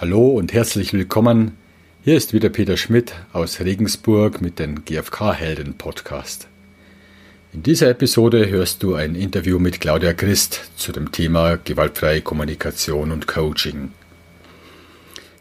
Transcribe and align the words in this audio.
Hallo 0.00 0.28
und 0.28 0.52
herzlich 0.52 0.92
willkommen. 0.92 1.56
Hier 2.04 2.16
ist 2.16 2.32
wieder 2.32 2.50
Peter 2.50 2.76
Schmidt 2.76 3.14
aus 3.32 3.58
Regensburg 3.58 4.40
mit 4.40 4.60
dem 4.60 4.84
GfK-Helden 4.84 5.74
Podcast. 5.74 6.46
In 7.52 7.64
dieser 7.64 7.90
Episode 7.90 8.48
hörst 8.48 8.84
du 8.84 8.94
ein 8.94 9.16
Interview 9.16 9.58
mit 9.58 9.80
Claudia 9.80 10.12
Christ 10.12 10.70
zu 10.76 10.92
dem 10.92 11.10
Thema 11.10 11.56
gewaltfreie 11.56 12.20
Kommunikation 12.20 13.10
und 13.10 13.26
Coaching. 13.26 13.90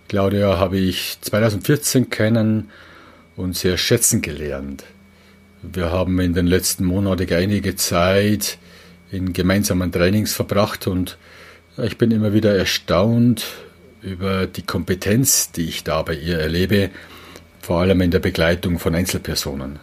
Claudia 0.07 0.57
habe 0.57 0.79
ich 0.79 1.19
2014 1.21 2.09
kennen 2.09 2.71
und 3.35 3.55
sehr 3.55 3.77
schätzen 3.77 4.23
gelernt. 4.23 4.85
Wir 5.61 5.91
haben 5.91 6.19
in 6.19 6.33
den 6.33 6.47
letzten 6.47 6.83
Monaten 6.83 7.31
einige 7.31 7.75
Zeit 7.75 8.57
in 9.11 9.33
gemeinsamen 9.33 9.91
Trainings 9.91 10.33
verbracht 10.33 10.87
und 10.87 11.19
ich 11.77 11.99
bin 11.99 12.09
immer 12.09 12.33
wieder 12.33 12.57
erstaunt, 12.57 13.45
über 14.01 14.47
die 14.47 14.61
Kompetenz, 14.61 15.51
die 15.51 15.63
ich 15.63 15.83
da 15.83 16.01
bei 16.01 16.15
ihr 16.15 16.39
erlebe, 16.39 16.89
vor 17.61 17.81
allem 17.81 18.01
in 18.01 18.11
der 18.11 18.19
Begleitung 18.19 18.79
von 18.79 18.95
Einzelpersonen. 18.95 19.79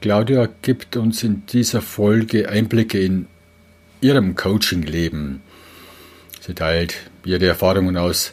Claudia 0.00 0.48
gibt 0.62 0.96
uns 0.96 1.22
in 1.22 1.46
dieser 1.46 1.82
Folge 1.82 2.48
Einblicke 2.48 3.00
in 3.00 3.26
ihrem 4.00 4.34
Coaching-Leben. 4.34 5.42
Sie 6.40 6.54
teilt 6.54 6.94
ihre 7.24 7.46
Erfahrungen 7.46 7.96
aus 7.96 8.32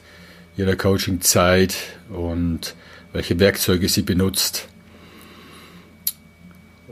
ihrer 0.58 0.76
Coaching-Zeit 0.76 1.76
und 2.10 2.76
welche 3.12 3.40
Werkzeuge 3.40 3.90
sie 3.90 4.04
benutzt. 4.04 4.68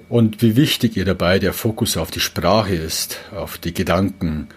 Und 0.10 0.42
wie 0.42 0.56
wichtig 0.56 0.98
ihr 0.98 1.06
dabei 1.06 1.40
der 1.40 1.54
Fokus 1.54 1.96
auf 1.96 2.12
die 2.12 2.20
Sprache 2.20 2.76
ist, 2.76 3.20
auf 3.32 3.58
die 3.58 3.74
Gedanken 3.74 4.50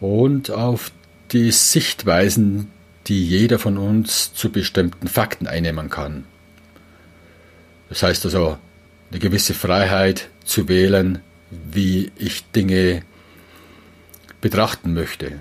und 0.00 0.50
auf 0.50 0.92
die 1.34 1.50
Sichtweisen, 1.50 2.70
die 3.08 3.26
jeder 3.26 3.58
von 3.58 3.76
uns 3.76 4.32
zu 4.32 4.50
bestimmten 4.50 5.08
Fakten 5.08 5.46
einnehmen 5.46 5.90
kann. 5.90 6.24
Das 7.88 8.02
heißt 8.02 8.24
also, 8.24 8.56
eine 9.10 9.18
gewisse 9.18 9.52
Freiheit 9.52 10.30
zu 10.44 10.68
wählen, 10.68 11.20
wie 11.50 12.10
ich 12.16 12.44
Dinge 12.52 13.02
betrachten 14.40 14.94
möchte. 14.94 15.40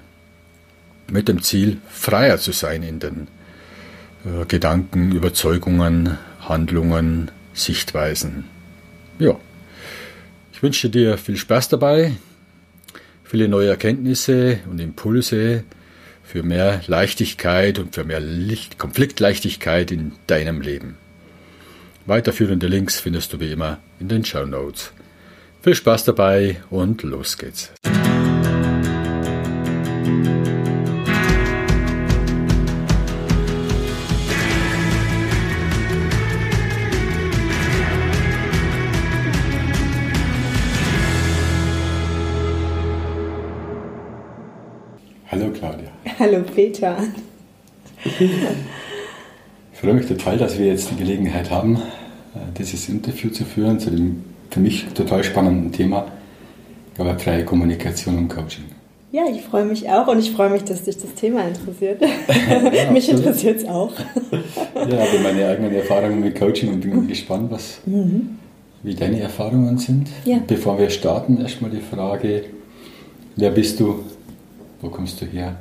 Mit 1.10 1.28
dem 1.28 1.42
Ziel, 1.42 1.80
freier 1.90 2.38
zu 2.38 2.52
sein 2.52 2.84
in 2.84 3.00
den 3.00 3.28
äh, 4.26 4.46
Gedanken, 4.46 5.12
Überzeugungen, 5.12 6.18
Handlungen, 6.42 7.32
Sichtweisen. 7.54 8.46
Ja, 9.20 9.38
ich 10.52 10.64
wünsche 10.64 10.90
dir 10.90 11.18
viel 11.18 11.38
Spaß 11.38 11.70
dabei, 11.70 12.14
viele 13.24 13.48
neue 13.48 13.70
Erkenntnisse 13.70 14.60
und 14.70 14.80
Impulse, 14.80 15.64
für 16.34 16.42
mehr 16.42 16.82
Leichtigkeit 16.88 17.78
und 17.78 17.94
für 17.94 18.06
mehr 18.06 18.20
Licht 18.20 18.80
Konfliktleichtigkeit 18.80 19.92
in 19.92 20.14
deinem 20.26 20.62
Leben. 20.62 20.98
Weiterführende 22.08 22.66
Links 22.66 23.00
findest 23.00 23.34
du 23.34 23.40
wie 23.40 23.52
immer 23.52 23.78
in 24.00 24.08
den 24.08 24.26
Show 24.26 24.48
Notes. 24.48 24.94
Viel 25.62 25.76
Spaß 25.76 26.06
dabei 26.06 26.58
und 26.72 27.04
los 27.04 27.38
geht's. 27.38 27.72
Hallo 46.20 46.44
Peter. 46.56 46.98
Ich 48.04 49.80
freue 49.80 49.94
mich 49.94 50.06
total, 50.06 50.38
dass 50.38 50.60
wir 50.60 50.68
jetzt 50.68 50.92
die 50.92 50.96
Gelegenheit 50.96 51.50
haben, 51.50 51.76
äh, 52.36 52.40
dieses 52.58 52.90
Interview 52.90 53.30
zu 53.30 53.46
führen 53.46 53.80
zu 53.80 53.90
dem 53.90 54.24
für 54.50 54.60
mich 54.60 54.86
total 54.94 55.24
spannenden 55.24 55.72
Thema 55.72 56.06
gewaltfreie 56.96 57.44
Kommunikation 57.44 58.18
und 58.18 58.28
Coaching. 58.28 58.66
Ja, 59.12 59.24
ich 59.32 59.42
freue 59.42 59.66
mich 59.66 59.90
auch 59.90 60.08
und 60.08 60.20
ich 60.20 60.32
freue 60.32 60.50
mich, 60.50 60.64
dass 60.64 60.84
dich 60.84 60.98
das 60.98 61.14
Thema 61.16 61.48
interessiert. 61.48 62.02
ja, 62.74 62.92
mich 62.92 63.10
interessiert 63.10 63.58
es 63.58 63.66
auch. 63.68 63.94
ja, 64.76 65.00
habe 65.00 65.20
meine 65.24 65.48
eigenen 65.48 65.74
Erfahrungen 65.74 66.20
mit 66.20 66.38
Coaching 66.38 66.74
und 66.74 66.82
bin 66.82 67.08
gespannt, 67.08 67.50
was, 67.50 67.80
mhm. 67.86 68.38
wie 68.84 68.94
deine 68.94 69.20
Erfahrungen 69.20 69.78
sind. 69.80 70.10
Ja. 70.26 70.40
Bevor 70.46 70.78
wir 70.78 70.90
starten, 70.92 71.42
erstmal 71.42 71.72
die 71.72 71.82
Frage, 71.82 72.46
wer 73.36 73.50
bist 73.50 73.80
du, 73.80 74.04
wo 74.82 74.90
kommst 74.90 75.20
du 75.22 75.26
her? 75.26 75.56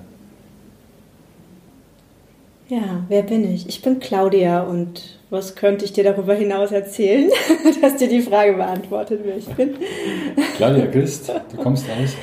Ja, 2.73 3.05
wer 3.09 3.23
bin 3.23 3.53
ich? 3.53 3.69
Ich 3.69 3.83
bin 3.83 4.01
Claudia 4.01 4.63
und 4.63 5.03
was 5.29 5.57
könnte 5.57 5.85
ich 5.85 5.93
dir 5.93 6.05
darüber 6.05 6.33
hinaus 6.33 6.73
erzählen, 6.73 7.31
dass 7.83 7.97
dir 7.97 8.09
die 8.09 8.23
Frage 8.23 8.55
beantwortet, 8.55 9.21
wer 9.25 9.37
ich 9.37 9.45
bin? 9.45 9.75
Claudia 10.57 10.87
Christ, 10.87 11.31
du 11.51 11.63
kommst 11.63 11.85
aus? 11.91 12.15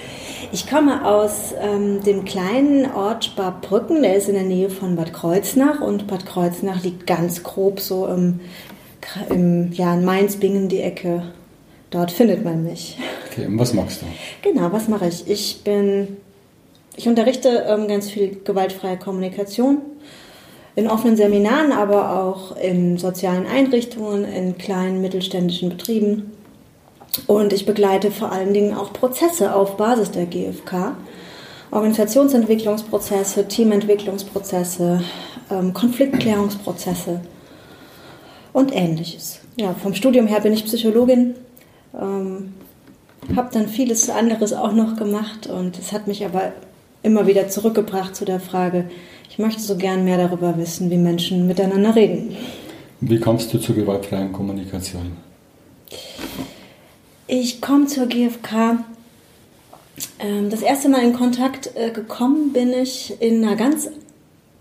Ich 0.51 0.67
komme 0.67 1.05
aus 1.05 1.53
ähm, 1.61 2.03
dem 2.03 2.25
kleinen 2.25 2.91
Ort 2.91 3.35
Barbrücken, 3.35 4.01
der 4.01 4.15
ist 4.15 4.27
in 4.27 4.33
der 4.33 4.43
Nähe 4.43 4.71
von 4.71 4.95
Bad 4.95 5.13
Kreuznach 5.13 5.81
und 5.81 6.07
Bad 6.07 6.25
Kreuznach 6.25 6.83
liegt 6.83 7.05
ganz 7.05 7.43
grob 7.43 7.79
so 7.79 8.07
im, 8.07 8.39
im 9.29 9.71
ja, 9.71 9.93
in 9.93 10.03
Mainz-Bingen 10.03 10.67
die 10.67 10.81
Ecke. 10.81 11.31
Dort 11.91 12.09
findet 12.09 12.43
man 12.43 12.63
mich. 12.63 12.97
Okay, 13.29 13.45
und 13.45 13.59
was 13.59 13.75
machst 13.75 14.01
du? 14.01 14.07
Genau, 14.41 14.71
was 14.71 14.87
mache 14.87 15.09
ich? 15.09 15.29
Ich 15.29 15.63
bin, 15.63 16.17
ich 16.95 17.07
unterrichte 17.07 17.65
ähm, 17.67 17.87
ganz 17.87 18.09
viel 18.09 18.41
gewaltfreie 18.43 18.97
Kommunikation 18.97 19.83
in 20.75 20.87
offenen 20.87 21.17
Seminaren, 21.17 21.71
aber 21.71 22.23
auch 22.23 22.55
in 22.55 22.97
sozialen 22.97 23.45
Einrichtungen, 23.47 24.25
in 24.25 24.57
kleinen 24.57 25.01
mittelständischen 25.01 25.69
Betrieben. 25.69 26.31
Und 27.27 27.53
ich 27.53 27.65
begleite 27.65 28.11
vor 28.11 28.31
allen 28.31 28.53
Dingen 28.53 28.75
auch 28.75 28.93
Prozesse 28.93 29.55
auf 29.55 29.77
Basis 29.77 30.11
der 30.11 30.25
GfK. 30.25 30.95
Organisationsentwicklungsprozesse, 31.71 33.47
Teamentwicklungsprozesse, 33.47 35.03
ähm, 35.51 35.73
Konfliktklärungsprozesse 35.73 37.21
und 38.53 38.75
ähnliches. 38.75 39.39
Ja, 39.55 39.73
vom 39.73 39.93
Studium 39.93 40.25
her 40.25 40.41
bin 40.41 40.53
ich 40.53 40.65
Psychologin, 40.65 41.35
ähm, 41.93 42.53
habe 43.35 43.49
dann 43.53 43.67
vieles 43.67 44.09
anderes 44.09 44.53
auch 44.53 44.73
noch 44.73 44.95
gemacht 44.95 45.45
und 45.47 45.77
es 45.77 45.91
hat 45.91 46.07
mich 46.07 46.25
aber 46.25 46.53
immer 47.03 47.27
wieder 47.27 47.49
zurückgebracht 47.49 48.15
zu 48.15 48.25
der 48.25 48.39
Frage, 48.39 48.85
ich 49.39 49.45
möchte 49.45 49.61
so 49.61 49.77
gern 49.77 50.03
mehr 50.03 50.17
darüber 50.17 50.57
wissen, 50.57 50.91
wie 50.91 50.97
Menschen 50.97 51.47
miteinander 51.47 51.95
reden. 51.95 52.35
Wie 52.99 53.21
kommst 53.21 53.53
du 53.53 53.57
zur 53.57 53.73
gewaltfreien 53.73 54.33
Kommunikation? 54.33 55.13
Ich 57.25 57.61
komme 57.61 57.85
zur 57.85 58.07
GfK. 58.07 58.83
Ähm, 60.19 60.49
das 60.49 60.61
erste 60.61 60.89
Mal 60.89 61.03
in 61.03 61.13
Kontakt 61.13 61.71
äh, 61.75 61.91
gekommen 61.91 62.51
bin 62.51 62.73
ich 62.73 63.15
in 63.21 63.45
einer 63.45 63.55
ganz 63.55 63.89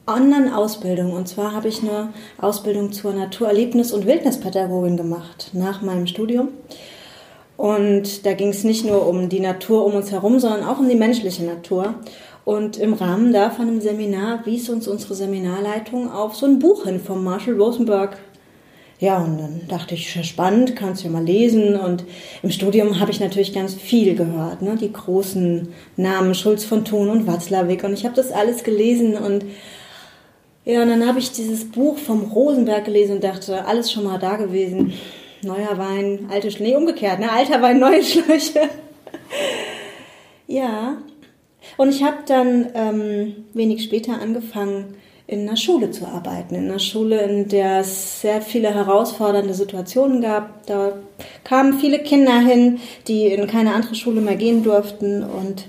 anderen 0.06 0.52
Ausbildung. 0.52 1.12
Und 1.12 1.26
zwar 1.26 1.52
habe 1.52 1.66
ich 1.66 1.82
eine 1.82 2.12
Ausbildung 2.40 2.92
zur 2.92 3.12
Naturerlebnis- 3.12 3.92
und 3.92 4.06
Wildnispädagogin 4.06 4.96
gemacht 4.96 5.50
nach 5.54 5.82
meinem 5.82 6.06
Studium. 6.06 6.50
Und 7.56 8.24
da 8.24 8.34
ging 8.34 8.50
es 8.50 8.62
nicht 8.62 8.84
nur 8.84 9.08
um 9.08 9.28
die 9.28 9.40
Natur 9.40 9.84
um 9.84 9.94
uns 9.94 10.12
herum, 10.12 10.38
sondern 10.38 10.62
auch 10.62 10.78
um 10.78 10.88
die 10.88 10.94
menschliche 10.94 11.42
Natur. 11.42 11.96
Und 12.48 12.78
im 12.78 12.94
Rahmen 12.94 13.34
davon 13.34 13.68
im 13.68 13.82
Seminar 13.82 14.46
wies 14.46 14.70
uns 14.70 14.88
unsere 14.88 15.14
Seminarleitung 15.14 16.10
auf 16.10 16.34
so 16.34 16.46
ein 16.46 16.58
Buch 16.58 16.84
hin 16.86 16.98
von 16.98 17.22
Marshall 17.22 17.60
Rosenberg. 17.60 18.16
Ja, 18.98 19.18
und 19.18 19.36
dann 19.36 19.60
dachte 19.68 19.94
ich, 19.94 20.10
spannend, 20.26 20.74
kannst 20.74 21.02
du 21.02 21.08
ja 21.08 21.12
mal 21.12 21.22
lesen. 21.22 21.76
Und 21.78 22.04
im 22.42 22.50
Studium 22.50 23.00
habe 23.00 23.10
ich 23.10 23.20
natürlich 23.20 23.52
ganz 23.52 23.74
viel 23.74 24.14
gehört, 24.14 24.62
ne? 24.62 24.78
die 24.80 24.90
großen 24.90 25.68
Namen 25.98 26.34
Schulz 26.34 26.64
von 26.64 26.86
Thun 26.86 27.10
und 27.10 27.26
Watzlawick. 27.26 27.84
Und 27.84 27.92
ich 27.92 28.06
habe 28.06 28.16
das 28.16 28.32
alles 28.32 28.64
gelesen 28.64 29.18
und 29.18 29.44
ja, 30.64 30.80
und 30.80 30.88
dann 30.88 31.06
habe 31.06 31.18
ich 31.18 31.32
dieses 31.32 31.70
Buch 31.70 31.98
vom 31.98 32.32
Rosenberg 32.32 32.86
gelesen 32.86 33.16
und 33.16 33.24
dachte, 33.24 33.66
alles 33.66 33.92
schon 33.92 34.04
mal 34.04 34.18
da 34.18 34.36
gewesen. 34.36 34.94
Neuer 35.42 35.76
Wein, 35.76 36.30
alte 36.32 36.50
Schnee, 36.50 36.76
umgekehrt, 36.76 37.20
ne? 37.20 37.30
Alter 37.30 37.60
Wein, 37.60 37.78
neue 37.78 38.02
Schläuche. 38.02 38.70
ja, 40.46 40.96
und 41.78 41.90
ich 41.90 42.02
habe 42.02 42.18
dann 42.26 42.66
ähm, 42.74 43.46
wenig 43.54 43.84
später 43.84 44.20
angefangen, 44.20 44.96
in 45.28 45.46
einer 45.46 45.56
Schule 45.56 45.92
zu 45.92 46.06
arbeiten. 46.06 46.56
In 46.56 46.64
einer 46.68 46.80
Schule, 46.80 47.22
in 47.22 47.48
der 47.48 47.80
es 47.80 48.22
sehr 48.22 48.42
viele 48.42 48.74
herausfordernde 48.74 49.54
Situationen 49.54 50.20
gab. 50.20 50.66
Da 50.66 50.94
kamen 51.44 51.78
viele 51.78 52.00
Kinder 52.00 52.40
hin, 52.40 52.80
die 53.06 53.26
in 53.26 53.46
keine 53.46 53.74
andere 53.74 53.94
Schule 53.94 54.20
mehr 54.20 54.36
gehen 54.36 54.64
durften. 54.64 55.22
Und 55.22 55.68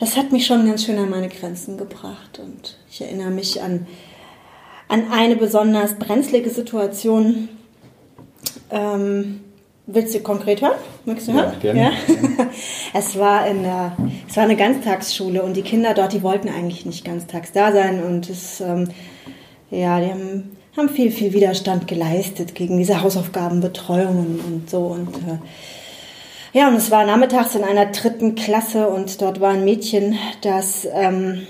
das 0.00 0.16
hat 0.16 0.32
mich 0.32 0.46
schon 0.46 0.66
ganz 0.66 0.84
schön 0.84 0.98
an 0.98 1.10
meine 1.10 1.28
Grenzen 1.28 1.76
gebracht. 1.76 2.38
Und 2.38 2.78
ich 2.90 3.02
erinnere 3.02 3.30
mich 3.30 3.60
an, 3.60 3.86
an 4.88 5.10
eine 5.10 5.36
besonders 5.36 5.96
brenzlige 5.96 6.48
Situation. 6.48 7.50
Ähm, 8.70 9.40
Willst 9.86 10.14
du 10.14 10.20
konkret 10.20 10.62
hören? 10.62 10.78
Möchtest 11.04 11.28
du 11.28 11.32
hören? 11.32 11.52
Ja, 11.54 11.72
gerne. 11.72 11.80
Ja? 11.80 11.90
Es 12.94 13.18
war, 13.18 13.46
in 13.46 13.62
der, 13.62 13.96
es 14.28 14.36
war 14.36 14.44
eine 14.44 14.56
Ganztagsschule 14.56 15.42
und 15.42 15.56
die 15.56 15.62
Kinder 15.62 15.94
dort, 15.94 16.12
die 16.12 16.22
wollten 16.22 16.48
eigentlich 16.48 16.84
nicht 16.84 17.04
ganztags 17.04 17.50
da 17.52 17.72
sein 17.72 18.02
und 18.02 18.28
es, 18.28 18.60
ähm, 18.60 18.88
ja, 19.70 19.98
die 19.98 20.10
haben, 20.10 20.56
haben 20.76 20.88
viel, 20.90 21.10
viel 21.10 21.32
Widerstand 21.32 21.88
geleistet 21.88 22.54
gegen 22.54 22.76
diese 22.76 23.02
Hausaufgabenbetreuung 23.02 24.18
und, 24.18 24.40
und 24.40 24.70
so 24.70 24.86
und 24.86 25.08
äh, 25.16 25.38
ja, 26.52 26.68
und 26.68 26.74
es 26.74 26.90
war 26.90 27.06
nachmittags 27.06 27.54
in 27.54 27.64
einer 27.64 27.86
dritten 27.86 28.34
Klasse 28.34 28.88
und 28.88 29.22
dort 29.22 29.40
war 29.40 29.52
ein 29.52 29.64
Mädchen, 29.64 30.18
das 30.42 30.86
ähm, 30.92 31.46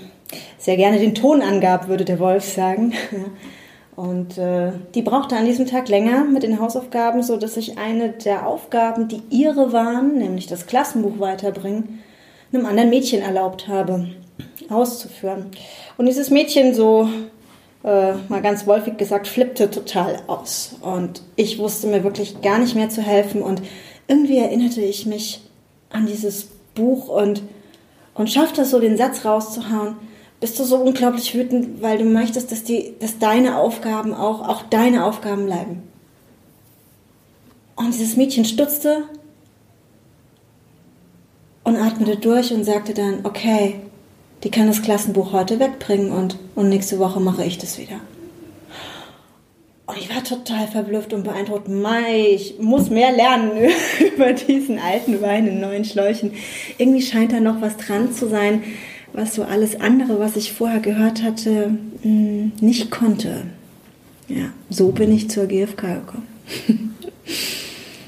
sehr 0.57 0.77
gerne 0.77 0.97
den 0.97 1.13
Ton 1.13 1.41
angab, 1.41 1.89
würde 1.89 2.05
der 2.05 2.19
Wolf 2.19 2.45
sagen. 2.45 2.93
Und 3.95 4.37
äh, 4.37 4.71
die 4.95 5.03
brauchte 5.03 5.35
an 5.35 5.45
diesem 5.45 5.67
Tag 5.67 5.87
länger 5.87 6.23
mit 6.23 6.43
den 6.43 6.59
Hausaufgaben, 6.59 7.21
so 7.21 7.37
dass 7.37 7.57
ich 7.57 7.77
eine 7.77 8.09
der 8.09 8.47
Aufgaben, 8.47 9.07
die 9.07 9.21
ihre 9.29 9.71
waren, 9.71 10.17
nämlich 10.17 10.47
das 10.47 10.65
Klassenbuch 10.65 11.19
weiterbringen, 11.19 11.99
einem 12.51 12.65
anderen 12.65 12.89
Mädchen 12.89 13.21
erlaubt 13.21 13.67
habe, 13.67 14.09
auszuführen. 14.69 15.45
Und 15.97 16.07
dieses 16.07 16.31
Mädchen 16.31 16.73
so, 16.73 17.07
äh, 17.83 18.13
mal 18.29 18.41
ganz 18.41 18.65
wolfig 18.65 18.97
gesagt, 18.97 19.27
flippte 19.27 19.69
total 19.69 20.17
aus. 20.27 20.75
Und 20.81 21.21
ich 21.35 21.59
wusste 21.59 21.87
mir 21.87 22.03
wirklich 22.03 22.41
gar 22.41 22.57
nicht 22.57 22.75
mehr 22.75 22.89
zu 22.89 23.01
helfen. 23.01 23.43
Und 23.43 23.61
irgendwie 24.07 24.39
erinnerte 24.39 24.81
ich 24.81 25.05
mich 25.05 25.41
an 25.91 26.07
dieses 26.07 26.47
Buch 26.73 27.09
und, 27.09 27.43
und 28.15 28.31
schaffte 28.31 28.63
es 28.63 28.71
so, 28.71 28.79
den 28.79 28.97
Satz 28.97 29.23
rauszuhauen 29.23 29.97
bist 30.43 30.59
du 30.59 30.65
so 30.65 30.75
unglaublich 30.75 31.33
wütend, 31.33 31.81
weil 31.81 31.97
du 31.97 32.03
möchtest, 32.03 32.51
dass, 32.51 32.65
die, 32.65 32.95
dass 32.99 33.17
deine 33.17 33.57
Aufgaben 33.57 34.13
auch, 34.13 34.45
auch 34.45 34.63
deine 34.63 35.05
Aufgaben 35.05 35.45
bleiben. 35.45 35.83
Und 37.77 37.93
dieses 37.93 38.17
Mädchen 38.17 38.43
stutzte 38.43 39.03
und 41.63 41.77
atmete 41.77 42.17
durch 42.17 42.51
und 42.51 42.65
sagte 42.65 42.93
dann, 42.93 43.21
okay, 43.23 43.75
die 44.43 44.51
kann 44.51 44.67
das 44.67 44.81
Klassenbuch 44.81 45.31
heute 45.31 45.61
wegbringen 45.61 46.11
und, 46.11 46.37
und 46.55 46.67
nächste 46.67 46.99
Woche 46.99 47.21
mache 47.21 47.45
ich 47.45 47.57
das 47.57 47.77
wieder. 47.77 48.01
Und 49.85 49.97
ich 49.97 50.13
war 50.13 50.25
total 50.25 50.67
verblüfft 50.67 51.13
und 51.13 51.23
beeindruckt. 51.23 51.69
Mei, 51.69 52.31
ich 52.33 52.59
muss 52.59 52.89
mehr 52.89 53.13
lernen 53.13 53.51
über 54.13 54.33
diesen 54.33 54.77
alten 54.77 55.21
Wein 55.21 55.47
in 55.47 55.61
neuen 55.61 55.85
Schläuchen. 55.85 56.33
Irgendwie 56.77 57.01
scheint 57.01 57.31
da 57.31 57.39
noch 57.39 57.61
was 57.61 57.77
dran 57.77 58.11
zu 58.11 58.27
sein 58.27 58.61
was 59.13 59.35
so 59.35 59.43
alles 59.43 59.79
andere, 59.79 60.19
was 60.19 60.35
ich 60.35 60.53
vorher 60.53 60.79
gehört 60.79 61.23
hatte, 61.23 61.69
mm, 62.03 62.51
nicht 62.59 62.91
konnte. 62.91 63.43
Ja, 64.27 64.49
so 64.69 64.91
bin 64.91 65.13
ich 65.13 65.29
zur 65.29 65.45
GfK 65.47 65.81
gekommen. 65.95 66.27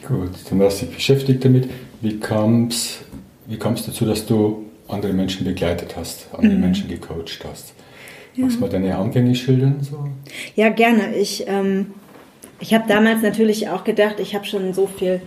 Gut, 0.08 0.32
du 0.50 0.64
hast 0.64 0.82
dich 0.82 0.90
beschäftigt 0.90 1.44
damit. 1.46 1.70
Wie 2.02 2.20
kam 2.20 2.68
es 2.68 3.00
wie 3.48 3.58
kam's 3.58 3.86
dazu, 3.86 4.06
dass 4.06 4.26
du 4.26 4.66
andere 4.88 5.14
Menschen 5.14 5.46
begleitet 5.46 5.96
hast, 5.96 6.28
andere 6.34 6.54
mhm. 6.54 6.62
Menschen 6.62 6.88
gecoacht 6.88 7.46
hast? 7.48 7.74
Ja. 8.36 8.44
Magst 8.44 8.58
du 8.58 8.62
mal 8.62 8.70
deine 8.70 8.98
Anfänge 8.98 9.36
schildern? 9.36 9.78
So? 9.82 10.08
Ja, 10.56 10.70
gerne. 10.70 11.16
Ich, 11.16 11.46
ähm, 11.48 11.94
ich 12.60 12.74
habe 12.74 12.86
damals 12.88 13.22
natürlich 13.22 13.70
auch 13.70 13.84
gedacht, 13.84 14.20
ich 14.20 14.36
habe 14.36 14.46
schon 14.46 14.74
so 14.74 14.88
viel 14.88 15.22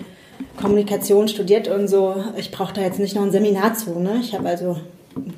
Kommunikation 0.60 1.28
studiert 1.28 1.68
und 1.68 1.88
so, 1.88 2.22
ich 2.36 2.50
brauche 2.50 2.74
da 2.74 2.82
jetzt 2.82 2.98
nicht 2.98 3.14
noch 3.14 3.22
ein 3.22 3.30
Seminar 3.32 3.74
zu. 3.74 3.98
Ne? 3.98 4.18
Ich 4.20 4.34
habe 4.34 4.48
also 4.48 4.76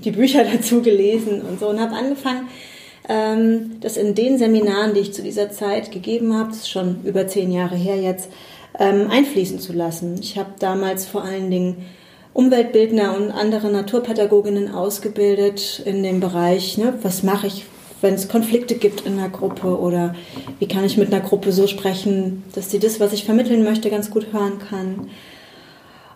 die 0.04 0.10
Bücher 0.10 0.44
dazu 0.52 0.82
gelesen 0.82 1.42
und 1.42 1.60
so 1.60 1.68
und 1.68 1.80
habe 1.80 1.94
angefangen, 1.94 2.48
ähm, 3.08 3.80
das 3.80 3.96
in 3.96 4.14
den 4.14 4.38
Seminaren, 4.38 4.94
die 4.94 5.00
ich 5.00 5.12
zu 5.12 5.22
dieser 5.22 5.50
Zeit 5.50 5.90
gegeben 5.90 6.34
habe, 6.34 6.50
das 6.50 6.58
ist 6.58 6.70
schon 6.70 7.00
über 7.04 7.26
zehn 7.26 7.50
Jahre 7.52 7.76
her 7.76 7.96
jetzt, 7.96 8.30
ähm, 8.78 9.10
einfließen 9.10 9.58
zu 9.58 9.72
lassen. 9.72 10.18
Ich 10.22 10.38
habe 10.38 10.50
damals 10.58 11.06
vor 11.06 11.24
allen 11.24 11.50
Dingen 11.50 11.86
Umweltbildner 12.32 13.16
und 13.16 13.32
andere 13.32 13.70
Naturpädagoginnen 13.70 14.72
ausgebildet 14.72 15.82
in 15.84 16.02
dem 16.02 16.20
Bereich, 16.20 16.78
ne, 16.78 16.94
was 17.02 17.22
mache 17.22 17.48
ich, 17.48 17.64
wenn 18.00 18.14
es 18.14 18.28
Konflikte 18.28 18.76
gibt 18.76 19.02
in 19.02 19.18
einer 19.18 19.28
Gruppe 19.28 19.78
oder 19.78 20.14
wie 20.58 20.68
kann 20.68 20.84
ich 20.84 20.96
mit 20.96 21.12
einer 21.12 21.22
Gruppe 21.22 21.52
so 21.52 21.66
sprechen, 21.66 22.44
dass 22.54 22.70
sie 22.70 22.78
das, 22.78 23.00
was 23.00 23.12
ich 23.12 23.24
vermitteln 23.24 23.64
möchte, 23.64 23.90
ganz 23.90 24.10
gut 24.10 24.28
hören 24.32 24.58
kann. 24.58 25.08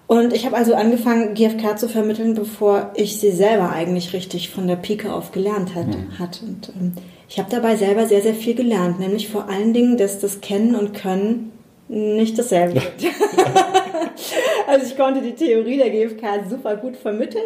Und 0.07 0.35
ich 0.35 0.45
habe 0.45 0.57
also 0.57 0.75
angefangen, 0.75 1.35
GFK 1.35 1.79
zu 1.79 1.89
vermitteln, 1.89 2.35
bevor 2.35 2.93
ich 2.95 3.19
sie 3.21 3.31
selber 3.31 3.71
eigentlich 3.71 4.13
richtig 4.13 4.51
von 4.51 4.67
der 4.67 4.77
Pike 4.77 5.13
auf 5.13 5.33
gelernt 5.33 5.75
hat. 5.75 5.87
Mhm. 5.87 6.19
hat. 6.19 6.43
Und 6.43 6.69
ähm, 6.69 6.93
ich 7.29 7.39
habe 7.39 7.51
dabei 7.51 7.77
selber 7.77 8.07
sehr, 8.07 8.21
sehr 8.21 8.35
viel 8.35 8.55
gelernt, 8.55 9.01
nämlich 9.01 9.29
vor 9.29 9.49
allen 9.49 9.73
Dingen, 9.73 9.97
dass 9.97 10.21
das 10.21 10.41
Kennen 10.41 10.75
und 10.75 10.93
Können 10.93 11.53
nicht 11.89 12.39
dasselbe 12.39 12.79
ist. 12.99 13.07
also 14.67 14.87
ich 14.87 14.97
konnte 14.97 15.23
die 15.23 15.33
Theorie 15.33 15.79
der 15.79 15.91
GFK 15.91 16.49
super 16.51 16.77
gut 16.77 16.97
vermitteln. 16.97 17.45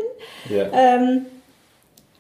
Ja. 0.50 0.69
Ähm, 0.72 1.26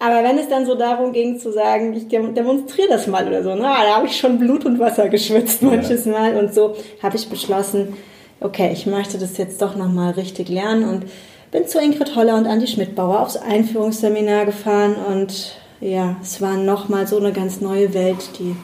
aber 0.00 0.22
wenn 0.22 0.38
es 0.38 0.48
dann 0.48 0.64
so 0.64 0.76
darum 0.76 1.12
ging 1.12 1.40
zu 1.40 1.52
sagen, 1.52 1.92
ich 1.94 2.06
demonstriere 2.06 2.88
das 2.88 3.08
mal 3.08 3.26
oder 3.26 3.42
so, 3.42 3.56
na, 3.56 3.82
da 3.82 3.96
habe 3.96 4.06
ich 4.06 4.16
schon 4.16 4.38
Blut 4.38 4.64
und 4.64 4.78
Wasser 4.78 5.08
geschwitzt 5.08 5.62
manches 5.62 6.04
ja. 6.04 6.12
Mal 6.12 6.36
und 6.36 6.54
so 6.54 6.76
habe 7.02 7.16
ich 7.16 7.28
beschlossen, 7.28 7.96
okay, 8.40 8.70
ich 8.72 8.86
möchte 8.86 9.18
das 9.18 9.36
jetzt 9.36 9.60
doch 9.62 9.76
nochmal 9.76 10.12
richtig 10.12 10.48
lernen 10.48 10.88
und 10.88 11.04
bin 11.50 11.66
zu 11.66 11.80
Ingrid 11.80 12.14
Holler 12.14 12.36
und 12.36 12.46
Andi 12.46 12.66
Schmidtbauer 12.66 13.20
aufs 13.20 13.36
Einführungsseminar 13.36 14.44
gefahren 14.46 14.94
und 14.94 15.56
ja, 15.80 16.16
es 16.20 16.40
war 16.40 16.56
nochmal 16.56 17.06
so 17.06 17.18
eine 17.18 17.32
ganz 17.32 17.60
neue 17.60 17.94
Welt, 17.94 18.30
die, 18.38 18.56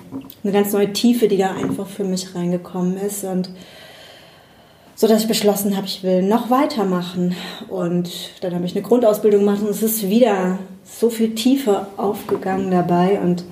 eine 0.42 0.52
ganz 0.52 0.72
neue 0.72 0.92
Tiefe, 0.92 1.28
die 1.28 1.36
da 1.36 1.52
einfach 1.52 1.86
für 1.86 2.04
mich 2.04 2.34
reingekommen 2.34 2.96
ist 2.96 3.24
und 3.24 3.50
so 4.96 5.08
dass 5.08 5.22
ich 5.22 5.28
beschlossen 5.28 5.76
habe, 5.76 5.86
ich 5.86 6.02
will 6.02 6.22
noch 6.22 6.50
weitermachen. 6.50 7.34
Und 7.68 8.10
dann 8.40 8.54
habe 8.54 8.64
ich 8.64 8.76
eine 8.76 8.84
Grundausbildung 8.84 9.40
gemacht 9.40 9.60
und 9.62 9.70
es 9.70 9.82
ist 9.82 10.08
wieder 10.08 10.58
so 10.84 11.10
viel 11.10 11.34
Tiefe 11.34 11.88
aufgegangen 11.96 12.70
dabei 12.70 13.18
und 13.20 13.44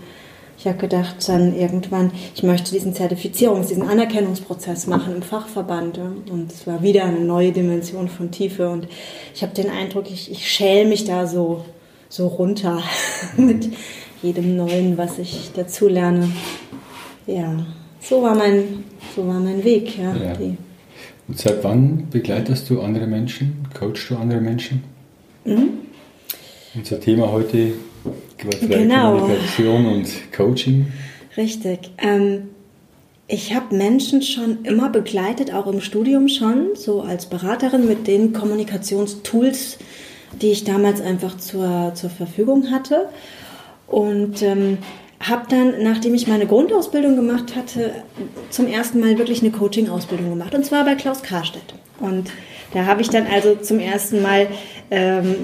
ich 0.63 0.69
habe 0.69 0.79
gedacht, 0.79 1.29
dann 1.29 1.59
irgendwann, 1.59 2.13
ich 2.37 2.45
möchte 2.45 2.71
diesen 2.71 2.95
Zertifizierungs-, 2.95 3.67
diesen 3.67 3.83
Anerkennungsprozess 3.83 4.87
machen 4.87 5.17
im 5.17 5.23
Fachverband. 5.23 5.99
Und 5.99 6.53
es 6.53 6.69
war 6.69 6.85
wieder 6.85 7.03
eine 7.03 7.19
neue 7.19 7.51
Dimension 7.51 8.07
von 8.07 8.31
Tiefe. 8.31 8.69
Und 8.69 8.87
ich 9.35 9.43
habe 9.43 9.53
den 9.55 9.69
Eindruck, 9.71 10.09
ich, 10.09 10.31
ich 10.31 10.49
schäle 10.49 10.89
mich 10.89 11.05
da 11.05 11.27
so, 11.27 11.65
so 12.09 12.29
runter 12.29 12.81
mit 13.37 13.71
jedem 14.23 14.55
Neuen, 14.55 14.97
was 14.97 15.19
ich 15.19 15.51
dazu 15.53 15.89
lerne. 15.89 16.31
Ja, 17.27 17.67
so 18.01 18.23
war 18.23 18.37
mein, 18.37 18.85
so 19.17 19.27
war 19.27 19.41
mein 19.41 19.65
Weg. 19.65 19.99
Ja, 19.99 20.15
ja. 20.15 20.37
Und 21.27 21.39
seit 21.39 21.65
wann 21.65 22.07
begleitest 22.09 22.71
du 22.71 22.83
andere 22.83 23.09
Menschen? 23.09 23.67
Coachst 23.77 24.11
du 24.11 24.17
andere 24.17 24.41
Menschen? 24.41 24.85
Mhm. 25.45 25.71
Unser 26.77 27.01
Thema 27.01 27.33
heute 27.33 27.73
genau. 28.61 29.19
Kommunikation 29.19 29.87
und 29.87 30.33
Coaching. 30.33 30.93
Richtig. 31.37 31.91
Ähm, 31.99 32.49
ich 33.29 33.55
habe 33.55 33.75
Menschen 33.75 34.23
schon 34.23 34.65
immer 34.65 34.91
begleitet, 34.91 35.55
auch 35.55 35.67
im 35.67 35.81
Studium 35.81 36.29
schon, 36.29 36.75
so 36.75 37.01
als 37.01 37.27
Beraterin 37.27 37.87
mit 37.87 38.07
den 38.07 38.33
Kommunikationstools, 38.33 39.79
die 40.41 40.51
ich 40.51 40.65
damals 40.65 41.01
einfach 41.01 41.37
zur, 41.39 41.93
zur 41.95 42.11
Verfügung 42.11 42.71
hatte. 42.71 43.09
Und 43.87 44.43
ähm, 44.43 44.79
habe 45.21 45.45
dann, 45.49 45.83
nachdem 45.83 46.15
ich 46.15 46.27
meine 46.27 46.47
Grundausbildung 46.47 47.17
gemacht 47.17 47.55
hatte, 47.55 47.93
zum 48.51 48.67
ersten 48.67 49.01
Mal 49.01 49.19
wirklich 49.19 49.41
eine 49.41 49.53
Coaching-Ausbildung 49.53 50.31
gemacht. 50.31 50.55
Und 50.55 50.67
zwar 50.67 50.85
bei 50.85 50.95
Klaus 50.95 51.23
Karstedt. 51.23 51.75
Und 52.01 52.31
da 52.75 52.87
habe 52.87 53.03
ich 53.03 53.09
dann 53.09 53.27
also 53.27 53.55
zum 53.55 53.79
ersten 53.79 54.21
Mal 54.23 54.49
ähm, 54.91 55.37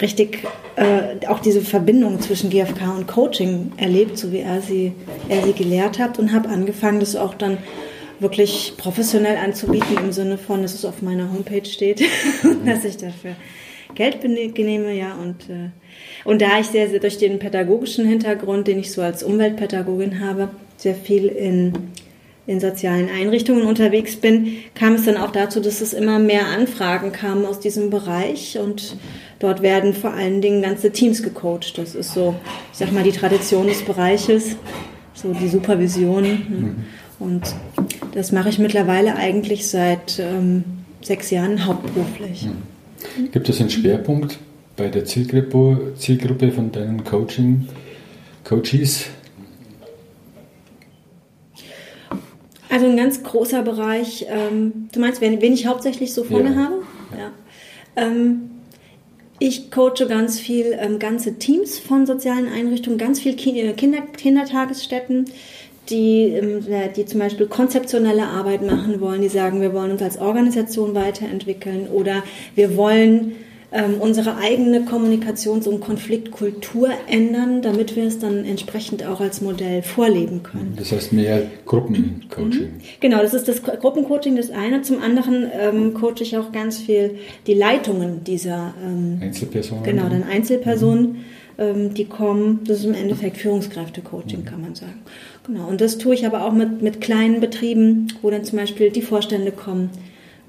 richtig 0.00 0.44
äh, 0.76 1.26
auch 1.26 1.40
diese 1.40 1.60
Verbindung 1.60 2.20
zwischen 2.20 2.50
GFK 2.50 2.96
und 2.96 3.06
Coaching 3.06 3.72
erlebt, 3.76 4.18
so 4.18 4.32
wie 4.32 4.40
er 4.40 4.60
sie, 4.60 4.92
er 5.28 5.42
sie 5.42 5.52
gelehrt 5.52 5.98
hat 5.98 6.18
und 6.18 6.32
habe 6.32 6.48
angefangen, 6.48 7.00
das 7.00 7.16
auch 7.16 7.34
dann 7.34 7.58
wirklich 8.18 8.74
professionell 8.76 9.36
anzubieten 9.36 9.96
im 9.98 10.12
Sinne 10.12 10.38
von, 10.38 10.62
dass 10.62 10.74
es 10.74 10.84
auf 10.84 11.02
meiner 11.02 11.32
Homepage 11.32 11.64
steht, 11.64 12.02
dass 12.66 12.84
ich 12.84 12.96
dafür 12.96 13.34
Geld 13.94 14.20
genehme, 14.20 14.92
ja 14.94 15.14
und 15.14 15.48
äh, 15.50 15.70
und 16.24 16.42
da 16.42 16.60
ich 16.60 16.66
sehr, 16.66 16.88
sehr 16.88 17.00
durch 17.00 17.18
den 17.18 17.38
pädagogischen 17.38 18.06
Hintergrund, 18.06 18.68
den 18.68 18.78
ich 18.78 18.92
so 18.92 19.02
als 19.02 19.22
Umweltpädagogin 19.22 20.20
habe, 20.20 20.50
sehr 20.76 20.94
viel 20.94 21.26
in 21.26 21.72
in 22.46 22.58
sozialen 22.58 23.08
Einrichtungen 23.08 23.62
unterwegs 23.62 24.16
bin, 24.16 24.56
kam 24.74 24.94
es 24.94 25.04
dann 25.04 25.16
auch 25.16 25.30
dazu, 25.30 25.60
dass 25.60 25.80
es 25.80 25.92
immer 25.92 26.18
mehr 26.18 26.46
Anfragen 26.46 27.12
kamen 27.12 27.44
aus 27.44 27.60
diesem 27.60 27.90
Bereich 27.90 28.58
und 28.58 28.96
dort 29.40 29.62
werden 29.62 29.94
vor 29.94 30.12
allen 30.12 30.40
Dingen 30.40 30.62
ganze 30.62 30.92
Teams 30.92 31.22
gecoacht. 31.24 31.76
Das 31.76 31.96
ist 31.96 32.14
so, 32.14 32.36
ich 32.72 32.78
sag 32.78 32.92
mal, 32.92 33.02
die 33.02 33.10
Tradition 33.10 33.66
des 33.66 33.82
Bereiches, 33.82 34.54
so 35.14 35.32
die 35.32 35.48
Supervision. 35.48 36.24
Mhm. 36.24 36.76
Und 37.18 37.54
das 38.14 38.30
mache 38.30 38.50
ich 38.50 38.58
mittlerweile 38.58 39.16
eigentlich 39.16 39.66
seit 39.66 40.20
ähm, 40.20 40.64
sechs 41.02 41.30
Jahren 41.30 41.66
hauptberuflich. 41.66 42.46
Mhm. 42.46 43.30
Gibt 43.32 43.48
es 43.48 43.60
einen 43.60 43.70
Schwerpunkt 43.70 44.38
bei 44.76 44.88
der 44.88 45.04
Zielgruppe, 45.04 45.94
Zielgruppe 45.96 46.52
von 46.52 46.70
deinen 46.70 47.02
Coaching, 47.02 47.66
Coaches? 48.44 49.06
Also 52.68 52.86
ein 52.86 52.96
ganz 52.96 53.22
großer 53.22 53.62
Bereich. 53.62 54.26
Ähm, 54.28 54.88
du 54.92 55.00
meinst, 55.00 55.20
wen, 55.20 55.40
wen 55.40 55.52
ich 55.52 55.66
hauptsächlich 55.66 56.14
so 56.14 56.24
vorne 56.24 56.50
ja. 56.50 56.56
habe? 56.56 56.74
Ja. 57.18 57.30
Ähm, 57.96 58.50
Ich 59.42 59.70
coache 59.70 60.06
ganz 60.06 60.38
viel 60.38 60.76
ähm, 60.78 60.98
ganze 60.98 61.38
Teams 61.38 61.78
von 61.78 62.04
sozialen 62.04 62.46
Einrichtungen, 62.46 62.98
ganz 62.98 63.20
viel 63.20 63.34
Kinder, 63.36 63.72
Kindertagesstätten, 63.72 65.24
die, 65.88 66.24
ähm, 66.24 66.62
die 66.94 67.06
zum 67.06 67.20
Beispiel 67.20 67.46
konzeptionelle 67.46 68.26
Arbeit 68.26 68.60
machen 68.60 69.00
wollen, 69.00 69.22
die 69.22 69.30
sagen, 69.30 69.62
wir 69.62 69.72
wollen 69.72 69.92
uns 69.92 70.02
als 70.02 70.18
Organisation 70.18 70.94
weiterentwickeln 70.94 71.88
oder 71.88 72.22
wir 72.54 72.76
wollen 72.76 73.36
ähm, 73.72 73.94
unsere 74.00 74.36
eigene 74.36 74.80
Kommunikations- 74.80 75.68
und 75.68 75.80
Konfliktkultur 75.80 76.88
ändern, 77.06 77.62
damit 77.62 77.94
wir 77.94 78.04
es 78.04 78.18
dann 78.18 78.44
entsprechend 78.44 79.06
auch 79.06 79.20
als 79.20 79.40
Modell 79.40 79.82
vorleben 79.82 80.42
können. 80.42 80.74
Das 80.76 80.90
heißt 80.90 81.12
mehr 81.12 81.42
Gruppencoaching. 81.66 82.62
Mhm. 82.62 82.80
Genau, 82.98 83.18
das 83.22 83.32
ist 83.34 83.46
das 83.46 83.62
Gruppencoaching 83.62 84.36
das 84.36 84.50
eine. 84.50 84.82
Zum 84.82 85.00
anderen 85.00 85.48
ähm, 85.52 85.94
coache 85.94 86.22
ich 86.22 86.36
auch 86.36 86.50
ganz 86.50 86.78
viel 86.78 87.18
die 87.46 87.54
Leitungen 87.54 88.24
dieser 88.24 88.74
ähm, 88.84 89.20
Einzelpersonen. 89.22 89.84
Genau, 89.84 90.08
dann 90.08 90.24
Einzelpersonen. 90.24 91.02
Mhm 91.02 91.24
die 91.62 92.06
kommen, 92.06 92.60
das 92.64 92.78
ist 92.78 92.86
im 92.86 92.94
Endeffekt 92.94 93.36
Führungskräfte-Coaching, 93.36 94.46
kann 94.46 94.62
man 94.62 94.74
sagen. 94.74 95.02
Genau, 95.46 95.68
und 95.68 95.82
das 95.82 95.98
tue 95.98 96.14
ich 96.14 96.24
aber 96.24 96.46
auch 96.46 96.54
mit, 96.54 96.80
mit 96.80 97.02
kleinen 97.02 97.40
Betrieben, 97.40 98.08
wo 98.22 98.30
dann 98.30 98.44
zum 98.44 98.58
Beispiel 98.58 98.88
die 98.90 99.02
Vorstände 99.02 99.52
kommen, 99.52 99.90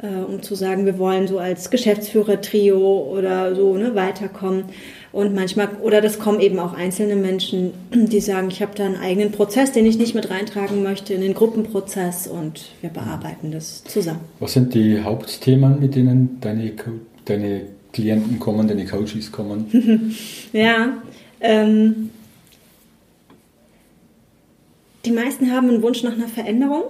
um 0.08 0.42
zu 0.42 0.56
sagen, 0.56 0.86
wir 0.86 0.98
wollen 0.98 1.28
so 1.28 1.40
als 1.40 1.70
Geschäftsführer-Trio 1.70 3.14
oder 3.16 3.56
so 3.56 3.76
ne, 3.78 3.96
weiterkommen. 3.96 4.66
Und 5.12 5.36
manchmal, 5.36 5.70
oder 5.82 6.02
das 6.02 6.20
kommen 6.20 6.40
eben 6.40 6.58
auch 6.58 6.74
einzelne 6.74 7.16
Menschen, 7.16 7.74
die 7.94 8.22
sagen, 8.22 8.50
ich 8.50 8.62
habe 8.62 8.72
da 8.76 8.86
einen 8.86 8.96
eigenen 8.96 9.32
Prozess, 9.32 9.72
den 9.74 9.86
ich 9.86 9.98
nicht 9.98 10.16
mit 10.16 10.30
reintragen 10.30 10.84
möchte 10.84 11.14
in 11.14 11.22
den 11.22 11.34
Gruppenprozess 11.34 12.28
und 12.28 12.70
wir 12.82 12.90
bearbeiten 12.90 13.52
das 13.52 13.84
zusammen. 13.84 14.22
Was 14.40 14.54
sind 14.54 14.74
die 14.74 15.02
Hauptthemen, 15.02 15.80
mit 15.80 15.96
denen 15.96 16.40
deine, 16.40 16.72
deine 17.26 17.62
Klienten 17.92 18.40
kommen, 18.40 18.68
deine 18.68 18.86
Coaches 18.86 19.32
kommen? 19.32 20.16
ja, 20.54 20.98
ähm, 21.42 22.10
die 25.06 25.12
meisten 25.12 25.52
haben 25.52 25.70
einen 25.70 25.82
Wunsch 25.82 26.04
nach 26.04 26.14
einer 26.14 26.28
Veränderung 26.28 26.84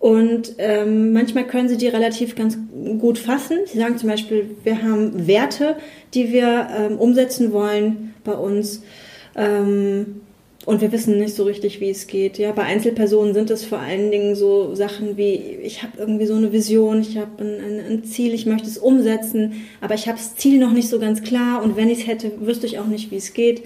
und 0.00 0.54
ähm, 0.56 1.12
manchmal 1.12 1.46
können 1.46 1.68
sie 1.68 1.76
die 1.76 1.88
relativ 1.88 2.34
ganz 2.34 2.56
gut 2.98 3.18
fassen. 3.18 3.58
Sie 3.66 3.76
sagen 3.76 3.98
zum 3.98 4.08
Beispiel, 4.08 4.56
wir 4.64 4.82
haben 4.82 5.26
Werte, 5.26 5.76
die 6.14 6.32
wir 6.32 6.68
ähm, 6.74 6.98
umsetzen 6.98 7.52
wollen 7.52 8.14
bei 8.24 8.32
uns. 8.32 8.82
Ähm, 9.36 10.22
und 10.64 10.80
wir 10.80 10.92
wissen 10.92 11.18
nicht 11.18 11.34
so 11.34 11.44
richtig, 11.44 11.80
wie 11.80 11.90
es 11.90 12.06
geht. 12.06 12.38
Ja, 12.38 12.52
bei 12.52 12.62
Einzelpersonen 12.62 13.34
sind 13.34 13.50
es 13.50 13.64
vor 13.64 13.78
allen 13.78 14.10
Dingen 14.10 14.36
so 14.36 14.74
Sachen 14.74 15.18
wie, 15.18 15.34
ich 15.34 15.82
habe 15.82 15.92
irgendwie 15.98 16.26
so 16.26 16.34
eine 16.34 16.52
Vision, 16.52 17.00
ich 17.00 17.18
habe 17.18 17.42
ein, 17.42 17.60
ein, 17.60 17.80
ein, 17.86 18.04
Ziel, 18.04 18.32
ich 18.32 18.46
möchte 18.46 18.68
es 18.68 18.78
umsetzen, 18.78 19.66
aber 19.80 19.94
ich 19.94 20.06
habe 20.06 20.18
das 20.18 20.36
Ziel 20.36 20.58
noch 20.58 20.72
nicht 20.72 20.88
so 20.88 20.98
ganz 20.98 21.22
klar 21.22 21.62
und 21.62 21.76
wenn 21.76 21.88
ich 21.90 22.00
es 22.00 22.06
hätte, 22.06 22.32
wüsste 22.40 22.66
ich 22.66 22.78
auch 22.78 22.86
nicht, 22.86 23.10
wie 23.10 23.16
es 23.16 23.32
geht. 23.32 23.62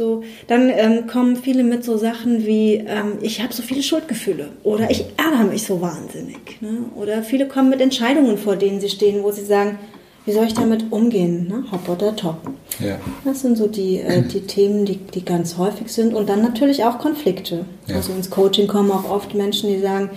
So, 0.00 0.22
dann 0.46 0.70
ähm, 0.70 1.06
kommen 1.06 1.36
viele 1.36 1.62
mit 1.62 1.84
so 1.84 1.98
Sachen 1.98 2.46
wie, 2.46 2.76
ähm, 2.76 3.18
ich 3.20 3.42
habe 3.42 3.52
so 3.52 3.62
viele 3.62 3.82
Schuldgefühle 3.82 4.48
oder 4.62 4.90
ich 4.90 5.04
ärgere 5.18 5.44
mich 5.44 5.64
so 5.64 5.82
wahnsinnig. 5.82 6.56
Ne? 6.62 6.86
Oder 6.96 7.22
viele 7.22 7.46
kommen 7.46 7.68
mit 7.68 7.82
Entscheidungen, 7.82 8.38
vor 8.38 8.56
denen 8.56 8.80
sie 8.80 8.88
stehen, 8.88 9.22
wo 9.22 9.30
sie 9.30 9.44
sagen, 9.44 9.78
wie 10.24 10.32
soll 10.32 10.46
ich 10.46 10.54
damit 10.54 10.90
umgehen? 10.90 11.48
Ne? 11.48 11.64
Hopp 11.70 11.86
oder 11.86 12.16
top. 12.16 12.38
Ja. 12.78 12.96
Das 13.26 13.42
sind 13.42 13.58
so 13.58 13.66
die, 13.66 13.98
äh, 13.98 14.22
die 14.22 14.40
Themen, 14.46 14.86
die, 14.86 14.96
die 14.96 15.22
ganz 15.22 15.58
häufig 15.58 15.88
sind. 15.92 16.14
Und 16.14 16.30
dann 16.30 16.40
natürlich 16.40 16.82
auch 16.84 16.96
Konflikte. 16.96 17.66
Ja. 17.86 17.96
Also 17.96 18.14
ins 18.14 18.30
Coaching 18.30 18.68
kommen 18.68 18.90
auch 18.90 19.10
oft 19.10 19.34
Menschen, 19.34 19.68
die 19.68 19.80
sagen, 19.80 20.08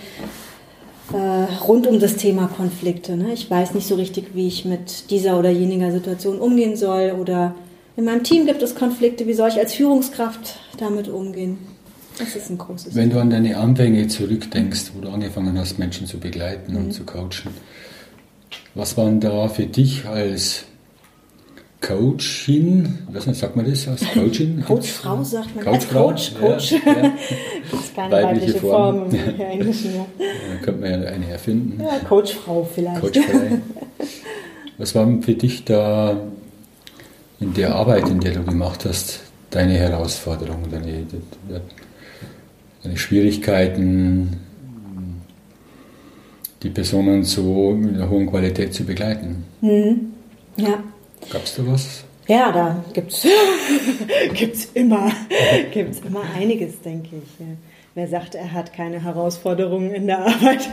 äh, 1.11 1.53
rund 1.65 1.87
um 1.87 1.99
das 1.99 2.15
Thema 2.15 2.47
Konflikte. 2.47 3.17
Ne? 3.17 3.33
Ich 3.33 3.51
weiß 3.51 3.73
nicht 3.73 3.89
so 3.89 3.95
richtig, 3.95 4.27
wie 4.33 4.47
ich 4.47 4.63
mit 4.63 5.11
dieser 5.11 5.37
oder 5.37 5.49
jeniger 5.49 5.91
Situation 5.91 6.39
umgehen 6.39 6.77
soll. 6.77 7.17
Oder 7.19 7.53
in 7.95 8.05
meinem 8.05 8.23
Team 8.23 8.45
gibt 8.45 8.61
es 8.61 8.75
Konflikte. 8.75 9.27
Wie 9.27 9.33
soll 9.33 9.49
ich 9.49 9.57
als 9.57 9.73
Führungskraft 9.73 10.59
damit 10.77 11.07
umgehen? 11.07 11.57
Das 12.17 12.35
ist 12.35 12.49
ein 12.49 12.57
großes 12.57 12.95
Wenn 12.95 13.09
du 13.09 13.19
an 13.19 13.29
deine 13.29 13.57
Anfänge 13.57 14.07
zurückdenkst, 14.07 14.91
wo 14.95 15.01
du 15.01 15.09
angefangen 15.09 15.57
hast, 15.57 15.79
Menschen 15.79 16.05
zu 16.05 16.19
begleiten 16.19 16.73
mhm. 16.73 16.77
und 16.77 16.91
zu 16.91 17.03
coachen, 17.03 17.51
was 18.75 18.97
waren 18.97 19.19
da 19.19 19.47
für 19.47 19.65
dich 19.65 20.05
als 20.05 20.65
Coachin, 21.81 22.99
was 23.11 23.25
sagt 23.37 23.55
man 23.55 23.69
das 23.69 23.87
als 23.87 24.01
Coachin? 24.13 24.63
Coachfrau 24.65 25.23
sagt 25.23 25.55
man. 25.55 25.65
Coachfrau? 25.65 26.07
Coach, 26.09 26.33
Coach. 26.39 26.71
Ja, 26.71 26.79
ja. 26.85 27.01
Gibt 27.71 27.83
es 27.83 27.93
keine 27.93 28.11
weibliche, 28.11 28.45
weibliche 28.45 28.59
Form, 28.59 29.11
Form 29.11 29.15
im 29.35 29.41
Englischen. 29.41 29.95
Ja. 29.95 30.05
Da 30.19 30.65
könnte 30.65 30.81
man 30.81 31.03
ja 31.03 31.09
eine 31.09 31.29
erfinden. 31.29 31.83
Ja, 31.83 31.99
Coachfrau 32.07 32.69
vielleicht. 32.73 33.01
Coachfrau. 33.01 33.39
Was 34.77 34.95
waren 34.95 35.21
für 35.21 35.33
dich 35.33 35.65
da 35.65 36.17
in 37.43 37.53
der 37.53 37.75
Arbeit, 37.75 38.07
in 38.07 38.19
der 38.19 38.33
du 38.33 38.43
gemacht 38.43 38.85
hast, 38.85 39.19
deine 39.49 39.73
Herausforderungen, 39.73 40.71
deine, 40.71 41.05
deine 42.83 42.97
Schwierigkeiten, 42.97 44.39
die 46.63 46.69
Personen 46.69 47.23
so 47.25 47.71
mit 47.71 47.95
einer 47.95 48.09
hohen 48.09 48.27
Qualität 48.29 48.73
zu 48.73 48.85
begleiten. 48.85 49.43
Mhm. 49.61 50.13
Ja. 50.55 50.81
Gab 51.29 51.43
es 51.43 51.55
da 51.55 51.67
was? 51.67 52.03
Ja, 52.27 52.51
da 52.53 52.83
gibt 52.93 53.11
es 53.11 53.27
gibt's 54.33 54.69
immer, 54.73 55.11
gibt's 55.73 55.99
immer 55.99 56.23
einiges, 56.35 56.81
denke 56.81 57.17
ich. 57.17 57.45
Wer 57.95 58.07
sagt, 58.07 58.35
er 58.35 58.53
hat 58.53 58.73
keine 58.73 59.03
Herausforderungen 59.03 59.93
in 59.93 60.07
der 60.07 60.19
Arbeit? 60.19 60.69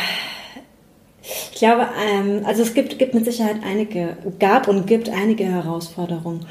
Ich 1.51 1.59
glaube, 1.59 1.87
ähm, 2.05 2.41
also 2.45 2.61
es 2.63 2.73
gibt, 2.73 2.99
gibt 2.99 3.13
mit 3.13 3.25
Sicherheit 3.25 3.57
einige, 3.65 4.17
gab 4.39 4.67
und 4.67 4.87
gibt 4.87 5.09
einige 5.09 5.45
Herausforderungen. 5.45 6.45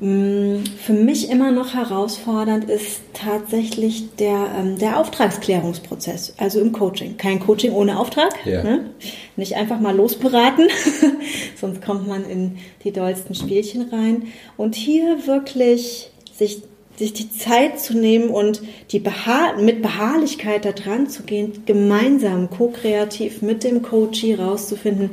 Mm, 0.00 0.62
für 0.80 0.92
mich 0.92 1.28
immer 1.28 1.50
noch 1.50 1.74
herausfordernd 1.74 2.70
ist 2.70 3.00
tatsächlich 3.14 4.14
der, 4.16 4.46
ähm, 4.56 4.78
der 4.78 4.98
Auftragsklärungsprozess, 4.98 6.34
also 6.36 6.60
im 6.60 6.70
Coaching. 6.70 7.16
Kein 7.16 7.40
Coaching 7.40 7.72
ohne 7.72 7.98
Auftrag. 7.98 8.32
Ja. 8.44 8.62
Ne? 8.62 8.90
Nicht 9.36 9.56
einfach 9.56 9.80
mal 9.80 9.96
losberaten, 9.96 10.68
sonst 11.60 11.82
kommt 11.82 12.06
man 12.06 12.28
in 12.28 12.58
die 12.84 12.92
dollsten 12.92 13.34
Spielchen 13.34 13.88
rein. 13.90 14.28
Und 14.56 14.76
hier 14.76 15.26
wirklich 15.26 16.10
sich, 16.32 16.62
sich 16.98 17.12
die 17.12 17.30
Zeit 17.30 17.78
zu 17.78 17.96
nehmen 17.96 18.28
und 18.28 18.60
die 18.90 18.98
Beha 18.98 19.54
mit 19.56 19.82
Beharrlichkeit 19.82 20.64
da 20.64 20.72
dran 20.72 21.08
zu 21.08 21.22
gehen, 21.22 21.62
gemeinsam, 21.64 22.50
ko-kreativ 22.50 23.40
mit 23.40 23.62
dem 23.62 23.82
Coachie 23.82 24.34
rauszufinden, 24.34 25.10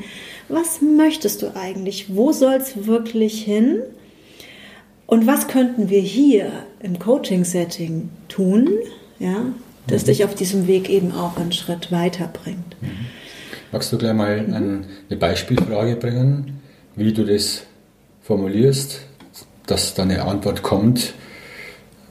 was 0.50 0.82
möchtest 0.82 1.44
du 1.44 1.56
eigentlich? 1.56 2.16
Wo 2.16 2.32
soll 2.32 2.56
es 2.56 2.88
wirklich 2.88 3.44
hin? 3.44 3.82
Und 5.06 5.28
was 5.28 5.48
könnten 5.48 5.90
wir 5.90 6.00
hier 6.00 6.52
im 6.80 6.98
Coaching-Setting 6.98 8.10
tun, 8.28 8.70
ja, 9.20 9.46
das 9.86 10.02
mhm. 10.02 10.06
dich 10.08 10.26
auf 10.26 10.34
diesem 10.34 10.66
Weg 10.66 10.90
eben 10.90 11.12
auch 11.12 11.38
einen 11.38 11.52
Schritt 11.52 11.92
weiterbringt? 11.92 12.76
Mhm. 12.82 13.06
Magst 13.72 13.94
du 13.94 14.00
gleich 14.00 14.14
mal 14.14 14.42
mhm. 14.42 14.86
eine 15.10 15.20
Beispielfrage 15.20 15.98
bringen, 15.98 16.62
wie 16.96 17.14
du 17.14 17.26
das 17.26 17.64
formulierst, 18.24 19.02
dass 19.68 19.94
da 19.94 20.04
eine 20.04 20.24
Antwort 20.24 20.64
kommt, 20.64 21.14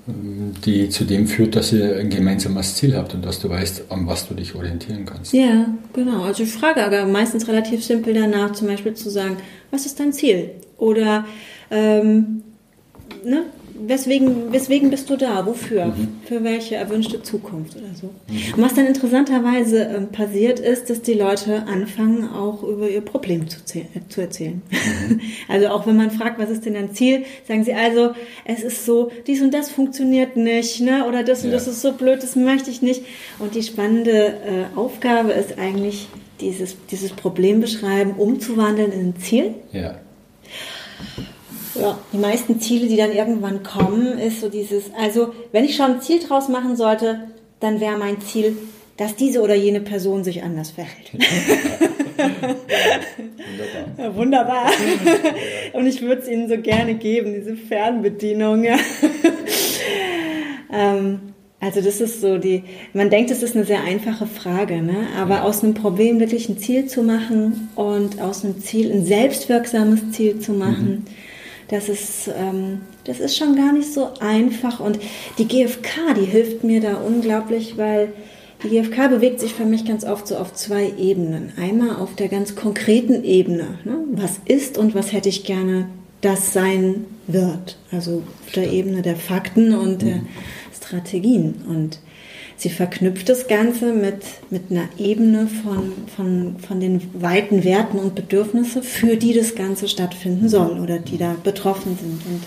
die 0.07 0.91
zu 0.91 1.05
dem 1.05 1.27
führt, 1.27 1.57
dass 1.57 1.73
ihr 1.73 1.97
ein 1.97 2.11
gemeinsames 2.11 2.75
Ziel 2.75 2.95
habt 2.95 3.15
und 3.15 3.25
dass 3.25 3.41
du 3.41 3.49
weißt, 3.49 3.85
an 3.91 4.07
was 4.07 4.29
du 4.29 4.35
dich 4.35 4.55
orientieren 4.55 5.07
kannst. 5.07 5.33
Ja, 5.33 5.67
genau. 5.95 6.25
Also 6.25 6.43
ich 6.43 6.53
frage 6.53 6.85
aber 6.85 7.07
meistens 7.07 7.49
relativ 7.49 7.83
simpel 7.83 8.13
danach, 8.13 8.53
zum 8.53 8.69
Beispiel 8.69 8.95
zu 8.95 9.09
sagen, 9.09 9.39
was 9.71 9.87
ist 9.87 9.99
dein 9.99 10.13
Ziel? 10.13 10.51
Oder 10.77 11.25
ähm, 11.71 12.43
ne? 13.25 13.45
Weswegen, 13.77 14.53
weswegen 14.53 14.91
bist 14.91 15.11
du 15.11 15.17
da? 15.17 15.45
Wofür? 15.47 15.87
Mhm. 15.87 16.21
Für 16.25 16.45
welche 16.45 16.77
erwünschte 16.77 17.23
Zukunft 17.23 17.77
oder 17.77 17.95
so? 17.95 18.07
Mhm. 18.29 18.55
Und 18.57 18.63
was 18.63 18.75
dann 18.75 18.87
interessanterweise 18.87 19.85
äh, 19.85 20.01
passiert 20.03 20.61
ist, 20.61 20.91
dass 20.91 21.03
die 21.03 21.15
Leute 21.15 21.65
anfangen, 21.67 22.29
auch 22.29 22.63
über 22.63 22.89
ihr 22.89 23.01
Problem 23.01 23.49
zu, 23.49 23.59
äh, 23.79 23.85
zu 24.09 24.21
erzählen. 24.21 24.63
Mhm. 24.71 25.21
Also 25.49 25.69
auch 25.69 25.87
wenn 25.87 25.97
man 25.97 26.11
fragt, 26.11 26.39
was 26.39 26.51
ist 26.51 26.65
denn 26.65 26.75
dein 26.75 26.95
Ziel, 26.95 27.25
sagen 27.47 27.65
sie 27.65 27.75
also, 27.75 28.15
es 28.45 28.63
ist 28.63 28.87
so, 28.87 29.11
dies 29.27 29.43
und 29.43 29.53
das 29.53 29.71
funktioniert 29.71 30.37
nicht, 30.37 30.81
ne? 30.81 31.07
oder 31.07 31.23
das 31.23 31.45
und 31.45 31.51
ja. 31.51 31.57
das 31.57 31.69
ist 31.69 31.83
so 31.83 31.93
blöd, 31.93 32.23
das 32.23 32.35
möchte 32.35 32.71
ich 32.71 32.83
nicht. 32.83 33.03
Und 33.39 33.55
die 33.55 33.63
spannende 33.63 34.11
äh, 34.11 34.77
Aufgabe 34.77 35.33
ist 35.33 35.59
eigentlich, 35.59 36.09
dieses, 36.41 36.77
dieses 36.91 37.13
Problem 37.13 37.61
beschreiben, 37.61 38.15
umzuwandeln 38.17 38.93
in 38.93 39.01
ein 39.09 39.17
Ziel. 39.19 39.55
Ja. 39.73 39.97
Ja, 41.75 41.99
die 42.13 42.19
meisten 42.19 42.61
Ziele, 42.61 42.87
die 42.87 42.97
dann 42.97 43.13
irgendwann 43.13 43.63
kommen, 43.63 44.19
ist 44.19 44.41
so 44.41 44.49
dieses, 44.49 44.85
also 44.99 45.33
wenn 45.53 45.65
ich 45.65 45.77
schon 45.77 45.93
ein 45.93 46.01
Ziel 46.01 46.21
draus 46.21 46.49
machen 46.49 46.77
sollte, 46.77 47.29
dann 47.61 47.81
wäre 47.81 47.97
mein 47.99 48.21
Ziel, 48.21 48.57
dass 48.97 49.17
diese 49.17 49.41
oder 49.41 49.55
jene 49.55 49.81
Person 49.81 50.23
sich 50.23 50.43
anders 50.43 50.71
verhält. 50.71 51.13
wunderbar. 53.57 53.95
Ja, 53.99 54.17
wunderbar. 54.17 54.71
Und 55.73 55.87
ich 55.87 56.01
würde 56.01 56.23
es 56.23 56.29
Ihnen 56.29 56.49
so 56.49 56.59
gerne 56.59 56.95
geben, 56.95 57.35
diese 57.35 57.57
Fernbedienung. 57.57 58.63
Ja. 58.65 58.77
ähm, 60.73 61.35
Also 61.65 61.81
das 61.81 62.03
ist 62.03 62.21
so 62.21 62.37
die, 62.37 62.63
man 62.93 63.09
denkt, 63.09 63.31
es 63.31 63.43
ist 63.43 63.57
eine 63.57 63.65
sehr 63.65 63.83
einfache 63.83 64.27
Frage, 64.27 64.83
ne? 64.83 65.07
aber 65.17 65.37
ja. 65.37 65.43
aus 65.45 65.65
einem 65.65 65.73
Problem 65.73 66.21
wirklich 66.21 66.47
ein 66.51 66.59
Ziel 66.59 66.85
zu 66.87 67.03
machen 67.03 67.71
und 67.75 68.21
aus 68.21 68.45
einem 68.45 68.61
Ziel 68.61 68.93
ein 68.93 69.07
selbstwirksames 69.07 70.11
Ziel 70.11 70.41
zu 70.41 70.53
machen, 70.53 71.07
mhm. 71.07 71.24
Das 71.69 71.89
ist, 71.89 72.29
ähm, 72.29 72.83
das 73.05 73.21
ist 73.21 73.37
schon 73.37 73.57
gar 73.57 73.73
nicht 73.73 73.93
so 73.93 74.11
einfach. 74.21 74.81
Und 74.81 74.99
die 75.39 75.47
GfK, 75.47 76.15
die 76.17 76.27
hilft 76.27 76.65
mir 76.65 76.81
da 76.81 76.97
unglaublich, 76.97 77.77
weil 77.77 78.13
die 78.63 78.69
GfK 78.69 79.09
bewegt 79.09 79.41
sich 79.41 79.55
für 79.55 79.65
mich 79.65 79.85
ganz 79.85 80.05
oft 80.05 80.27
so 80.27 80.37
auf 80.37 80.55
zwei 80.55 80.93
Ebenen. 80.99 81.53
Einmal 81.57 81.97
auf 81.97 82.15
der 82.15 82.29
ganz 82.29 82.57
konkreten 82.57 83.25
Ebene, 83.25 83.79
ne? 83.85 83.99
was 84.13 84.41
ist 84.47 84.79
und 84.79 84.95
was 84.95 85.13
hätte 85.13 85.29
ich 85.29 85.45
gerne, 85.45 85.89
das 86.21 86.53
sein 86.53 87.05
wird. 87.27 87.77
Also 87.91 88.23
auf 88.47 88.53
der 88.53 88.71
Ebene 88.73 89.03
der 89.03 89.17
Fakten 89.17 89.75
und 89.75 90.03
mhm. 90.03 90.07
der 90.07 90.21
Strategien. 90.75 91.57
Und 91.69 91.99
sie 92.57 92.71
verknüpft 92.71 93.29
das 93.29 93.49
Ganze 93.49 93.93
mit, 93.93 94.23
mit 94.51 94.71
einer 94.71 94.89
Ebene 94.99 95.47
von, 95.47 95.93
von, 96.15 96.57
von 96.59 96.81
den 96.81 97.01
weiten 97.15 97.65
Werten 97.65 97.99
und 97.99 98.15
Bedürfnissen, 98.15 98.83
für 98.83 99.17
die 99.17 99.35
das 99.35 99.55
Ganze 99.55 99.89
stattfinden 99.89 100.49
soll 100.49 100.81
oder 100.81 100.99
die 100.99 101.19
da 101.19 101.37
betroffen 101.43 101.99
sind. 102.01 102.21
Und, 102.27 102.43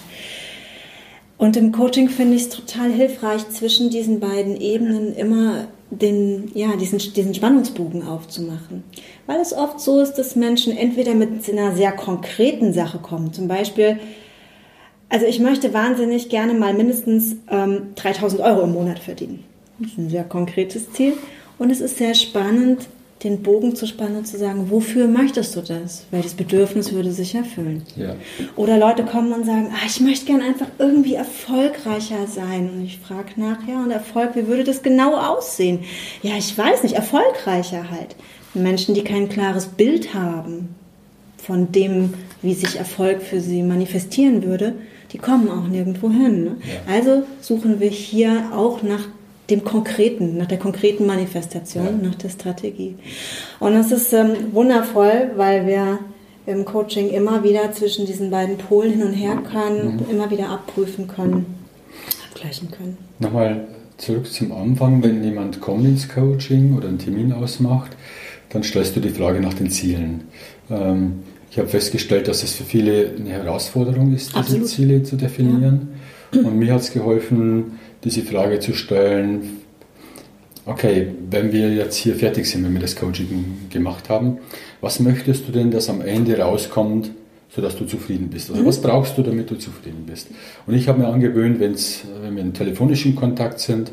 und 1.37 1.57
im 1.57 1.71
Coaching 1.71 2.09
finde 2.09 2.35
ich 2.35 2.43
es 2.43 2.49
total 2.49 2.91
hilfreich, 2.91 3.47
zwischen 3.49 3.89
diesen 3.89 4.19
beiden 4.19 4.59
Ebenen 4.59 5.15
immer 5.15 5.67
den, 5.89 6.51
ja, 6.53 6.75
diesen, 6.75 6.99
diesen 6.99 7.33
Spannungsbogen 7.33 8.03
aufzumachen. 8.03 8.83
Weil 9.25 9.39
es 9.39 9.53
oft 9.53 9.79
so 9.79 10.01
ist, 10.01 10.13
dass 10.13 10.35
Menschen 10.35 10.75
entweder 10.75 11.15
mit 11.15 11.49
einer 11.49 11.75
sehr 11.75 11.91
konkreten 11.91 12.73
Sache 12.73 12.99
kommen, 12.99 13.33
zum 13.33 13.47
Beispiel, 13.47 13.99
also 15.09 15.25
ich 15.25 15.39
möchte 15.39 15.73
wahnsinnig 15.73 16.27
gerne 16.27 16.53
mal 16.53 16.73
mindestens 16.73 17.37
ähm, 17.49 17.93
3000 17.95 18.41
Euro 18.41 18.63
im 18.63 18.73
Monat 18.73 18.99
verdienen. 18.99 19.45
Das 19.79 19.91
ist 19.91 19.98
ein 19.98 20.10
sehr 20.10 20.24
konkretes 20.24 20.91
Ziel. 20.93 21.13
Und 21.57 21.72
es 21.72 21.81
ist 21.81 21.98
sehr 21.98 22.13
spannend, 22.13 22.88
den 23.24 23.41
Bogen 23.41 23.75
zu 23.75 23.88
spannen 23.88 24.17
und 24.17 24.27
zu 24.27 24.38
sagen, 24.38 24.69
wofür 24.69 25.07
möchtest 25.07 25.55
du 25.55 25.62
das? 25.62 26.05
Welches 26.12 26.36
Bedürfnis 26.36 26.93
würde 26.93 27.12
sich 27.12 27.34
erfüllen? 27.34 27.81
Ja. 27.96 28.15
Oder 28.55 28.77
Leute 28.77 29.05
kommen 29.05 29.34
und 29.34 29.46
sagen, 29.46 29.72
ah, 29.74 29.86
ich 29.88 30.00
möchte 30.01 30.27
gerne 30.27 30.43
einfach 30.43 30.67
irgendwie 30.77 31.15
erfolgreicher 31.15 32.27
sein. 32.27 32.69
Und 32.69 32.86
ich 32.86 33.00
frage 33.00 33.31
nach, 33.38 33.67
ja, 33.67 33.81
und 33.81 33.89
Erfolg, 33.89 34.36
wie 34.36 34.48
würde 34.48 34.63
das 34.63 34.84
genau 34.84 35.15
aussehen? 35.15 35.79
Ja, 36.22 36.38
ich 36.38 36.55
weiß 36.55 36.84
nicht, 36.84 36.93
erfolgreicher 36.93 37.89
halt. 37.89 38.15
Menschen, 38.53 38.93
die 38.93 39.03
kein 39.03 39.29
klares 39.29 39.65
Bild 39.65 40.13
haben 40.13 40.75
von 41.38 41.72
dem, 41.72 42.13
wie 42.41 42.53
sich 42.53 42.77
Erfolg 42.77 43.22
für 43.22 43.41
sie 43.41 43.63
manifestieren 43.63 44.43
würde, 44.43 44.74
die 45.12 45.17
kommen 45.17 45.50
auch 45.50 45.67
nirgendwo 45.67 46.10
hin. 46.12 46.43
Ne? 46.43 46.55
Ja. 46.62 46.93
Also 46.93 47.24
suchen 47.41 47.79
wir 47.79 47.89
hier 47.89 48.51
auch 48.53 48.84
nach 48.84 49.07
dem 49.50 49.63
Konkreten, 49.63 50.38
nach 50.38 50.48
der 50.48 50.60
konkreten 50.60 51.06
Manifestation, 51.06 51.86
ja. 52.01 52.10
nach 52.10 52.16
der 52.16 52.30
Strategie. 52.30 52.96
Und 53.60 53.74
das 53.74 53.92
ist 53.92 54.12
ähm, 54.13 54.36
wundervoll, 54.51 55.32
weil 55.36 55.66
wir 55.66 56.00
im 56.46 56.66
Coaching 56.66 57.10
immer 57.10 57.44
wieder 57.44 57.72
zwischen 57.72 58.06
diesen 58.06 58.30
beiden 58.30 58.58
Polen 58.58 58.92
hin 58.92 59.04
und 59.04 59.13
her 59.13 59.38
können, 59.51 59.96
mhm. 59.96 60.10
immer 60.10 60.30
wieder 60.32 60.50
abprüfen 60.50 61.08
können, 61.08 61.46
abgleichen 62.30 62.72
können. 62.72 62.98
Nochmal 63.20 63.68
zurück 63.98 64.32
zum 64.32 64.51
Anfang, 64.51 65.04
wenn 65.04 65.24
jemand 65.24 65.60
kommt 65.60 65.86
ins 65.86 66.08
Coaching 66.08 66.75
oder 66.75 66.88
einen 66.88 67.00
Termin 67.00 67.34
ausmacht, 67.34 67.92
dann 68.50 68.63
stellst 68.63 68.96
du 68.96 69.00
die 69.00 69.10
Frage 69.10 69.42
nach 69.42 69.54
den 69.54 69.70
Zielen. 69.70 70.25
Ähm, 70.70 71.24
ich 71.50 71.58
habe 71.58 71.68
festgestellt, 71.68 72.27
dass 72.27 72.44
es 72.44 72.54
für 72.54 72.63
viele 72.63 73.16
eine 73.18 73.30
Herausforderung 73.30 74.13
ist, 74.13 74.30
diese 74.30 74.39
Absolut. 74.39 74.68
Ziele 74.68 75.04
zu 75.04 75.16
definieren. 75.16 75.89
Ja. 76.34 76.42
Und 76.42 76.58
mir 76.60 76.74
hat 76.74 76.82
es 76.82 76.92
geholfen, 76.92 77.80
diese 78.04 78.22
Frage 78.24 78.60
zu 78.60 78.74
stellen, 78.74 79.62
okay, 80.66 81.13
wenn 81.30 81.51
wir 81.51 81.74
jetzt 81.74 81.96
hier 81.96 82.16
fertig 82.16 82.46
sind, 82.46 82.63
wenn 82.63 82.74
wir 82.74 82.82
das 82.82 82.96
Coaching 82.96 83.70
gemacht 83.70 84.10
haben, 84.10 84.39
was 84.82 85.00
möchtest 85.00 85.48
du 85.48 85.51
denn, 85.51 85.72
dass 85.72 85.89
am 85.89 86.01
Ende 86.01 86.38
rauskommt, 86.38 87.12
sodass 87.50 87.75
du 87.77 87.86
zufrieden 87.86 88.30
bist? 88.30 88.50
Also 88.50 88.62
mhm. 88.62 88.68
was 88.68 88.82
brauchst 88.82 89.18
du, 89.18 89.24
damit 89.24 89.50
du 89.50 89.56
zufrieden 89.56 90.04
bist? 90.06 90.27
Und 90.66 90.75
ich 90.75 90.88
habe 90.88 91.00
mir 91.00 91.08
angewöhnt, 91.08 91.60
wenn's, 91.60 92.01
wenn 92.22 92.36
wir 92.36 92.44
in 92.44 92.54
telefonischen 92.54 93.16
Kontakt 93.16 93.60
sind, 93.60 93.92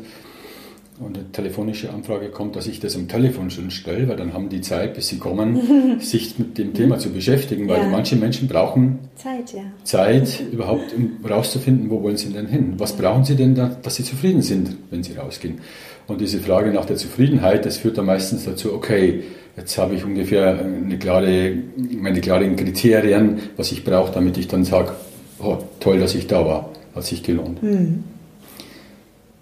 und 0.99 1.17
eine 1.17 1.31
telefonische 1.31 1.91
Anfrage 1.91 2.29
kommt, 2.29 2.55
dass 2.55 2.67
ich 2.67 2.79
das 2.79 2.95
am 2.95 3.07
Telefon 3.07 3.49
schon 3.49 3.69
stelle, 3.69 4.07
weil 4.07 4.15
dann 4.15 4.33
haben 4.33 4.47
die 4.47 4.61
Zeit, 4.61 4.93
bis 4.93 5.09
sie 5.09 5.17
kommen, 5.17 5.99
sich 5.99 6.39
mit 6.39 6.57
dem 6.57 6.73
Thema 6.73 6.97
zu 6.99 7.11
beschäftigen, 7.11 7.67
weil 7.67 7.81
ja. 7.81 7.89
manche 7.89 8.15
Menschen 8.15 8.47
brauchen 8.47 8.99
Zeit, 9.15 9.53
ja. 9.53 9.63
Zeit 9.83 10.41
überhaupt, 10.51 10.93
um 10.95 11.17
rauszufinden, 11.29 11.89
wo 11.89 12.01
wollen 12.01 12.17
sie 12.17 12.29
denn 12.29 12.47
hin? 12.47 12.75
Was 12.77 12.93
brauchen 12.93 13.25
sie 13.25 13.35
denn, 13.35 13.55
da, 13.55 13.75
dass 13.81 13.95
sie 13.95 14.03
zufrieden 14.03 14.41
sind, 14.41 14.75
wenn 14.89 15.03
sie 15.03 15.13
rausgehen? 15.13 15.59
Und 16.07 16.21
diese 16.21 16.39
Frage 16.39 16.71
nach 16.71 16.85
der 16.85 16.95
Zufriedenheit, 16.95 17.65
das 17.65 17.77
führt 17.77 17.97
dann 17.97 18.05
meistens 18.05 18.45
dazu, 18.45 18.73
okay, 18.73 19.23
jetzt 19.57 19.77
habe 19.77 19.95
ich 19.95 20.05
ungefähr 20.05 20.59
eine 20.59 20.97
klare, 20.97 21.55
meine 21.99 22.21
klaren 22.21 22.55
Kriterien, 22.55 23.39
was 23.57 23.71
ich 23.71 23.83
brauche, 23.83 24.13
damit 24.13 24.37
ich 24.37 24.47
dann 24.47 24.63
sage, 24.63 24.93
oh, 25.39 25.57
toll, 25.79 25.99
dass 25.99 26.15
ich 26.15 26.27
da 26.27 26.45
war, 26.45 26.69
hat 26.93 27.03
sich 27.03 27.23
gelohnt. 27.23 27.61
Mhm. 27.61 28.03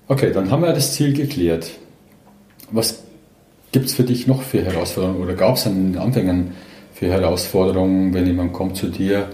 Okay, 0.07 0.31
dann 0.33 0.51
haben 0.51 0.63
wir 0.63 0.73
das 0.73 0.93
Ziel 0.93 1.13
geklärt. 1.13 1.71
Was 2.71 3.03
gibt 3.71 3.85
es 3.85 3.93
für 3.93 4.03
dich 4.03 4.27
noch 4.27 4.41
für 4.41 4.63
Herausforderungen 4.63 5.21
oder 5.21 5.33
gab 5.33 5.55
es 5.55 5.65
an 5.65 5.93
den 5.93 6.01
Anfängen 6.01 6.51
für 6.93 7.07
Herausforderungen, 7.07 8.13
wenn 8.13 8.27
jemand 8.27 8.53
kommt 8.53 8.75
zu 8.75 8.87
dir 8.87 9.29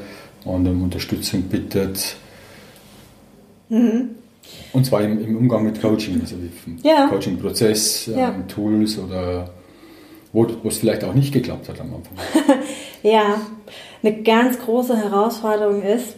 und 0.45 0.67
um 0.67 0.83
Unterstützung 0.83 1.43
bittet? 1.43 2.15
Mhm. 3.69 4.09
Und 4.73 4.85
zwar 4.85 5.01
im, 5.01 5.23
im, 5.23 5.37
Umgang 5.37 5.63
mit 5.63 5.81
Coaching, 5.81 6.21
also 6.21 6.35
im 6.35 6.77
ja. 6.83 7.07
Coaching-Prozess, 7.07 8.07
ja. 8.07 8.29
ähm, 8.29 8.47
Tools 8.47 8.97
oder 8.97 9.49
wo 10.31 10.45
es 10.65 10.77
vielleicht 10.77 11.03
auch 11.03 11.13
nicht 11.13 11.33
geklappt 11.33 11.69
hat 11.69 11.81
am 11.81 11.95
Anfang. 11.95 12.59
ja, 13.03 13.41
eine 14.03 14.21
ganz 14.21 14.59
große 14.59 14.95
Herausforderung 14.95 15.81
ist, 15.81 16.15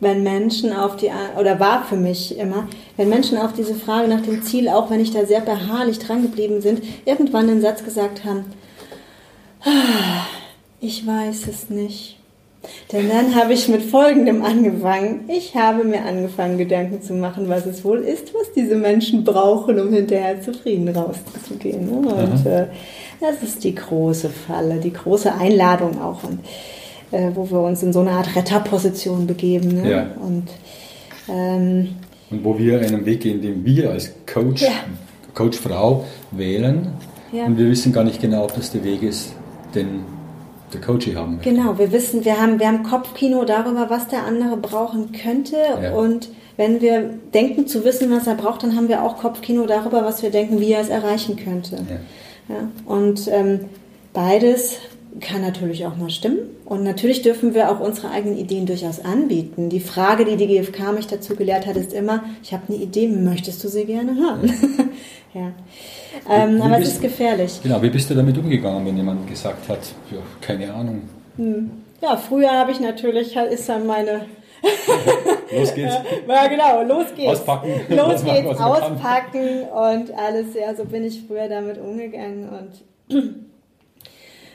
wenn 0.00 0.22
Menschen 0.22 0.72
auf 0.72 0.96
die, 0.96 1.10
oder 1.38 1.58
war 1.58 1.84
für 1.84 1.96
mich 1.96 2.38
immer, 2.38 2.68
wenn 2.96 3.08
Menschen 3.08 3.38
auf 3.38 3.52
diese 3.52 3.74
Frage 3.74 4.08
nach 4.08 4.20
dem 4.20 4.42
Ziel, 4.42 4.68
auch 4.68 4.90
wenn 4.90 5.00
ich 5.00 5.12
da 5.12 5.24
sehr 5.24 5.40
beharrlich 5.40 5.98
dran 5.98 6.22
geblieben 6.22 6.60
sind, 6.60 6.82
irgendwann 7.04 7.48
den 7.48 7.62
Satz 7.62 7.82
gesagt 7.82 8.24
haben, 8.24 8.44
ah, 9.64 10.26
ich 10.80 11.06
weiß 11.06 11.48
es 11.48 11.70
nicht. 11.70 12.18
Denn 12.92 13.08
dann 13.08 13.34
habe 13.34 13.52
ich 13.52 13.68
mit 13.68 13.82
Folgendem 13.82 14.42
angefangen. 14.44 15.28
Ich 15.28 15.54
habe 15.54 15.84
mir 15.84 16.04
angefangen, 16.04 16.58
Gedanken 16.58 17.00
zu 17.00 17.14
machen, 17.14 17.48
was 17.48 17.64
es 17.64 17.84
wohl 17.84 18.00
ist, 18.00 18.34
was 18.34 18.52
diese 18.52 18.76
Menschen 18.76 19.24
brauchen, 19.24 19.78
um 19.80 19.92
hinterher 19.92 20.42
zufrieden 20.42 20.88
rauszugehen. 20.88 21.88
Und 21.88 22.46
äh, 22.46 22.66
das 23.20 23.42
ist 23.42 23.64
die 23.64 23.74
große 23.74 24.30
Falle, 24.30 24.78
die 24.78 24.92
große 24.92 25.32
Einladung 25.32 26.00
auch. 26.00 26.24
Und 26.24 26.40
äh, 27.12 27.30
wo 27.34 27.50
wir 27.50 27.60
uns 27.60 27.82
in 27.82 27.92
so 27.92 28.00
eine 28.00 28.12
Art 28.12 28.34
Retterposition 28.34 29.26
begeben. 29.26 29.82
Ne? 29.82 29.90
Ja. 29.90 30.06
Und, 30.20 30.48
ähm, 31.28 31.96
und 32.30 32.44
wo 32.44 32.58
wir 32.58 32.80
einen 32.80 33.06
Weg 33.06 33.20
gehen, 33.20 33.40
den 33.40 33.64
wir 33.64 33.90
als 33.90 34.12
Coach, 34.26 34.62
ja. 34.62 34.70
Coachfrau 35.34 36.04
wählen. 36.32 36.88
Ja. 37.32 37.46
Und 37.46 37.58
wir 37.58 37.68
wissen 37.68 37.92
gar 37.92 38.04
nicht 38.04 38.20
genau, 38.20 38.44
ob 38.44 38.54
das 38.54 38.72
der 38.72 38.84
Weg 38.84 39.02
ist, 39.02 39.32
den 39.74 40.04
der 40.72 40.80
Coach 40.80 41.06
haben 41.14 41.36
möchte. 41.36 41.50
Genau, 41.50 41.78
wir 41.78 41.92
wissen, 41.92 42.24
wir 42.24 42.40
haben, 42.40 42.58
wir 42.58 42.66
haben 42.66 42.82
Kopfkino 42.82 43.44
darüber, 43.44 43.88
was 43.88 44.08
der 44.08 44.24
andere 44.24 44.56
brauchen 44.56 45.12
könnte. 45.12 45.56
Ja. 45.80 45.92
Und 45.92 46.28
wenn 46.56 46.80
wir 46.80 47.10
denken 47.34 47.66
zu 47.66 47.84
wissen, 47.84 48.10
was 48.10 48.26
er 48.26 48.34
braucht, 48.34 48.62
dann 48.62 48.76
haben 48.76 48.88
wir 48.88 49.02
auch 49.02 49.18
Kopfkino 49.18 49.66
darüber, 49.66 50.04
was 50.04 50.22
wir 50.22 50.30
denken, 50.30 50.60
wie 50.60 50.72
er 50.72 50.80
es 50.80 50.88
erreichen 50.88 51.36
könnte. 51.36 51.76
Ja. 52.48 52.68
Und 52.86 53.28
ähm, 53.28 53.60
beides 54.12 54.78
kann 55.20 55.42
natürlich 55.42 55.86
auch 55.86 55.96
mal 55.96 56.10
stimmen. 56.10 56.38
Und 56.66 56.82
natürlich 56.82 57.22
dürfen 57.22 57.54
wir 57.54 57.70
auch 57.70 57.78
unsere 57.78 58.10
eigenen 58.10 58.36
Ideen 58.36 58.66
durchaus 58.66 59.04
anbieten. 59.04 59.68
Die 59.68 59.78
Frage, 59.78 60.24
die 60.24 60.36
die 60.36 60.48
GfK 60.48 60.92
mich 60.92 61.06
dazu 61.06 61.36
gelehrt 61.36 61.64
hat, 61.64 61.76
ist 61.76 61.92
immer, 61.92 62.24
ich 62.42 62.52
habe 62.52 62.64
eine 62.68 62.76
Idee, 62.76 63.06
möchtest 63.06 63.62
du 63.62 63.68
sie 63.68 63.84
gerne 63.84 64.16
hören? 64.16 64.52
ja. 65.34 65.52
Ähm, 66.28 66.60
aber 66.60 66.78
bist, 66.78 66.88
es 66.88 66.94
ist 66.94 67.02
gefährlich. 67.02 67.60
Genau, 67.62 67.80
wie 67.80 67.90
bist 67.90 68.10
du 68.10 68.14
damit 68.14 68.36
umgegangen, 68.36 68.84
wenn 68.84 68.96
jemand 68.96 69.28
gesagt 69.28 69.68
hat, 69.68 69.78
ja, 70.10 70.18
keine 70.40 70.74
Ahnung? 70.74 71.02
Hm. 71.36 71.70
Ja, 72.02 72.16
früher 72.16 72.50
habe 72.50 72.72
ich 72.72 72.80
natürlich, 72.80 73.36
ist 73.36 73.68
dann 73.68 73.86
meine 73.86 74.26
los 75.56 75.72
geht's. 75.72 75.94
Ja, 76.28 76.48
genau, 76.48 76.82
los 76.82 77.14
geht's. 77.14 77.30
Auspacken. 77.30 77.70
Los 77.90 78.24
geht's, 78.24 78.60
auspacken 78.60 79.62
und 79.72 80.12
alles. 80.18 80.46
Ja, 80.54 80.74
so 80.74 80.84
bin 80.84 81.04
ich 81.04 81.22
früher 81.28 81.48
damit 81.48 81.78
umgegangen 81.78 82.48
und 82.48 83.14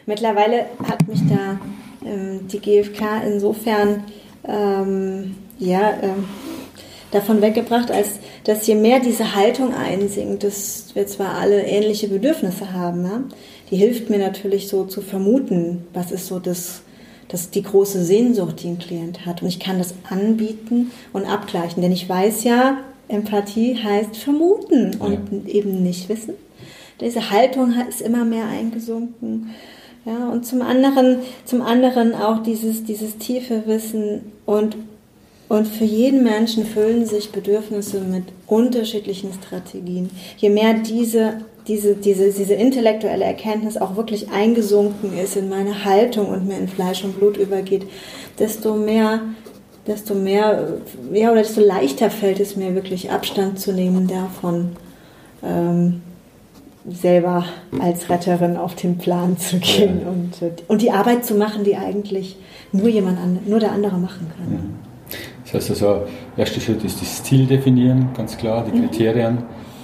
Mittlerweile 0.05 0.65
hat 0.87 1.07
mich 1.07 1.19
da 1.29 1.59
die 2.03 2.59
GfK 2.59 3.21
insofern 3.25 4.03
ähm, 4.47 5.35
ja, 5.59 5.93
ähm, 6.01 6.25
davon 7.11 7.41
weggebracht, 7.41 7.91
als 7.91 8.19
dass 8.43 8.65
je 8.65 8.75
mehr 8.75 8.99
diese 8.99 9.35
Haltung 9.35 9.73
einsinkt, 9.73 10.43
dass 10.43 10.95
wir 10.95 11.05
zwar 11.07 11.35
alle 11.35 11.63
ähnliche 11.63 12.07
Bedürfnisse 12.07 12.73
haben, 12.73 13.05
ja, 13.05 13.23
die 13.69 13.77
hilft 13.77 14.09
mir 14.09 14.17
natürlich 14.17 14.67
so 14.67 14.85
zu 14.85 15.01
vermuten, 15.01 15.85
was 15.93 16.11
ist 16.11 16.27
so 16.27 16.39
das, 16.39 16.81
das 17.27 17.51
die 17.51 17.63
große 17.63 18.03
Sehnsucht, 18.03 18.63
die 18.63 18.69
ein 18.69 18.79
Klient 18.79 19.25
hat. 19.25 19.41
Und 19.41 19.47
ich 19.47 19.59
kann 19.59 19.77
das 19.77 19.93
anbieten 20.09 20.91
und 21.13 21.25
abgleichen, 21.25 21.81
denn 21.81 21.91
ich 21.91 22.09
weiß 22.09 22.43
ja, 22.43 22.77
Empathie 23.07 23.77
heißt 23.81 24.17
vermuten 24.17 24.95
und 24.99 25.45
ja. 25.45 25.53
eben 25.53 25.83
nicht 25.83 26.09
wissen. 26.09 26.33
Diese 26.99 27.31
Haltung 27.31 27.73
ist 27.89 28.01
immer 28.01 28.25
mehr 28.25 28.45
eingesunken. 28.47 29.51
Ja, 30.05 30.29
und 30.29 30.45
zum 30.45 30.61
anderen, 30.61 31.19
zum 31.45 31.61
anderen 31.61 32.15
auch 32.15 32.41
dieses, 32.41 32.83
dieses 32.83 33.17
tiefe 33.17 33.63
Wissen 33.67 34.31
und, 34.45 34.75
und 35.47 35.67
für 35.67 35.85
jeden 35.85 36.23
Menschen 36.23 36.65
füllen 36.65 37.05
sich 37.05 37.31
Bedürfnisse 37.31 37.99
mit 38.01 38.23
unterschiedlichen 38.47 39.31
Strategien. 39.33 40.09
Je 40.37 40.49
mehr 40.49 40.73
diese, 40.73 41.41
diese, 41.67 41.95
diese, 41.95 42.31
diese 42.31 42.55
intellektuelle 42.55 43.25
Erkenntnis 43.25 43.77
auch 43.77 43.95
wirklich 43.95 44.31
eingesunken 44.31 45.15
ist 45.17 45.35
in 45.35 45.49
meine 45.49 45.85
Haltung 45.85 46.29
und 46.29 46.47
mir 46.47 46.57
in 46.57 46.67
Fleisch 46.67 47.03
und 47.03 47.19
Blut 47.19 47.37
übergeht, 47.37 47.83
desto 48.39 48.75
mehr 48.75 49.21
desto 49.87 50.13
mehr, 50.13 50.77
ja, 51.11 51.31
oder 51.31 51.41
desto 51.41 51.61
leichter 51.61 52.09
fällt 52.09 52.39
es 52.39 52.55
mir 52.55 52.75
wirklich 52.75 53.11
Abstand 53.11 53.59
zu 53.59 53.73
nehmen 53.73 54.07
davon, 54.07 54.75
ähm, 55.43 56.01
selber 56.89 57.45
als 57.79 58.09
Retterin 58.09 58.57
auf 58.57 58.75
den 58.75 58.97
Plan 58.97 59.37
zu 59.37 59.59
gehen 59.59 60.01
ja. 60.01 60.09
und, 60.09 60.41
äh, 60.41 60.51
und 60.67 60.81
die 60.81 60.91
Arbeit 60.91 61.25
zu 61.25 61.35
machen, 61.35 61.63
die 61.63 61.75
eigentlich 61.75 62.37
nur 62.71 62.87
jemand 62.87 63.19
an, 63.19 63.39
nur 63.45 63.59
der 63.59 63.71
andere 63.71 63.97
machen 63.97 64.27
kann. 64.35 64.53
Ja. 64.53 65.17
Das 65.43 65.53
heißt 65.53 65.71
also, 65.71 66.07
erster 66.37 66.61
Schritt 66.61 66.83
ist 66.83 67.01
das 67.01 67.23
Ziel 67.23 67.45
definieren, 67.45 68.09
ganz 68.15 68.37
klar, 68.37 68.65
die 68.65 68.77
mhm. 68.77 68.89
Kriterien, 68.89 69.39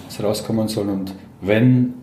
was 0.06 0.24
rauskommen 0.24 0.68
soll 0.68 0.90
und 0.90 1.14
wenn 1.42 1.94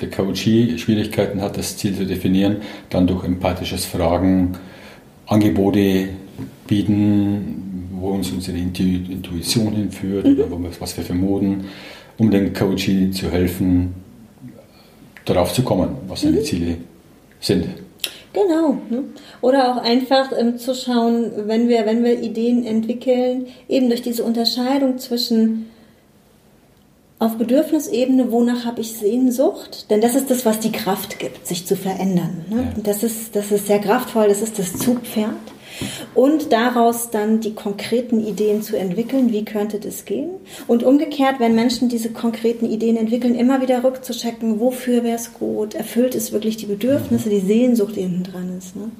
der 0.00 0.10
Coachee 0.10 0.78
Schwierigkeiten 0.78 1.40
hat, 1.40 1.56
das 1.56 1.76
Ziel 1.76 1.94
zu 1.96 2.06
definieren, 2.06 2.58
dann 2.90 3.06
durch 3.06 3.24
empathisches 3.24 3.84
Fragen 3.84 4.52
Angebote 5.26 6.10
bieten, 6.66 7.88
wo 7.92 8.10
uns 8.10 8.30
unsere 8.30 8.56
Intuition 8.58 9.72
hinführt 9.72 10.26
mhm. 10.26 10.40
oder 10.40 10.70
was 10.78 10.96
wir 10.96 11.04
vermuten, 11.04 11.64
um 12.18 12.30
dem 12.30 12.52
Coachee 12.52 13.10
zu 13.10 13.30
helfen, 13.30 13.94
darauf 15.26 15.52
zu 15.52 15.62
kommen, 15.62 15.96
was 16.08 16.22
seine 16.22 16.38
mhm. 16.38 16.44
Ziele 16.44 16.76
sind. 17.40 17.66
Genau. 18.32 18.78
Ne? 18.90 19.04
Oder 19.40 19.72
auch 19.72 19.82
einfach 19.82 20.30
ähm, 20.36 20.58
zu 20.58 20.74
schauen, 20.74 21.32
wenn 21.46 21.68
wir, 21.68 21.86
wenn 21.86 22.04
wir 22.04 22.20
Ideen 22.20 22.64
entwickeln, 22.64 23.46
eben 23.68 23.88
durch 23.88 24.02
diese 24.02 24.24
Unterscheidung 24.24 24.98
zwischen 24.98 25.70
auf 27.18 27.38
Bedürfnisebene, 27.38 28.30
wonach 28.30 28.66
habe 28.66 28.82
ich 28.82 28.92
Sehnsucht? 28.92 29.90
Denn 29.90 30.02
das 30.02 30.14
ist 30.14 30.30
das, 30.30 30.44
was 30.44 30.60
die 30.60 30.72
Kraft 30.72 31.18
gibt, 31.18 31.46
sich 31.46 31.66
zu 31.66 31.74
verändern. 31.74 32.44
Ne? 32.50 32.56
Ja. 32.76 32.82
Das, 32.82 33.02
ist, 33.02 33.34
das 33.34 33.50
ist 33.50 33.66
sehr 33.66 33.78
kraftvoll, 33.78 34.28
das 34.28 34.42
ist 34.42 34.58
das 34.58 34.76
Zugpferd 34.76 35.32
und 36.14 36.52
daraus 36.52 37.10
dann 37.10 37.40
die 37.40 37.54
konkreten 37.54 38.24
Ideen 38.24 38.62
zu 38.62 38.76
entwickeln, 38.76 39.32
wie 39.32 39.44
könnte 39.44 39.78
das 39.78 40.04
gehen. 40.04 40.30
Und 40.66 40.82
umgekehrt, 40.82 41.36
wenn 41.38 41.54
Menschen 41.54 41.88
diese 41.88 42.10
konkreten 42.10 42.66
Ideen 42.66 42.96
entwickeln, 42.96 43.34
immer 43.34 43.60
wieder 43.60 43.82
rückzuchecken, 43.84 44.60
wofür 44.60 45.04
wäre 45.04 45.16
es 45.16 45.32
gut, 45.34 45.74
erfüllt 45.74 46.14
es 46.14 46.32
wirklich 46.32 46.56
die 46.56 46.66
Bedürfnisse, 46.66 47.30
die 47.30 47.40
Sehnsucht, 47.40 47.96
die 47.96 48.02
hinten 48.02 48.24
dran 48.24 48.56
ist. 48.58 48.76
Ne? 48.76 48.90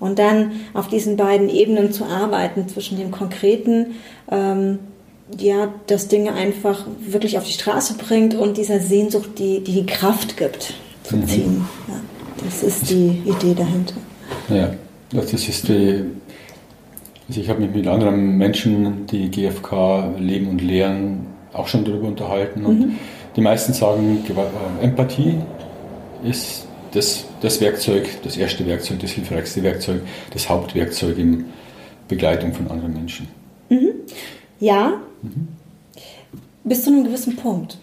Und 0.00 0.18
dann 0.18 0.52
auf 0.72 0.88
diesen 0.88 1.16
beiden 1.16 1.48
Ebenen 1.48 1.92
zu 1.92 2.04
arbeiten, 2.04 2.68
zwischen 2.68 2.98
dem 2.98 3.10
Konkreten, 3.10 3.94
ähm, 4.30 4.78
ja, 5.38 5.72
das 5.86 6.08
Dinge 6.08 6.34
einfach 6.34 6.84
wirklich 7.00 7.38
auf 7.38 7.44
die 7.44 7.52
Straße 7.52 7.94
bringt 7.94 8.34
und 8.34 8.56
dieser 8.58 8.80
Sehnsucht, 8.80 9.30
die 9.38 9.60
die, 9.60 9.72
die 9.72 9.86
Kraft 9.86 10.36
gibt, 10.36 10.74
zu 11.02 11.16
mhm. 11.16 11.26
ziehen. 11.26 11.68
Ja, 11.88 12.00
das 12.44 12.62
ist 12.62 12.90
die 12.90 13.22
Idee 13.24 13.54
dahinter. 13.54 13.94
Ja. 14.48 14.74
Das 15.14 15.32
ist 15.32 15.68
die, 15.68 16.04
also 17.28 17.40
ich 17.40 17.48
habe 17.48 17.60
mich 17.60 17.74
mit 17.74 17.86
anderen 17.86 18.36
Menschen, 18.36 19.06
die 19.06 19.30
GFK 19.30 20.16
leben 20.18 20.48
und 20.48 20.60
lehren, 20.60 21.26
auch 21.52 21.68
schon 21.68 21.84
darüber 21.84 22.08
unterhalten. 22.08 22.66
Und 22.66 22.80
mhm. 22.80 22.98
die 23.36 23.40
meisten 23.40 23.72
sagen, 23.72 24.24
äh, 24.28 24.84
Empathie 24.84 25.36
ist 26.24 26.66
das, 26.92 27.24
das 27.40 27.60
Werkzeug, 27.60 28.08
das 28.22 28.36
erste 28.36 28.66
Werkzeug, 28.66 28.98
das 29.00 29.10
hilfreichste 29.10 29.62
Werkzeug, 29.62 30.02
das 30.32 30.48
Hauptwerkzeug 30.48 31.16
in 31.18 31.44
Begleitung 32.08 32.52
von 32.52 32.70
anderen 32.70 32.94
Menschen. 32.94 33.28
Mhm. 33.68 33.90
Ja, 34.58 35.00
mhm. 35.22 35.48
bis 36.64 36.84
zu 36.84 36.90
einem 36.90 37.04
gewissen 37.04 37.36
Punkt 37.36 37.78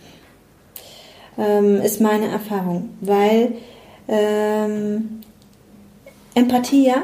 ähm, 1.37 1.81
ist 1.81 2.01
meine 2.01 2.27
Erfahrung, 2.27 2.89
weil 3.01 3.53
ähm, 4.07 5.21
Empathie 6.33 6.87
ja 6.87 7.03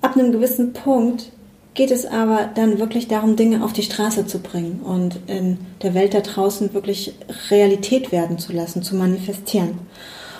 ab 0.00 0.16
einem 0.16 0.32
gewissen 0.32 0.72
Punkt 0.72 1.30
geht 1.74 1.90
es 1.90 2.06
aber 2.06 2.50
dann 2.54 2.78
wirklich 2.78 3.06
darum, 3.06 3.36
Dinge 3.36 3.62
auf 3.62 3.72
die 3.72 3.82
Straße 3.82 4.26
zu 4.26 4.38
bringen 4.38 4.80
und 4.82 5.20
in 5.26 5.58
der 5.82 5.94
Welt 5.94 6.14
da 6.14 6.20
draußen 6.20 6.72
wirklich 6.72 7.14
Realität 7.50 8.12
werden 8.12 8.38
zu 8.38 8.52
lassen, 8.52 8.82
zu 8.82 8.96
manifestieren. 8.96 9.78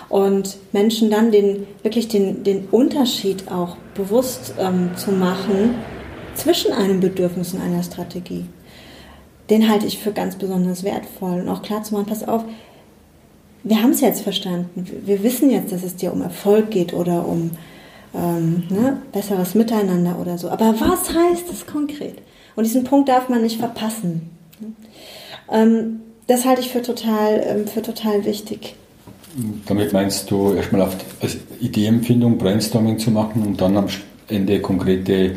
Und 0.08 0.56
Menschen 0.72 1.10
dann 1.10 1.30
den, 1.30 1.66
wirklich 1.82 2.08
den, 2.08 2.42
den 2.42 2.66
Unterschied 2.70 3.50
auch 3.50 3.76
bewusst 3.94 4.54
ähm, 4.58 4.90
zu 4.96 5.10
machen 5.10 5.74
zwischen 6.34 6.72
einem 6.72 7.00
Bedürfnis 7.00 7.52
und 7.52 7.60
einer 7.60 7.82
Strategie. 7.82 8.46
Den 9.50 9.68
halte 9.68 9.86
ich 9.86 9.98
für 9.98 10.12
ganz 10.12 10.36
besonders 10.36 10.84
wertvoll. 10.84 11.40
Und 11.40 11.48
auch 11.48 11.62
klar 11.62 11.82
zu 11.82 11.94
machen, 11.94 12.06
pass 12.06 12.26
auf, 12.26 12.44
wir 13.62 13.82
haben 13.82 13.90
es 13.90 14.00
jetzt 14.00 14.22
verstanden. 14.22 14.86
Wir 15.04 15.22
wissen 15.24 15.50
jetzt, 15.50 15.72
dass 15.72 15.82
es 15.82 15.96
dir 15.96 16.12
um 16.12 16.22
Erfolg 16.22 16.70
geht 16.70 16.94
oder 16.94 17.26
um 17.26 17.50
ähm, 18.16 18.64
ne, 18.68 18.98
besseres 19.12 19.54
Miteinander 19.54 20.18
oder 20.20 20.38
so. 20.38 20.48
Aber 20.48 20.74
was 20.80 21.14
heißt 21.14 21.48
das 21.48 21.66
konkret? 21.66 22.18
Und 22.54 22.64
diesen 22.64 22.84
Punkt 22.84 23.08
darf 23.08 23.28
man 23.28 23.42
nicht 23.42 23.58
verpassen. 23.58 24.30
Ähm, 25.50 26.00
das 26.26 26.44
halte 26.44 26.60
ich 26.60 26.70
für 26.70 26.82
total, 26.82 27.42
ähm, 27.46 27.66
für 27.66 27.82
total 27.82 28.24
wichtig. 28.24 28.74
Damit 29.66 29.92
meinst 29.92 30.30
du 30.30 30.54
erstmal 30.54 30.82
auf 30.82 30.96
also 31.20 31.36
Ideenfindung, 31.60 32.38
Brainstorming 32.38 32.98
zu 32.98 33.10
machen 33.10 33.42
und 33.42 33.60
dann 33.60 33.76
am 33.76 33.86
Ende 34.28 34.60
konkrete 34.60 35.36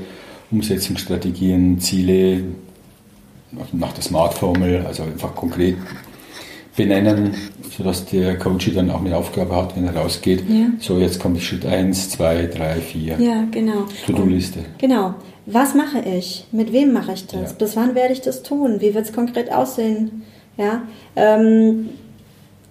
Umsetzungsstrategien, 0.51 1.79
Ziele 1.79 2.43
nach 3.73 3.93
der 3.93 4.03
Smart-Formel, 4.03 4.85
also 4.85 5.03
einfach 5.03 5.35
konkret 5.35 5.75
benennen, 6.79 7.33
sodass 7.77 8.05
der 8.05 8.37
Coach 8.37 8.73
dann 8.73 8.89
auch 8.89 9.01
eine 9.01 9.17
Aufgabe 9.17 9.53
hat, 9.53 9.75
wenn 9.75 9.85
er 9.85 9.97
rausgeht. 9.97 10.43
Ja. 10.47 10.67
So, 10.79 10.97
jetzt 10.97 11.19
kommt 11.19 11.41
Schritt 11.41 11.65
1, 11.65 12.11
2, 12.11 12.45
3, 12.47 12.75
4. 12.75 13.19
Ja, 13.19 13.43
genau. 13.51 13.85
To-Do-Liste. 14.05 14.59
Genau. 14.77 15.15
Was 15.45 15.75
mache 15.75 15.99
ich? 15.99 16.45
Mit 16.53 16.71
wem 16.71 16.93
mache 16.93 17.13
ich 17.13 17.27
das? 17.27 17.51
Ja. 17.51 17.55
Bis 17.57 17.75
wann 17.75 17.95
werde 17.95 18.13
ich 18.13 18.21
das 18.21 18.43
tun? 18.43 18.79
Wie 18.79 18.93
wird 18.93 19.05
es 19.05 19.13
konkret 19.13 19.51
aussehen? 19.51 20.23
Ja. 20.55 20.83
Ähm, 21.17 21.89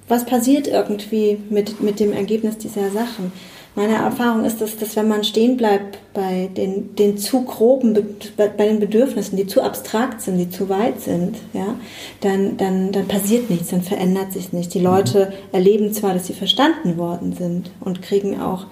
was 0.08 0.24
passiert 0.24 0.66
irgendwie 0.66 1.38
mit, 1.50 1.82
mit 1.82 2.00
dem 2.00 2.14
Ergebnis 2.14 2.56
dieser 2.56 2.90
Sachen? 2.90 3.30
Meine 3.78 3.94
Erfahrung 3.94 4.44
ist, 4.44 4.60
dass, 4.60 4.76
dass 4.76 4.96
wenn 4.96 5.06
man 5.06 5.22
stehen 5.22 5.56
bleibt 5.56 6.00
bei 6.12 6.50
den, 6.56 6.96
den 6.96 7.16
zu 7.16 7.44
groben, 7.44 7.96
bei 8.36 8.48
den 8.48 8.80
Bedürfnissen, 8.80 9.36
die 9.36 9.46
zu 9.46 9.62
abstrakt 9.62 10.20
sind, 10.20 10.36
die 10.36 10.50
zu 10.50 10.68
weit 10.68 11.00
sind, 11.00 11.36
ja, 11.52 11.76
dann, 12.20 12.56
dann, 12.56 12.90
dann 12.90 13.06
passiert 13.06 13.50
nichts, 13.50 13.68
dann 13.68 13.82
verändert 13.82 14.32
sich 14.32 14.52
nichts. 14.52 14.72
Die 14.72 14.80
Leute 14.80 15.32
erleben 15.52 15.92
zwar, 15.92 16.12
dass 16.12 16.26
sie 16.26 16.32
verstanden 16.32 16.96
worden 16.96 17.34
sind 17.34 17.70
und 17.78 18.02
kriegen 18.02 18.40
auch, 18.40 18.66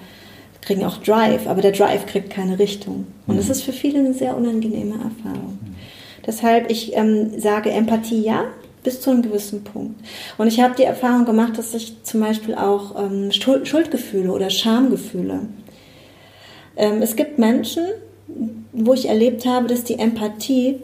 kriegen 0.61 0.85
auch 0.85 0.97
Drive, 0.97 1.47
aber 1.47 1.63
der 1.63 1.71
Drive 1.71 2.07
kriegt 2.07 2.31
keine 2.31 2.59
Richtung. 2.59 3.07
Und 3.29 3.37
das 3.37 3.45
mhm. 3.45 3.53
ist 3.53 3.63
für 3.63 3.73
viele 3.73 4.01
eine 4.01 4.13
sehr 4.13 4.37
unangenehme 4.37 4.95
Erfahrung. 4.95 5.61
Deshalb, 6.27 6.69
ich 6.69 6.97
ähm, 6.97 7.39
sage 7.39 7.71
Empathie 7.71 8.23
ja, 8.23 8.47
bis 8.87 9.01
zu 9.01 9.11
einem 9.11 9.23
gewissen 9.23 9.65
Punkt. 9.65 10.01
Und 10.39 10.47
ich 10.47 10.61
habe 10.61 10.77
die 10.77 10.85
Erfahrung 10.85 11.27
gemacht, 11.27 11.59
dass 11.59 11.75
ich 11.75 12.03
zum 12.05 12.21
Beispiel 12.21 12.55
auch 12.55 12.95
ähm, 12.99 13.33
Schuldgefühle 13.33 14.33
oder 14.33 14.49
Schamgefühle. 14.49 15.41
Ähm, 16.77 17.03
es 17.03 17.17
gibt 17.17 17.39
Menschen, 17.39 17.85
wo 18.73 18.95
ich 18.95 19.09
erlebt 19.09 19.45
habe, 19.45 19.67
dass 19.67 19.83
die 19.83 19.99
Empathie 19.99 20.81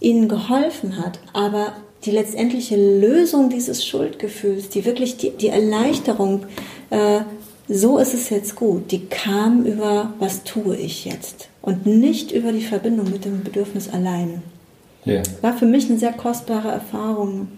ihnen 0.00 0.28
geholfen 0.28 0.98
hat, 0.98 1.20
aber 1.32 1.74
die 2.04 2.10
letztendliche 2.10 2.76
Lösung 2.76 3.50
dieses 3.50 3.86
Schuldgefühls, 3.86 4.68
die 4.68 4.84
wirklich 4.84 5.16
die, 5.16 5.30
die 5.30 5.48
Erleichterung, 5.48 6.46
äh, 6.90 7.20
so 7.68 7.98
ist 7.98 8.14
es 8.14 8.30
jetzt 8.30 8.56
gut, 8.56 8.90
die 8.90 9.06
kam 9.06 9.64
über, 9.64 10.12
was 10.18 10.42
tue 10.42 10.76
ich 10.76 11.04
jetzt 11.04 11.48
und 11.62 11.86
nicht 11.86 12.32
über 12.32 12.52
die 12.52 12.64
Verbindung 12.64 13.10
mit 13.10 13.24
dem 13.24 13.44
Bedürfnis 13.44 13.88
alleine. 13.88 14.42
Ja. 15.04 15.22
War 15.42 15.56
für 15.56 15.66
mich 15.66 15.88
eine 15.88 15.98
sehr 15.98 16.12
kostbare 16.12 16.68
Erfahrung. 16.68 17.48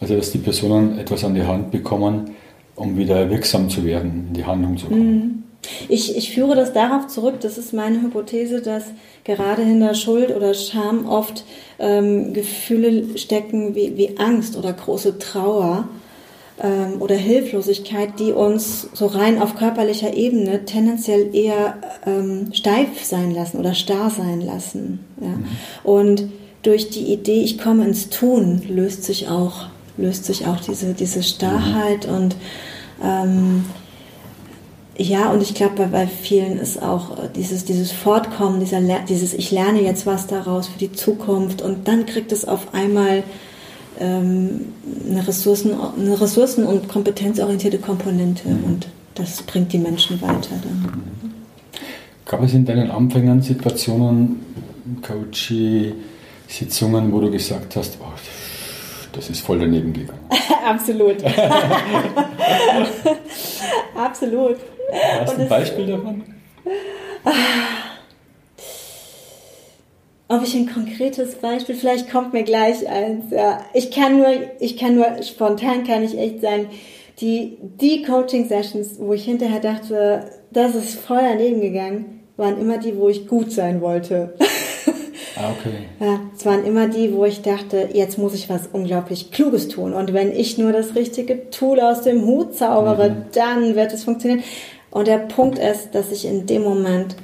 Also, 0.00 0.16
dass 0.16 0.30
die 0.30 0.38
Personen 0.38 0.98
etwas 0.98 1.24
an 1.24 1.34
die 1.34 1.42
Hand 1.42 1.70
bekommen, 1.70 2.30
um 2.74 2.96
wieder 2.96 3.28
wirksam 3.28 3.68
zu 3.68 3.84
werden, 3.84 4.26
in 4.28 4.34
die 4.34 4.44
Handlung 4.44 4.78
zu 4.78 4.86
kommen. 4.86 5.12
Mhm. 5.12 5.42
Ich, 5.88 6.16
ich 6.16 6.32
führe 6.32 6.56
das 6.56 6.72
darauf 6.72 7.06
zurück, 7.08 7.40
das 7.40 7.58
ist 7.58 7.74
meine 7.74 8.00
Hypothese, 8.00 8.62
dass 8.62 8.84
gerade 9.24 9.62
hinter 9.62 9.94
Schuld 9.94 10.34
oder 10.34 10.54
Scham 10.54 11.06
oft 11.06 11.44
ähm, 11.78 12.32
Gefühle 12.32 13.18
stecken 13.18 13.74
wie, 13.74 13.96
wie 13.98 14.16
Angst 14.16 14.56
oder 14.56 14.72
große 14.72 15.18
Trauer 15.18 15.86
ähm, 16.62 17.00
oder 17.00 17.14
Hilflosigkeit, 17.14 18.18
die 18.18 18.32
uns 18.32 18.88
so 18.94 19.06
rein 19.06 19.40
auf 19.40 19.54
körperlicher 19.54 20.14
Ebene 20.14 20.64
tendenziell 20.64 21.34
eher 21.34 21.76
ähm, 22.06 22.48
steif 22.54 23.04
sein 23.04 23.30
lassen 23.30 23.58
oder 23.58 23.74
starr 23.74 24.08
sein 24.08 24.40
lassen. 24.40 25.00
Ja? 25.20 25.28
Mhm. 25.28 25.46
Und 25.84 26.28
durch 26.62 26.90
die 26.90 27.12
Idee, 27.12 27.42
ich 27.42 27.58
komme 27.58 27.84
ins 27.84 28.08
Tun, 28.08 28.62
löst 28.68 29.04
sich 29.04 29.28
auch, 29.28 29.66
löst 29.96 30.24
sich 30.24 30.46
auch 30.46 30.60
diese, 30.60 30.94
diese 30.94 31.22
Starrheit 31.22 32.06
mhm. 32.06 32.14
und 32.14 32.36
ähm, 33.02 33.64
ja, 34.96 35.30
und 35.30 35.40
ich 35.40 35.54
glaube, 35.54 35.76
bei, 35.76 35.86
bei 35.86 36.06
vielen 36.06 36.58
ist 36.58 36.82
auch 36.82 37.16
äh, 37.16 37.28
dieses, 37.34 37.64
dieses 37.64 37.90
Fortkommen, 37.90 38.60
dieser, 38.60 38.80
dieses 39.08 39.32
Ich 39.32 39.50
lerne 39.50 39.82
jetzt 39.82 40.04
was 40.04 40.26
daraus 40.26 40.68
für 40.68 40.78
die 40.78 40.92
Zukunft 40.92 41.62
und 41.62 41.88
dann 41.88 42.04
kriegt 42.04 42.32
es 42.32 42.46
auf 42.46 42.74
einmal 42.74 43.22
ähm, 43.98 44.66
eine, 45.08 45.26
Ressourcen, 45.26 45.72
eine 45.98 46.20
ressourcen- 46.20 46.64
und 46.64 46.88
kompetenzorientierte 46.88 47.78
Komponente 47.78 48.48
mhm. 48.48 48.64
und 48.64 48.88
das 49.14 49.42
bringt 49.42 49.72
die 49.72 49.78
Menschen 49.78 50.20
weiter. 50.20 50.50
Dann. 50.62 51.02
Gab 52.26 52.42
es 52.42 52.52
in 52.52 52.66
deinen 52.66 52.90
Anfängen 52.90 53.40
Situationen, 53.40 54.40
Coachie-Sitzungen, 56.50 57.12
wo 57.12 57.20
du 57.20 57.30
gesagt 57.30 57.76
hast, 57.76 57.96
oh, 58.00 58.06
das 59.12 59.30
ist 59.30 59.40
voll 59.40 59.60
daneben 59.60 59.92
gegangen? 59.92 60.18
Absolut. 60.66 61.16
Absolut. 63.94 64.56
Hast 65.20 65.36
du 65.36 65.42
ein 65.42 65.48
Beispiel 65.48 65.86
davon? 65.86 66.24
Ob 70.28 70.42
ich 70.42 70.54
ein 70.54 70.72
konkretes 70.72 71.36
Beispiel, 71.36 71.74
vielleicht 71.74 72.10
kommt 72.10 72.32
mir 72.32 72.44
gleich 72.44 72.88
eins. 72.88 73.26
Ja. 73.30 73.64
Ich 73.74 73.90
kann 73.90 74.18
nur, 74.18 74.28
ich 74.58 74.76
kann 74.76 74.94
nur 74.96 75.22
spontan 75.22 75.84
kann 75.84 76.04
ich 76.04 76.18
echt 76.18 76.40
sagen, 76.40 76.68
die, 77.20 77.58
die 77.60 78.02
Coaching-Sessions, 78.02 78.96
wo 78.98 79.12
ich 79.12 79.24
hinterher 79.24 79.60
dachte, 79.60 80.30
das 80.50 80.74
ist 80.74 80.98
voll 80.98 81.20
daneben 81.22 81.60
gegangen, 81.60 82.22
waren 82.36 82.60
immer 82.60 82.78
die, 82.78 82.96
wo 82.96 83.08
ich 83.08 83.28
gut 83.28 83.52
sein 83.52 83.80
wollte. 83.80 84.34
Ah, 85.40 85.52
okay. 85.52 85.86
Ja, 86.00 86.20
es 86.36 86.44
waren 86.44 86.64
immer 86.64 86.88
die, 86.88 87.12
wo 87.12 87.24
ich 87.24 87.42
dachte, 87.42 87.88
jetzt 87.92 88.18
muss 88.18 88.34
ich 88.34 88.48
was 88.48 88.68
unglaublich 88.72 89.30
Kluges 89.30 89.68
tun. 89.68 89.94
Und 89.94 90.12
wenn 90.12 90.32
ich 90.32 90.58
nur 90.58 90.72
das 90.72 90.94
richtige 90.94 91.50
Tool 91.50 91.80
aus 91.80 92.02
dem 92.02 92.24
Hut 92.26 92.54
zaubere, 92.56 93.10
mhm. 93.10 93.16
dann 93.32 93.74
wird 93.74 93.92
es 93.92 94.04
funktionieren. 94.04 94.42
Und 94.90 95.06
der 95.06 95.18
Punkt 95.18 95.58
ist, 95.58 95.94
dass 95.94 96.12
ich 96.12 96.26
in 96.26 96.46
dem 96.46 96.62
Moment 96.62 97.16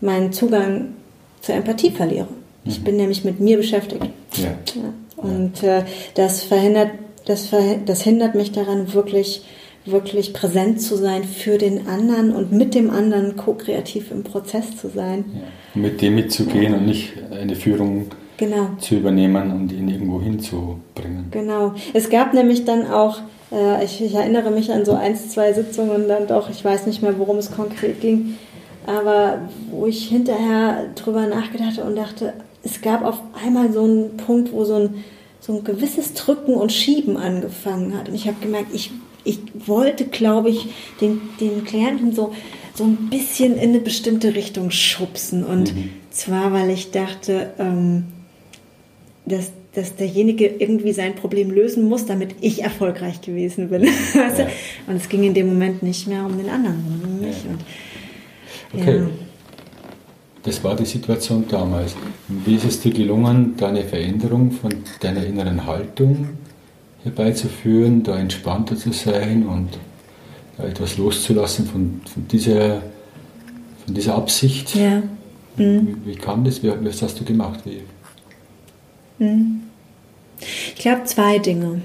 meinen 0.00 0.32
Zugang 0.32 0.94
zur 1.40 1.54
Empathie 1.54 1.90
verliere. 1.90 2.28
Mhm. 2.64 2.70
Ich 2.70 2.84
bin 2.84 2.96
nämlich 2.96 3.24
mit 3.24 3.40
mir 3.40 3.56
beschäftigt. 3.56 4.04
Ja. 4.34 4.50
ja. 4.74 4.92
Und 5.16 5.62
äh, 5.62 5.84
das 6.14 6.42
verhindert, 6.42 6.90
das, 7.26 7.46
verhindert, 7.46 7.88
das 7.88 8.02
hindert 8.02 8.34
mich 8.34 8.52
daran, 8.52 8.92
wirklich, 8.92 9.44
wirklich 9.84 10.32
präsent 10.32 10.80
zu 10.80 10.96
sein 10.96 11.24
für 11.24 11.58
den 11.58 11.88
anderen 11.88 12.32
und 12.34 12.52
mit 12.52 12.74
dem 12.74 12.90
anderen 12.90 13.36
ko-kreativ 13.36 14.10
im 14.10 14.22
Prozess 14.22 14.76
zu 14.76 14.88
sein. 14.88 15.24
Ja. 15.34 15.80
Mit 15.80 16.02
dem 16.02 16.14
mitzugehen 16.14 16.72
ja. 16.72 16.78
und 16.78 16.86
nicht 16.86 17.14
eine 17.30 17.56
Führung 17.56 18.06
genau. 18.36 18.68
zu 18.78 18.96
übernehmen 18.96 19.50
und 19.50 19.72
ihn 19.72 19.88
irgendwo 19.88 20.20
hinzubringen. 20.20 21.26
Genau. 21.30 21.74
Es 21.94 22.10
gab 22.10 22.32
nämlich 22.34 22.64
dann 22.64 22.86
auch 22.86 23.20
äh, 23.52 23.84
ich, 23.84 24.00
ich, 24.00 24.14
erinnere 24.14 24.50
mich 24.50 24.72
an 24.72 24.84
so 24.84 24.92
ein, 24.92 25.16
zwei 25.16 25.52
Sitzungen 25.52 26.08
dann 26.08 26.26
doch, 26.26 26.48
ich 26.50 26.64
weiß 26.64 26.86
nicht 26.86 27.02
mehr, 27.02 27.18
worum 27.18 27.36
es 27.36 27.50
konkret 27.52 28.00
ging, 28.00 28.36
aber 28.86 29.38
wo 29.70 29.86
ich 29.86 30.08
hinterher 30.08 30.86
drüber 30.94 31.26
nachgedacht 31.26 31.78
und 31.78 31.96
dachte, 31.96 32.32
es 32.64 32.80
gab 32.80 33.04
auf 33.04 33.20
einmal 33.44 33.72
so 33.72 33.84
einen 33.84 34.16
Punkt, 34.16 34.52
wo 34.52 34.64
so 34.64 34.74
ein, 34.74 35.04
so 35.40 35.54
ein 35.54 35.64
gewisses 35.64 36.14
Drücken 36.14 36.54
und 36.54 36.72
Schieben 36.72 37.16
angefangen 37.16 37.96
hat. 37.98 38.08
Und 38.08 38.14
ich 38.14 38.26
habe 38.26 38.36
gemerkt, 38.40 38.72
ich, 38.72 38.92
ich 39.24 39.38
wollte, 39.66 40.06
glaube 40.06 40.50
ich, 40.50 40.66
den, 41.00 41.20
den 41.40 41.64
Klienten 41.64 42.12
so, 42.12 42.34
so 42.74 42.84
ein 42.84 43.08
bisschen 43.10 43.56
in 43.56 43.70
eine 43.70 43.80
bestimmte 43.80 44.34
Richtung 44.34 44.70
schubsen. 44.70 45.44
Und 45.44 45.74
mhm. 45.74 45.90
zwar, 46.10 46.52
weil 46.52 46.70
ich 46.70 46.90
dachte, 46.90 47.52
ähm, 47.58 48.04
dass 49.26 49.52
dass 49.74 49.96
derjenige 49.96 50.46
irgendwie 50.46 50.92
sein 50.92 51.14
Problem 51.14 51.50
lösen 51.50 51.88
muss, 51.88 52.04
damit 52.04 52.34
ich 52.40 52.62
erfolgreich 52.62 53.20
gewesen 53.20 53.68
bin. 53.68 53.82
Ja. 54.14 54.46
Und 54.86 54.96
es 54.96 55.08
ging 55.08 55.22
in 55.22 55.34
dem 55.34 55.48
Moment 55.48 55.82
nicht 55.82 56.06
mehr 56.06 56.24
um 56.24 56.36
den 56.36 56.48
anderen, 56.48 56.82
sondern 56.88 57.10
um 57.10 57.20
mich. 57.20 57.36
Und, 57.48 58.80
okay. 58.80 58.96
Ja. 58.98 59.06
Das 60.42 60.62
war 60.64 60.74
die 60.74 60.84
Situation 60.84 61.44
damals. 61.48 61.94
Wie 62.28 62.56
ist 62.56 62.64
es 62.64 62.80
dir 62.80 62.92
gelungen, 62.92 63.54
da 63.56 63.68
eine 63.68 63.84
Veränderung 63.84 64.50
von 64.50 64.72
deiner 65.00 65.24
inneren 65.24 65.64
Haltung 65.66 66.28
herbeizuführen, 67.04 68.02
da 68.02 68.18
entspannter 68.18 68.76
zu 68.76 68.92
sein 68.92 69.46
und 69.46 69.78
etwas 70.58 70.98
loszulassen 70.98 71.66
von, 71.66 72.00
von, 72.12 72.28
dieser, 72.28 72.82
von 73.84 73.94
dieser 73.94 74.14
Absicht? 74.14 74.74
Ja. 74.74 75.02
Mhm. 75.56 75.98
Wie, 76.04 76.12
wie, 76.12 76.14
kam 76.14 76.44
das? 76.44 76.62
Wie, 76.62 76.72
was 76.84 77.02
hast 77.02 77.20
du 77.20 77.24
gemacht? 77.24 77.60
Wie, 77.64 77.82
hm. 79.18 79.62
Ich 80.40 80.74
glaube 80.76 81.04
zwei 81.04 81.38
Dinge. 81.38 81.82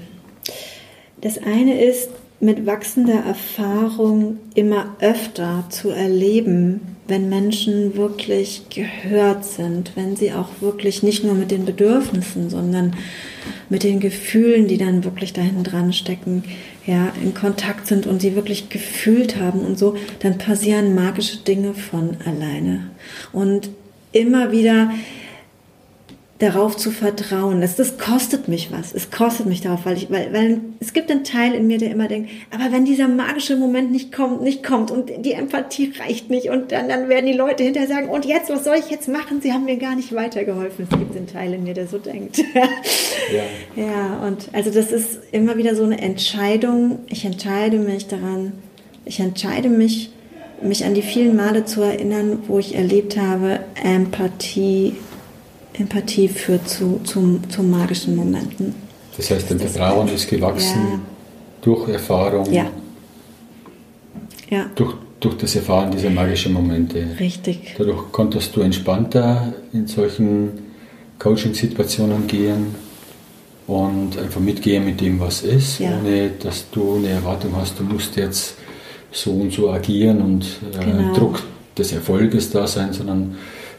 Das 1.20 1.38
eine 1.38 1.80
ist, 1.80 2.10
mit 2.40 2.66
wachsender 2.66 3.24
Erfahrung 3.24 4.38
immer 4.54 4.96
öfter 5.00 5.64
zu 5.70 5.90
erleben, 5.90 6.96
wenn 7.08 7.30
Menschen 7.30 7.96
wirklich 7.96 8.62
gehört 8.68 9.44
sind, 9.44 9.92
wenn 9.96 10.14
sie 10.14 10.32
auch 10.32 10.48
wirklich 10.60 11.02
nicht 11.02 11.24
nur 11.24 11.34
mit 11.34 11.50
den 11.50 11.64
Bedürfnissen, 11.64 12.50
sondern 12.50 12.94
mit 13.70 13.82
den 13.82 13.98
Gefühlen, 13.98 14.68
die 14.68 14.76
dann 14.76 15.04
wirklich 15.04 15.32
dahin 15.32 15.64
dran 15.64 15.94
stecken, 15.94 16.44
ja, 16.86 17.12
in 17.22 17.32
Kontakt 17.34 17.86
sind 17.86 18.06
und 18.06 18.20
sie 18.20 18.36
wirklich 18.36 18.68
gefühlt 18.68 19.40
haben 19.40 19.60
und 19.60 19.78
so, 19.78 19.96
dann 20.20 20.36
passieren 20.36 20.94
magische 20.94 21.38
Dinge 21.38 21.72
von 21.72 22.18
alleine. 22.26 22.90
Und 23.32 23.70
immer 24.12 24.52
wieder 24.52 24.90
darauf 26.38 26.76
zu 26.76 26.92
vertrauen. 26.92 27.60
Das, 27.60 27.74
das 27.74 27.98
kostet 27.98 28.46
mich 28.46 28.70
was. 28.70 28.94
Es 28.94 29.10
kostet 29.10 29.46
mich 29.46 29.60
darauf, 29.60 29.84
weil 29.84 29.96
ich, 29.96 30.08
weil, 30.08 30.32
weil 30.32 30.60
es 30.78 30.92
gibt 30.92 31.10
einen 31.10 31.24
Teil 31.24 31.52
in 31.52 31.66
mir, 31.66 31.78
der 31.78 31.90
immer 31.90 32.06
denkt, 32.06 32.30
aber 32.50 32.72
wenn 32.72 32.84
dieser 32.84 33.08
magische 33.08 33.56
Moment 33.56 33.90
nicht 33.90 34.12
kommt, 34.12 34.42
nicht 34.42 34.62
kommt 34.62 34.92
und 34.92 35.10
die 35.24 35.32
Empathie 35.32 35.92
reicht 35.98 36.30
nicht 36.30 36.48
und 36.48 36.70
dann, 36.70 36.88
dann 36.88 37.08
werden 37.08 37.26
die 37.26 37.32
Leute 37.32 37.64
hinterher 37.64 37.88
sagen, 37.88 38.08
und 38.08 38.24
jetzt, 38.24 38.50
was 38.50 38.62
soll 38.62 38.76
ich 38.76 38.88
jetzt 38.88 39.08
machen? 39.08 39.40
Sie 39.40 39.52
haben 39.52 39.64
mir 39.64 39.78
gar 39.78 39.96
nicht 39.96 40.14
weitergeholfen. 40.14 40.86
Es 40.88 40.96
gibt 40.96 41.16
einen 41.16 41.26
Teil 41.26 41.54
in 41.54 41.64
mir, 41.64 41.74
der 41.74 41.88
so 41.88 41.98
denkt. 41.98 42.38
ja. 42.54 43.82
ja, 43.82 44.26
und 44.26 44.48
also 44.52 44.70
das 44.70 44.92
ist 44.92 45.18
immer 45.32 45.56
wieder 45.56 45.74
so 45.74 45.82
eine 45.82 46.00
Entscheidung. 46.00 47.00
Ich 47.08 47.24
entscheide 47.24 47.78
mich 47.78 48.06
daran, 48.06 48.52
ich 49.04 49.18
entscheide 49.18 49.68
mich, 49.68 50.12
mich 50.62 50.84
an 50.84 50.94
die 50.94 51.02
vielen 51.02 51.34
Male 51.34 51.64
zu 51.64 51.82
erinnern, 51.82 52.44
wo 52.46 52.60
ich 52.60 52.76
erlebt 52.76 53.16
habe, 53.16 53.60
Empathie 53.82 54.94
Empathie 55.78 56.28
führt 56.28 56.68
zu, 56.68 57.00
zu, 57.04 57.40
zu 57.48 57.62
magischen 57.62 58.16
Momenten. 58.16 58.74
Das 59.16 59.30
heißt, 59.30 59.50
dein 59.50 59.58
Vertrauen 59.58 60.08
ist 60.08 60.28
gewachsen 60.28 60.82
ja. 60.92 61.00
durch 61.62 61.88
Erfahrung. 61.88 62.52
Ja. 62.52 62.70
ja. 64.48 64.66
Durch, 64.74 64.94
durch 65.20 65.36
das 65.38 65.56
Erfahren 65.56 65.90
dieser 65.90 66.10
magischen 66.10 66.52
Momente. 66.52 67.04
Richtig. 67.18 67.74
Dadurch 67.76 68.12
konntest 68.12 68.54
du 68.54 68.60
entspannter 68.60 69.52
in 69.72 69.86
solchen 69.86 70.50
Coaching-Situationen 71.18 72.26
gehen 72.26 72.74
und 73.66 74.18
einfach 74.18 74.40
mitgehen 74.40 74.84
mit 74.84 75.00
dem, 75.00 75.20
was 75.20 75.42
ist, 75.42 75.80
ja. 75.80 75.98
ohne 75.98 76.30
dass 76.42 76.70
du 76.70 76.96
eine 76.96 77.08
Erwartung 77.08 77.54
hast, 77.56 77.78
du 77.78 77.84
musst 77.84 78.16
jetzt 78.16 78.54
so 79.10 79.32
und 79.32 79.52
so 79.52 79.70
agieren 79.70 80.20
und 80.20 80.44
äh, 80.74 80.84
genau. 80.84 81.14
Druck 81.14 81.42
des 81.76 81.92
Erfolges 81.92 82.50
da 82.50 82.66
sein, 82.66 82.92
sondern 82.92 83.36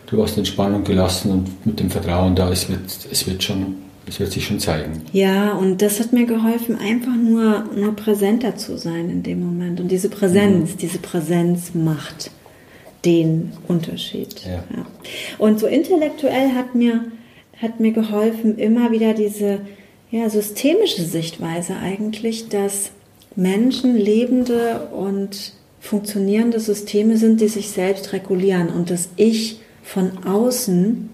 du 0.10 0.22
hast 0.24 0.38
Entspannung 0.38 0.84
gelassen 0.84 1.32
und 1.32 1.66
mit 1.66 1.80
dem 1.80 1.90
Vertrauen 1.90 2.36
da, 2.36 2.52
es 2.52 2.70
wird, 2.70 2.82
es 3.12 3.28
wird 3.28 3.44
schon, 3.44 3.76
es 4.08 4.20
wird 4.20 4.32
sich 4.32 4.46
schon 4.46 4.60
zeigen. 4.60 5.04
Ja, 5.14 5.54
und 5.54 5.82
das 5.82 6.00
hat 6.00 6.14
mir 6.14 6.26
geholfen, 6.26 6.78
einfach 6.78 7.16
nur, 7.16 7.66
nur 7.76 7.96
präsenter 7.96 8.56
zu 8.56 8.78
sein 8.78 9.10
in 9.10 9.24
dem 9.24 9.40
Moment. 9.46 9.80
Und 9.80 9.90
diese 9.90 10.10
Präsenz, 10.10 10.74
mhm. 10.74 10.78
diese 10.78 11.00
Präsenz 11.00 11.74
macht 11.74 12.32
den 13.06 13.54
Unterschied. 13.68 14.42
Ja. 14.46 14.64
Ja. 14.76 14.86
Und 15.38 15.60
so 15.60 15.68
intellektuell 15.68 16.54
hat 16.54 16.76
mir, 16.76 17.06
hat 17.62 17.80
mir 17.80 17.92
geholfen, 17.92 18.58
immer 18.58 18.92
wieder 18.92 19.14
diese 19.14 19.60
ja, 20.12 20.30
systemische 20.30 21.04
Sichtweise 21.04 21.76
eigentlich, 21.78 22.50
dass 22.50 22.92
Menschen 23.36 23.96
lebende 23.96 24.90
und 24.92 25.54
funktionierende 25.80 26.60
Systeme 26.60 27.16
sind, 27.16 27.40
die 27.40 27.48
sich 27.48 27.70
selbst 27.70 28.12
regulieren 28.12 28.70
und 28.70 28.90
dass 28.90 29.10
ich 29.16 29.62
von 29.90 30.24
außen 30.24 31.10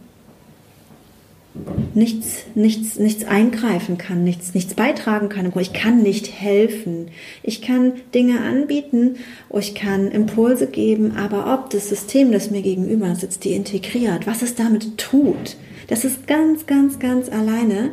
nichts, 1.94 2.40
nichts, 2.56 3.00
nichts 3.00 3.24
eingreifen 3.24 3.98
kann, 3.98 4.26
nichts, 4.26 4.54
nichts 4.54 4.74
beitragen 4.74 5.30
kann. 5.30 5.52
Ich 5.60 5.72
kann 5.72 6.04
nicht 6.04 6.30
helfen. 6.30 7.08
Ich 7.42 7.62
kann 7.62 7.94
Dinge 8.14 8.42
anbieten, 8.42 9.16
ich 9.58 9.76
kann 9.76 10.12
Impulse 10.12 10.68
geben, 10.68 11.16
aber 11.16 11.54
ob 11.54 11.70
das 11.70 11.88
System, 11.88 12.34
das 12.34 12.52
mir 12.52 12.62
gegenüber 12.62 13.16
sitzt, 13.16 13.46
die 13.46 13.54
integriert, 13.54 14.28
was 14.28 14.42
es 14.42 14.56
damit 14.56 14.98
tut, 14.98 15.56
das 15.88 16.04
ist 16.04 16.28
ganz, 16.28 16.66
ganz, 16.66 17.00
ganz 17.00 17.30
alleine 17.30 17.92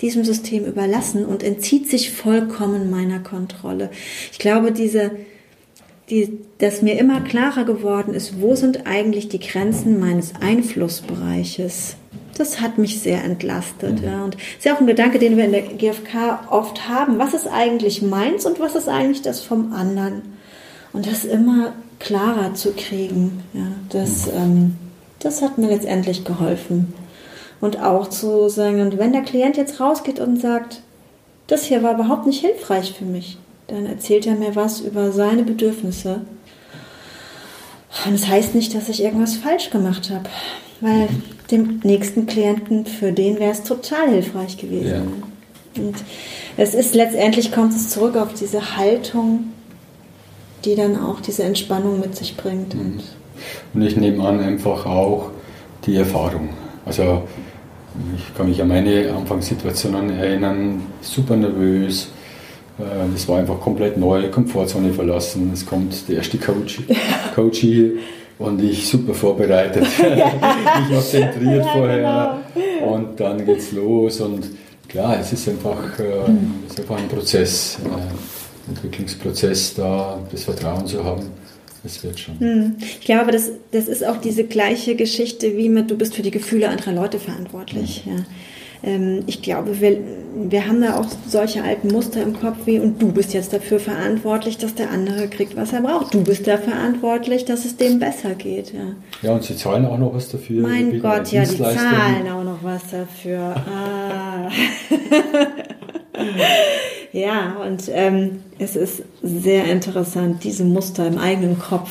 diesem 0.00 0.24
System 0.24 0.64
überlassen 0.64 1.26
und 1.26 1.42
entzieht 1.42 1.90
sich 1.90 2.12
vollkommen 2.12 2.88
meiner 2.88 3.18
Kontrolle. 3.18 3.90
Ich 4.32 4.38
glaube, 4.38 4.72
diese, 4.72 5.10
die, 6.10 6.38
dass 6.58 6.82
mir 6.82 6.98
immer 6.98 7.20
klarer 7.20 7.64
geworden 7.64 8.14
ist, 8.14 8.40
wo 8.40 8.54
sind 8.54 8.86
eigentlich 8.86 9.28
die 9.28 9.40
Grenzen 9.40 10.00
meines 10.00 10.32
Einflussbereiches 10.40 11.96
das 12.38 12.60
hat 12.60 12.78
mich 12.78 13.00
sehr 13.00 13.24
entlastet. 13.24 14.00
Mhm. 14.00 14.06
Ja. 14.06 14.24
Und 14.24 14.36
ist 14.36 14.64
ja 14.64 14.74
auch 14.74 14.80
ein 14.80 14.86
Gedanke, 14.86 15.18
den 15.18 15.36
wir 15.36 15.44
in 15.44 15.52
der 15.52 15.62
GfK 15.62 16.46
oft 16.50 16.88
haben. 16.88 17.18
Was 17.18 17.34
ist 17.34 17.48
eigentlich 17.48 18.02
meins 18.02 18.46
und 18.46 18.60
was 18.60 18.74
ist 18.74 18.88
eigentlich 18.88 19.22
das 19.22 19.40
vom 19.40 19.72
anderen? 19.72 20.22
Und 20.92 21.06
das 21.06 21.24
immer 21.24 21.72
klarer 21.98 22.54
zu 22.54 22.72
kriegen. 22.72 23.42
Ja, 23.52 23.66
das, 23.90 24.26
mhm. 24.26 24.32
ähm, 24.36 24.76
das 25.18 25.42
hat 25.42 25.58
mir 25.58 25.68
letztendlich 25.68 26.24
geholfen. 26.24 26.94
Und 27.60 27.82
auch 27.82 28.08
zu 28.08 28.48
sagen, 28.48 28.80
und 28.80 28.98
wenn 28.98 29.12
der 29.12 29.22
Klient 29.22 29.56
jetzt 29.56 29.80
rausgeht 29.80 30.20
und 30.20 30.40
sagt, 30.40 30.82
das 31.48 31.64
hier 31.64 31.82
war 31.82 31.94
überhaupt 31.94 32.26
nicht 32.26 32.40
hilfreich 32.40 32.94
für 32.96 33.04
mich, 33.04 33.36
dann 33.68 33.86
erzählt 33.86 34.26
er 34.26 34.34
mir 34.34 34.56
was 34.56 34.80
über 34.80 35.12
seine 35.12 35.44
Bedürfnisse. 35.44 36.22
Und 38.04 38.12
das 38.12 38.26
heißt 38.26 38.54
nicht, 38.54 38.74
dass 38.74 38.88
ich 38.88 39.02
irgendwas 39.02 39.36
falsch 39.36 39.70
gemacht 39.70 40.10
habe, 40.10 40.28
weil 40.80 41.08
dem 41.50 41.80
nächsten 41.84 42.26
Klienten, 42.26 42.86
für 42.86 43.12
den 43.12 43.38
wäre 43.38 43.52
es 43.52 43.62
total 43.62 44.10
hilfreich 44.10 44.56
gewesen. 44.56 45.22
Ja. 45.74 45.82
Und 45.82 45.94
es 46.56 46.74
ist 46.74 46.94
letztendlich 46.94 47.52
kommt 47.52 47.72
es 47.72 47.90
zurück 47.90 48.16
auf 48.16 48.34
diese 48.34 48.76
Haltung, 48.76 49.52
die 50.64 50.74
dann 50.74 50.98
auch 50.98 51.20
diese 51.20 51.44
Entspannung 51.44 52.00
mit 52.00 52.16
sich 52.16 52.36
bringt. 52.36 52.74
Mhm. 52.74 53.00
Und 53.74 53.82
ich 53.82 53.96
nehme 53.96 54.26
an, 54.26 54.40
einfach 54.40 54.84
auch 54.86 55.30
die 55.86 55.96
Erfahrung. 55.96 56.50
Also 56.84 57.22
ich 58.16 58.34
kann 58.36 58.48
mich 58.48 58.60
an 58.60 58.68
meine 58.68 59.12
Anfangssituationen 59.12 60.10
erinnern, 60.18 60.86
super 61.00 61.36
nervös. 61.36 62.08
Äh, 62.78 62.82
das 63.12 63.28
war 63.28 63.38
einfach 63.38 63.60
komplett 63.60 63.96
neu, 63.96 64.30
Komfortzone 64.30 64.92
verlassen. 64.92 65.50
Es 65.52 65.66
kommt 65.66 66.08
der 66.08 66.16
erste 66.16 66.38
Coach, 66.38 66.80
Coach 67.34 67.58
hier 67.58 67.92
und 68.38 68.62
ich 68.62 68.88
super 68.88 69.14
vorbereitet. 69.14 69.84
ich 69.98 70.94
noch 70.94 71.04
zentriert 71.04 71.64
ja, 71.64 71.72
vorher 71.72 72.40
genau. 72.54 72.94
und 72.94 73.20
dann 73.20 73.44
geht's 73.44 73.72
los 73.72 74.20
und 74.20 74.48
klar, 74.88 75.18
es 75.20 75.32
ist 75.32 75.48
einfach, 75.48 75.98
äh, 75.98 76.04
es 76.66 76.74
ist 76.74 76.80
einfach 76.80 76.98
ein 76.98 77.08
Prozess, 77.08 77.78
ein 77.84 77.90
äh, 77.90 78.70
Entwicklungsprozess 78.70 79.74
da, 79.74 80.18
das 80.30 80.44
Vertrauen 80.44 80.86
zu 80.86 81.02
haben. 81.04 81.22
Das 81.82 82.02
wird 82.02 82.18
schon. 82.18 82.38
Hm. 82.40 82.76
Ich 82.80 83.00
glaube, 83.00 83.30
das, 83.30 83.50
das 83.70 83.86
ist 83.86 84.04
auch 84.04 84.16
diese 84.16 84.44
gleiche 84.44 84.96
Geschichte 84.96 85.56
wie 85.56 85.68
mit, 85.68 85.90
du 85.90 85.96
bist 85.96 86.14
für 86.14 86.22
die 86.22 86.32
Gefühle 86.32 86.68
anderer 86.68 86.92
Leute 86.92 87.18
verantwortlich. 87.18 88.04
Mhm. 88.04 88.12
Ja. 88.12 88.24
Ähm, 88.82 89.24
ich 89.26 89.42
glaube, 89.42 89.80
wir, 89.80 89.98
wir 90.34 90.66
haben 90.66 90.80
da 90.80 90.98
auch 90.98 91.06
solche 91.26 91.62
alten 91.62 91.88
Muster 91.88 92.22
im 92.22 92.38
Kopf 92.38 92.58
wie, 92.66 92.78
und 92.78 93.02
du 93.02 93.10
bist 93.10 93.34
jetzt 93.34 93.52
dafür 93.52 93.80
verantwortlich, 93.80 94.56
dass 94.58 94.74
der 94.74 94.90
andere 94.90 95.28
kriegt, 95.28 95.56
was 95.56 95.72
er 95.72 95.80
braucht. 95.80 96.14
Du 96.14 96.22
bist 96.22 96.46
da 96.46 96.58
verantwortlich, 96.58 97.44
dass 97.44 97.64
es 97.64 97.76
dem 97.76 97.98
besser 97.98 98.34
geht. 98.34 98.72
Ja, 98.72 98.94
ja 99.22 99.32
und 99.32 99.42
sie 99.42 99.56
zahlen 99.56 99.84
auch 99.84 99.98
noch 99.98 100.14
was 100.14 100.28
dafür. 100.28 100.62
Mein 100.62 101.00
Gott, 101.00 101.32
ja, 101.32 101.42
die 101.42 101.56
zahlen 101.56 102.28
auch 102.30 102.44
noch 102.44 102.62
was 102.62 102.82
dafür. 102.90 103.56
Ah. 103.56 104.48
ja, 107.12 107.56
und 107.66 107.90
ähm, 107.92 108.42
es 108.58 108.76
ist 108.76 109.02
sehr 109.22 109.64
interessant, 109.64 110.44
diese 110.44 110.64
Muster 110.64 111.06
im 111.06 111.18
eigenen 111.18 111.58
Kopf 111.58 111.90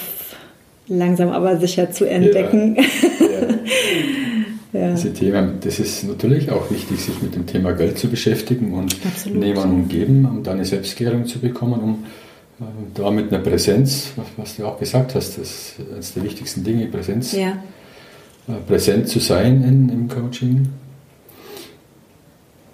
langsam 0.88 1.32
aber 1.32 1.58
sicher 1.58 1.92
zu 1.92 2.06
entdecken. 2.06 2.78
Ja, 2.78 2.84
ja. 2.84 3.56
ja. 4.78 4.92
Diese 4.92 5.14
Themen, 5.14 5.60
das 5.62 5.80
ist 5.80 6.04
natürlich 6.04 6.52
auch 6.52 6.70
wichtig, 6.72 7.00
sich 7.00 7.22
mit 7.22 7.36
dem 7.36 7.46
Thema 7.46 7.74
Geld 7.74 7.98
zu 7.98 8.10
beschäftigen 8.10 8.74
und 8.74 8.96
Absolut. 9.06 9.40
nehmen 9.40 9.72
und 9.72 9.90
geben, 9.90 10.26
um 10.26 10.44
da 10.44 10.52
eine 10.52 10.66
Selbstklärung 10.66 11.26
zu 11.26 11.40
bekommen, 11.40 11.80
um 11.82 12.04
äh, 12.60 12.64
da 12.94 13.12
mit 13.12 13.32
einer 13.32 13.42
Präsenz, 13.42 14.12
was, 14.36 14.58
du 14.58 14.66
auch 14.66 14.80
gesagt 14.80 15.16
hast, 15.16 15.38
das 15.38 15.50
ist 15.50 15.76
eines 15.94 16.14
der 16.14 16.24
wichtigsten 16.24 16.64
Dinge, 16.64 16.88
Präsenz, 16.88 17.34
ja. 17.34 17.58
äh, 18.48 18.54
präsent 18.68 19.08
zu 19.10 19.20
sein 19.20 19.64
in, 19.64 19.90
im 19.90 20.08
Coaching. 20.08 20.70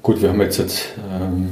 Gut, 0.01 0.21
wir 0.21 0.29
haben 0.29 0.41
jetzt, 0.41 0.85
ähm, 1.11 1.49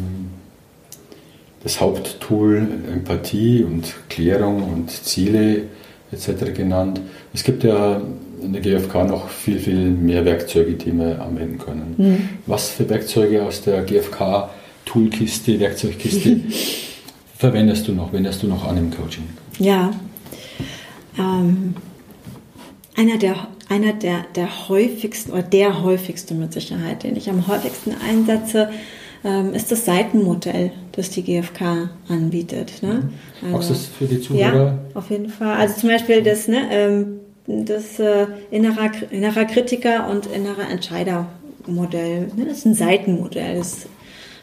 das 1.63 1.79
Haupttool 1.79 2.67
Empathie 2.91 3.63
und 3.63 3.93
Klärung 4.09 4.63
und 4.63 4.89
Ziele 4.89 5.63
etc. 6.11 6.53
genannt. 6.53 7.01
Es 7.33 7.43
gibt 7.43 7.63
ja 7.63 8.01
in 8.41 8.53
der 8.53 8.61
GfK 8.61 9.05
noch 9.05 9.29
viel, 9.29 9.59
viel 9.59 9.89
mehr 9.91 10.25
Werkzeuge, 10.25 10.73
die 10.73 10.91
wir 10.97 11.21
anwenden 11.21 11.57
können. 11.57 11.95
Mhm. 11.97 12.29
Was 12.45 12.69
für 12.69 12.89
Werkzeuge 12.89 13.43
aus 13.43 13.61
der 13.61 13.83
GfK-Toolkiste, 13.83 15.59
Werkzeugkiste 15.59 16.41
verwendest 17.37 17.87
du 17.87 17.93
noch, 17.93 18.13
wendest 18.13 18.43
du 18.43 18.47
noch 18.47 18.67
an 18.67 18.77
im 18.77 18.91
Coaching? 18.91 19.23
Ja, 19.59 19.91
ähm, 21.17 21.75
einer 22.95 23.17
der 23.17 23.47
einer 23.71 23.93
der, 23.93 24.25
der 24.35 24.67
häufigsten 24.67 25.31
oder 25.31 25.43
der 25.43 25.81
häufigste 25.81 26.33
mit 26.33 26.51
Sicherheit, 26.51 27.03
den 27.03 27.15
ich 27.15 27.29
am 27.29 27.47
häufigsten 27.47 27.95
einsetze, 28.05 28.69
ähm, 29.23 29.53
ist 29.53 29.71
das 29.71 29.85
Seitenmodell, 29.85 30.71
das 30.91 31.09
die 31.09 31.23
GfK 31.23 31.89
anbietet. 32.09 32.83
Ne? 32.83 33.09
Mhm. 33.41 33.55
Also, 33.55 33.73
das 33.73 33.85
für 33.85 34.05
die 34.05 34.19
Zuhörer? 34.19 34.65
Ja, 34.65 34.79
auf 34.93 35.09
jeden 35.09 35.29
Fall. 35.29 35.55
Also 35.55 35.79
zum 35.79 35.89
Beispiel 35.89 36.21
das, 36.21 36.49
ne, 36.49 36.67
ähm, 36.69 37.19
das 37.47 37.99
äh, 37.99 38.27
innerer, 38.51 38.91
innerer 39.09 39.45
Kritiker 39.45 40.09
und 40.09 40.27
innerer 40.27 40.69
Entscheidermodell. 40.69 42.31
Ne? 42.35 42.45
Das 42.45 42.59
ist 42.59 42.65
ein 42.65 42.73
Seitenmodell, 42.75 43.57
das, 43.57 43.87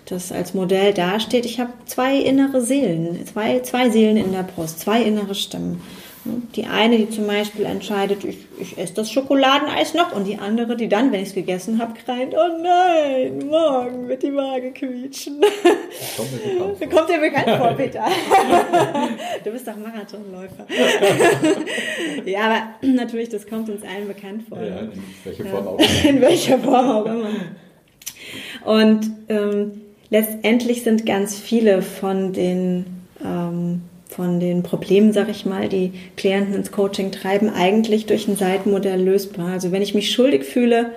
das 0.07 0.33
als 0.33 0.55
Modell 0.55 0.93
dasteht. 0.93 1.47
Ich 1.47 1.61
habe 1.61 1.73
zwei 1.87 2.17
innere 2.17 2.61
Seelen, 2.61 3.25
zwei, 3.27 3.61
zwei 3.61 3.91
Seelen 3.91 4.17
in 4.17 4.33
der 4.33 4.43
Brust, 4.43 4.81
zwei 4.81 5.03
innere 5.03 5.35
Stimmen. 5.35 5.81
Die 6.55 6.67
eine, 6.67 6.99
die 6.99 7.11
zum 7.11 7.27
Beispiel 7.27 7.64
entscheidet, 7.64 8.25
ich, 8.25 8.38
ich 8.59 8.79
esse 8.79 8.95
das 8.95 9.11
Schokoladeneis 9.11 9.95
noch 9.95 10.14
und 10.14 10.27
die 10.27 10.38
andere, 10.38 10.77
die 10.77 10.88
dann, 10.88 11.12
wenn 11.12 11.23
ich 11.23 11.29
es 11.29 11.35
gegessen 11.35 11.79
habe, 11.79 11.95
kreint, 11.95 12.35
oh 12.35 12.62
nein, 12.62 13.47
morgen 13.49 14.09
wird 14.09 14.23
die 14.23 14.35
Waage 14.35 14.73
quietschen. 14.73 15.41
Vor. 16.17 16.77
Kommt 16.91 17.09
dir 17.09 17.19
bekannt 17.19 17.51
vor, 17.59 17.73
Peter. 17.77 18.05
du 19.45 19.51
bist 19.51 19.67
doch 19.67 19.77
Marathonläufer. 19.77 20.67
ja, 22.25 22.41
aber 22.41 22.62
natürlich, 22.83 23.29
das 23.29 23.47
kommt 23.47 23.69
uns 23.69 23.83
allen 23.83 24.09
bekannt 24.09 24.45
vor. 24.49 24.59
Ja, 24.61 24.81
in 24.81 24.91
welcher 25.25 25.47
Form 25.47 25.67
auch 25.67 25.79
immer. 25.79 26.11
In 26.11 26.21
welcher 26.21 26.59
Form 26.59 26.91
auch 26.91 27.07
immer. 27.07 27.31
Und 28.64 29.11
ähm, 29.29 29.81
letztendlich 30.11 30.83
sind 30.83 31.07
ganz 31.07 31.38
viele 31.38 31.83
von 31.83 32.33
den 32.33 32.87
ähm, 33.25 33.83
von 34.19 34.41
den 34.41 34.65
Problemen, 34.65 35.13
sag 35.13 35.29
ich 35.29 35.47
mal, 35.47 35.69
die 35.69 35.93
Klienten 36.17 36.53
ins 36.53 36.73
Coaching 36.73 37.13
treiben, 37.13 37.51
eigentlich 37.51 38.07
durch 38.07 38.27
ein 38.27 38.35
Seitenmodell 38.35 39.01
lösbar. 39.01 39.53
Also 39.53 39.71
wenn 39.71 39.81
ich 39.81 39.95
mich 39.95 40.11
schuldig 40.11 40.43
fühle, 40.43 40.91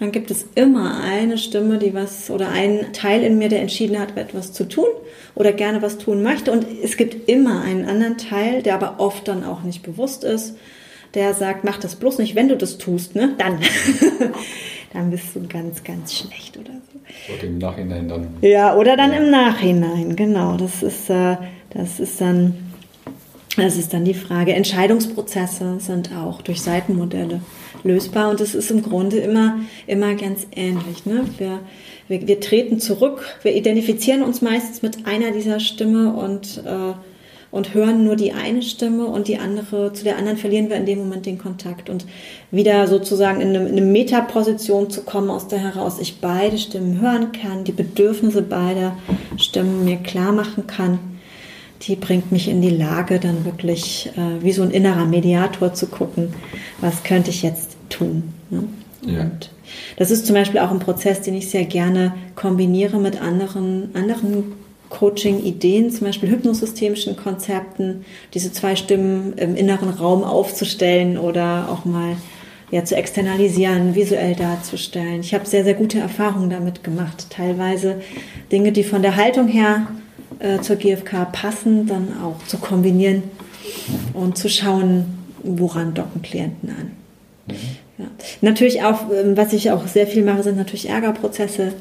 dann 0.00 0.10
gibt 0.10 0.32
es 0.32 0.46
immer 0.56 1.00
eine 1.00 1.38
Stimme, 1.38 1.78
die 1.78 1.94
was 1.94 2.28
oder 2.28 2.48
einen 2.48 2.92
Teil 2.92 3.22
in 3.22 3.38
mir, 3.38 3.48
der 3.48 3.60
entschieden 3.60 4.00
hat, 4.00 4.16
etwas 4.16 4.52
zu 4.52 4.68
tun 4.68 4.88
oder 5.36 5.52
gerne 5.52 5.80
was 5.80 5.98
tun 5.98 6.24
möchte. 6.24 6.50
Und 6.50 6.66
es 6.82 6.96
gibt 6.96 7.30
immer 7.30 7.62
einen 7.62 7.84
anderen 7.84 8.18
Teil, 8.18 8.64
der 8.64 8.74
aber 8.74 8.96
oft 8.98 9.28
dann 9.28 9.44
auch 9.44 9.62
nicht 9.62 9.84
bewusst 9.84 10.24
ist, 10.24 10.56
der 11.14 11.34
sagt, 11.34 11.62
mach 11.62 11.78
das 11.78 11.94
bloß 11.94 12.18
nicht, 12.18 12.34
wenn 12.34 12.48
du 12.48 12.56
das 12.56 12.78
tust, 12.78 13.14
ne? 13.14 13.32
Dann. 13.38 13.60
dann 14.92 15.12
bist 15.12 15.36
du 15.36 15.46
ganz, 15.46 15.84
ganz 15.84 16.16
schlecht 16.16 16.56
oder 16.56 16.72
so. 16.72 17.32
Oder 17.32 17.44
im 17.44 17.58
Nachhinein 17.58 18.08
dann. 18.08 18.26
Ja, 18.40 18.74
oder 18.74 18.96
dann 18.96 19.12
ja. 19.12 19.18
im 19.18 19.30
Nachhinein, 19.30 20.16
genau. 20.16 20.56
Das 20.56 20.82
ist, 20.82 21.08
äh, 21.10 21.36
das 21.76 22.00
ist 22.00 22.20
dann, 22.20 22.54
das 23.56 23.76
ist 23.76 23.92
dann 23.92 24.04
die 24.04 24.14
Frage. 24.14 24.54
Entscheidungsprozesse 24.54 25.78
sind 25.78 26.10
auch 26.14 26.42
durch 26.42 26.62
Seitenmodelle 26.62 27.40
lösbar 27.84 28.30
und 28.30 28.40
es 28.40 28.54
ist 28.54 28.70
im 28.70 28.82
Grunde 28.82 29.18
immer, 29.18 29.60
immer 29.86 30.14
ganz 30.14 30.46
ähnlich. 30.54 31.04
Ne? 31.04 31.24
Wir, 31.38 31.60
wir, 32.08 32.26
wir 32.26 32.40
treten 32.40 32.80
zurück, 32.80 33.36
wir 33.42 33.54
identifizieren 33.54 34.22
uns 34.22 34.42
meistens 34.42 34.82
mit 34.82 35.06
einer 35.06 35.32
dieser 35.32 35.60
Stimme 35.60 36.14
und 36.14 36.62
äh, 36.64 36.94
und 37.50 37.74
hören 37.74 38.04
nur 38.04 38.16
die 38.16 38.32
eine 38.32 38.60
Stimme 38.60 39.06
und 39.06 39.28
die 39.28 39.38
andere, 39.38 39.92
zu 39.92 40.04
der 40.04 40.18
anderen 40.18 40.36
verlieren 40.36 40.68
wir 40.68 40.76
in 40.76 40.84
dem 40.84 40.98
Moment 40.98 41.24
den 41.24 41.38
Kontakt. 41.38 41.88
Und 41.88 42.04
wieder 42.50 42.86
sozusagen 42.86 43.40
in 43.40 43.48
eine, 43.48 43.66
in 43.66 43.78
eine 43.78 43.80
Metaposition 43.80 44.90
zu 44.90 45.02
kommen, 45.02 45.30
aus 45.30 45.48
der 45.48 45.60
heraus 45.60 45.98
ich 45.98 46.20
beide 46.20 46.58
Stimmen 46.58 47.00
hören 47.00 47.32
kann, 47.32 47.64
die 47.64 47.72
Bedürfnisse 47.72 48.42
beider 48.42 48.98
Stimmen 49.38 49.84
mir 49.84 49.96
klar 49.96 50.32
machen 50.32 50.66
kann, 50.66 50.98
die 51.82 51.96
bringt 51.96 52.32
mich 52.32 52.48
in 52.48 52.62
die 52.62 52.70
Lage, 52.70 53.18
dann 53.20 53.44
wirklich 53.44 54.10
äh, 54.16 54.42
wie 54.42 54.52
so 54.52 54.62
ein 54.62 54.70
innerer 54.70 55.04
Mediator 55.04 55.74
zu 55.74 55.86
gucken, 55.86 56.32
was 56.80 57.02
könnte 57.02 57.30
ich 57.30 57.42
jetzt 57.42 57.76
tun. 57.90 58.32
Ne? 58.50 58.64
Ja. 59.02 59.20
Und 59.20 59.50
das 59.96 60.10
ist 60.10 60.26
zum 60.26 60.34
Beispiel 60.34 60.60
auch 60.60 60.70
ein 60.70 60.78
Prozess, 60.78 61.20
den 61.20 61.34
ich 61.34 61.50
sehr 61.50 61.64
gerne 61.64 62.14
kombiniere 62.34 62.98
mit 62.98 63.20
anderen, 63.20 63.94
anderen 63.94 64.52
Coaching-Ideen, 64.88 65.90
zum 65.90 66.06
Beispiel 66.06 66.30
hypnosystemischen 66.30 67.16
Konzepten, 67.16 68.04
diese 68.34 68.52
zwei 68.52 68.76
Stimmen 68.76 69.34
im 69.34 69.56
inneren 69.56 69.90
Raum 69.90 70.22
aufzustellen 70.22 71.18
oder 71.18 71.68
auch 71.70 71.84
mal 71.84 72.16
ja, 72.70 72.84
zu 72.84 72.96
externalisieren, 72.96 73.94
visuell 73.94 74.34
darzustellen. 74.34 75.20
Ich 75.20 75.34
habe 75.34 75.46
sehr, 75.46 75.64
sehr 75.64 75.74
gute 75.74 75.98
Erfahrungen 75.98 76.50
damit 76.50 76.82
gemacht. 76.82 77.26
Teilweise 77.30 78.00
Dinge, 78.50 78.72
die 78.72 78.84
von 78.84 79.02
der 79.02 79.16
Haltung 79.16 79.48
her 79.48 79.86
äh, 80.38 80.60
zur 80.60 80.76
GfK 80.76 81.26
passen, 81.32 81.86
dann 81.86 82.08
auch 82.22 82.44
zu 82.46 82.58
kombinieren 82.58 83.22
und 84.12 84.36
zu 84.36 84.48
schauen, 84.48 85.18
woran 85.42 85.94
docken 85.94 86.22
Klienten 86.22 86.70
an. 86.70 86.90
Mhm. 87.46 87.54
ja. 87.98 88.06
Natürlich 88.40 88.82
auch, 88.82 89.10
ähm, 89.10 89.36
was 89.36 89.52
ich 89.52 89.70
auch 89.70 89.86
sehr 89.86 90.06
viel 90.06 90.24
mache, 90.24 90.42
sind 90.42 90.56
natürlich 90.56 90.88
Ärgerprozesse. 90.88 91.74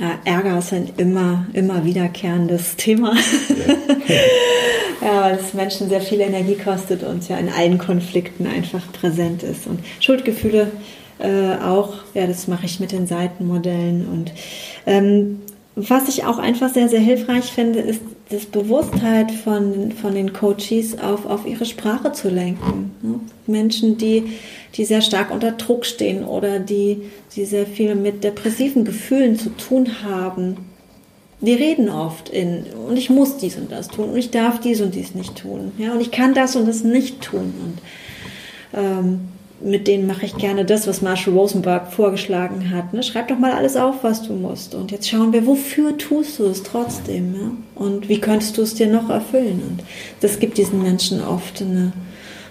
Ja, 0.00 0.12
Ärger 0.24 0.58
ist 0.58 0.72
ein 0.72 0.90
immer, 0.96 1.46
immer 1.52 1.84
wiederkehrendes 1.84 2.76
Thema. 2.76 3.14
Ja. 5.00 5.06
ja, 5.06 5.22
weil 5.22 5.38
es 5.38 5.54
Menschen 5.54 5.88
sehr 5.88 6.00
viel 6.00 6.20
Energie 6.20 6.56
kostet 6.56 7.02
und 7.02 7.28
ja 7.28 7.36
in 7.36 7.48
allen 7.48 7.78
Konflikten 7.78 8.46
einfach 8.46 8.92
präsent 8.92 9.42
ist. 9.42 9.66
Und 9.66 9.80
Schuldgefühle 10.00 10.70
äh, 11.18 11.56
auch, 11.56 11.94
ja, 12.14 12.26
das 12.26 12.46
mache 12.46 12.66
ich 12.66 12.80
mit 12.80 12.92
den 12.92 13.06
Seitenmodellen. 13.06 14.06
Und 14.06 14.32
ähm, 14.86 15.40
was 15.78 16.08
ich 16.08 16.24
auch 16.24 16.38
einfach 16.38 16.72
sehr, 16.72 16.88
sehr 16.88 17.00
hilfreich 17.00 17.52
finde, 17.52 17.78
ist 17.78 18.00
das 18.30 18.46
Bewusstheit 18.46 19.30
von, 19.30 19.92
von 19.92 20.14
den 20.14 20.32
Coaches 20.32 20.98
auf, 20.98 21.24
auf 21.24 21.46
ihre 21.46 21.64
Sprache 21.64 22.12
zu 22.12 22.28
lenken. 22.28 22.90
Ne? 23.00 23.20
Menschen, 23.46 23.96
die, 23.96 24.32
die 24.74 24.84
sehr 24.84 25.02
stark 25.02 25.30
unter 25.30 25.52
Druck 25.52 25.86
stehen 25.86 26.24
oder 26.24 26.58
die, 26.58 27.02
die 27.36 27.44
sehr 27.44 27.66
viel 27.66 27.94
mit 27.94 28.24
depressiven 28.24 28.84
Gefühlen 28.84 29.36
zu 29.36 29.50
tun 29.50 30.02
haben, 30.02 30.56
die 31.40 31.54
reden 31.54 31.88
oft 31.88 32.28
in, 32.28 32.64
und 32.88 32.96
ich 32.96 33.08
muss 33.08 33.36
dies 33.36 33.56
und 33.56 33.70
das 33.70 33.88
tun 33.88 34.10
und 34.10 34.16
ich 34.16 34.30
darf 34.30 34.60
dies 34.60 34.80
und 34.80 34.94
dies 34.94 35.14
nicht 35.14 35.36
tun. 35.36 35.72
Ja, 35.78 35.92
und 35.92 36.00
ich 36.00 36.10
kann 36.10 36.34
das 36.34 36.56
und 36.56 36.66
das 36.66 36.82
nicht 36.82 37.20
tun. 37.20 37.54
Und 37.62 37.78
ähm, 38.74 39.20
mit 39.60 39.88
denen 39.88 40.06
mache 40.06 40.24
ich 40.24 40.36
gerne 40.36 40.64
das, 40.64 40.86
was 40.86 41.02
Marshall 41.02 41.34
Rosenberg 41.34 41.92
vorgeschlagen 41.92 42.70
hat. 42.70 42.92
Ne? 42.92 43.02
Schreib 43.02 43.28
doch 43.28 43.38
mal 43.38 43.52
alles 43.52 43.76
auf, 43.76 44.04
was 44.04 44.22
du 44.22 44.32
musst. 44.34 44.74
Und 44.74 44.92
jetzt 44.92 45.08
schauen 45.08 45.32
wir, 45.32 45.46
wofür 45.46 45.98
tust 45.98 46.38
du 46.38 46.46
es 46.46 46.62
trotzdem? 46.62 47.34
Ja? 47.34 47.50
Und 47.74 48.08
wie 48.08 48.20
könntest 48.20 48.56
du 48.56 48.62
es 48.62 48.74
dir 48.74 48.86
noch 48.86 49.10
erfüllen? 49.10 49.62
Und 49.68 49.82
das 50.20 50.38
gibt 50.38 50.58
diesen 50.58 50.82
Menschen 50.82 51.22
oft 51.24 51.60
eine, 51.60 51.92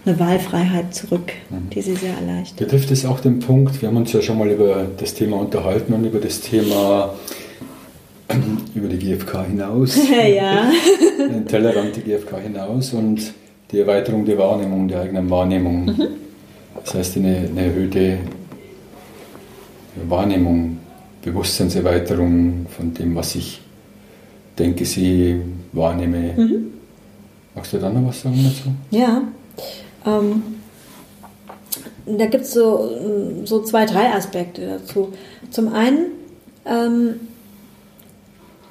eine 0.05 0.19
Wahlfreiheit 0.19 0.93
zurück, 0.93 1.31
mhm. 1.49 1.69
die 1.69 1.81
sie 1.81 1.95
sehr 1.95 2.13
erleichtert. 2.13 2.57
Betrifft 2.57 2.91
es 2.91 3.05
auch 3.05 3.21
den 3.21 3.39
Punkt, 3.39 3.81
wir 3.81 3.87
haben 3.87 3.97
uns 3.97 4.11
ja 4.11 4.21
schon 4.21 4.37
mal 4.37 4.49
über 4.49 4.85
das 4.97 5.13
Thema 5.13 5.37
unterhalten 5.37 5.93
und 5.93 6.03
über 6.03 6.19
das 6.19 6.41
Thema 6.41 7.13
über 8.75 8.89
die 8.89 8.99
GfK 8.99 9.45
hinaus, 9.45 9.97
ja. 10.35 10.69
den 11.17 11.47
Tellerrand 11.47 11.95
die 11.95 12.01
GfK 12.01 12.39
hinaus 12.39 12.91
und 12.93 13.33
die 13.71 13.79
Erweiterung 13.79 14.25
der 14.25 14.37
Wahrnehmung, 14.37 14.89
der 14.89 15.01
eigenen 15.01 15.29
Wahrnehmung. 15.29 15.85
Mhm. 15.85 16.07
Das 16.83 16.93
heißt, 16.93 17.17
eine, 17.17 17.37
eine 17.37 17.65
erhöhte 17.65 18.19
Wahrnehmung, 20.07 20.77
Bewusstseinserweiterung 21.21 22.67
von 22.69 22.93
dem, 22.93 23.15
was 23.15 23.35
ich 23.35 23.61
denke, 24.57 24.85
sehe, 24.85 25.41
wahrnehme. 25.73 26.33
Mhm. 26.37 26.73
Magst 27.55 27.73
du 27.73 27.77
da 27.77 27.89
noch 27.89 28.07
was 28.07 28.21
sagen 28.21 28.43
dazu? 28.43 28.69
Ja. 28.91 29.23
Ähm, 30.05 30.43
da 32.05 32.25
gibt 32.27 32.43
es 32.45 32.53
so, 32.53 33.43
so 33.43 33.61
zwei, 33.63 33.85
drei 33.85 34.13
Aspekte 34.13 34.65
dazu. 34.79 35.13
Zum 35.49 35.73
einen 35.73 36.11
ähm, 36.65 37.15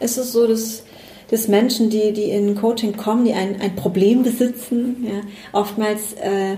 ist 0.01 0.17
es 0.17 0.33
so, 0.33 0.47
dass, 0.47 0.85
dass 1.31 1.49
Menschen, 1.49 1.91
die, 1.91 2.13
die 2.13 2.31
in 2.31 2.55
Coaching 2.55 2.97
kommen, 2.97 3.25
die 3.25 3.35
ein, 3.35 3.61
ein 3.61 3.77
Problem 3.77 4.23
besitzen, 4.23 5.07
ja, 5.07 5.21
oftmals 5.53 6.15
äh, 6.15 6.57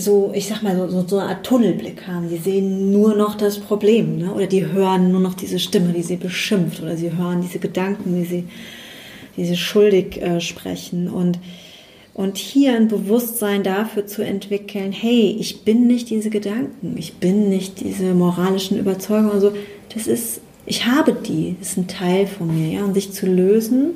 so, 0.00 0.32
ich 0.34 0.48
sag 0.48 0.62
mal, 0.62 0.76
so, 0.76 1.04
so, 1.06 1.18
eine 1.18 1.30
Art 1.30 1.46
Tunnelblick 1.46 2.06
haben. 2.06 2.28
Die 2.28 2.38
sehen 2.38 2.92
nur 2.92 3.14
noch 3.14 3.36
das 3.36 3.58
Problem, 3.58 4.18
ne? 4.18 4.32
oder 4.32 4.46
die 4.46 4.66
hören 4.66 5.12
nur 5.12 5.20
noch 5.20 5.34
diese 5.34 5.58
Stimme, 5.58 5.92
die 5.92 6.02
sie 6.02 6.16
beschimpft, 6.16 6.82
oder 6.82 6.96
sie 6.96 7.16
hören 7.16 7.42
diese 7.42 7.58
Gedanken, 7.58 8.14
die 8.14 8.24
sie, 8.24 8.44
die 9.36 9.44
sie 9.44 9.56
schuldig 9.56 10.20
äh, 10.20 10.40
sprechen. 10.40 11.08
Und, 11.08 11.38
und 12.14 12.38
hier 12.38 12.74
ein 12.74 12.88
Bewusstsein 12.88 13.62
dafür 13.62 14.06
zu 14.06 14.22
entwickeln, 14.22 14.92
hey, 14.92 15.36
ich 15.38 15.62
bin 15.64 15.86
nicht 15.86 16.10
diese 16.10 16.30
Gedanken, 16.30 16.96
ich 16.96 17.14
bin 17.14 17.48
nicht 17.48 17.80
diese 17.80 18.14
moralischen 18.14 18.78
Überzeugungen, 18.78 19.32
also 19.32 19.52
das 19.94 20.06
ist, 20.06 20.40
ich 20.66 20.86
habe 20.86 21.12
die, 21.12 21.56
das 21.58 21.70
ist 21.70 21.78
ein 21.78 21.88
Teil 21.88 22.26
von 22.26 22.48
mir, 22.48 22.78
ja, 22.78 22.84
und 22.84 22.94
sich 22.94 23.12
zu 23.12 23.26
lösen 23.26 23.92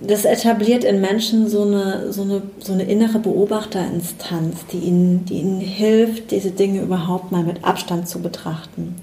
das 0.00 0.24
etabliert 0.24 0.84
in 0.84 1.00
Menschen 1.00 1.48
so 1.48 1.62
eine, 1.62 2.12
so 2.12 2.22
eine, 2.22 2.42
so 2.58 2.72
eine 2.72 2.84
innere 2.84 3.18
Beobachterinstanz, 3.18 4.66
die 4.72 4.78
ihnen, 4.78 5.24
die 5.24 5.34
ihnen 5.34 5.60
hilft, 5.60 6.30
diese 6.30 6.50
Dinge 6.50 6.82
überhaupt 6.82 7.32
mal 7.32 7.44
mit 7.44 7.64
Abstand 7.64 8.08
zu 8.08 8.20
betrachten. 8.20 8.96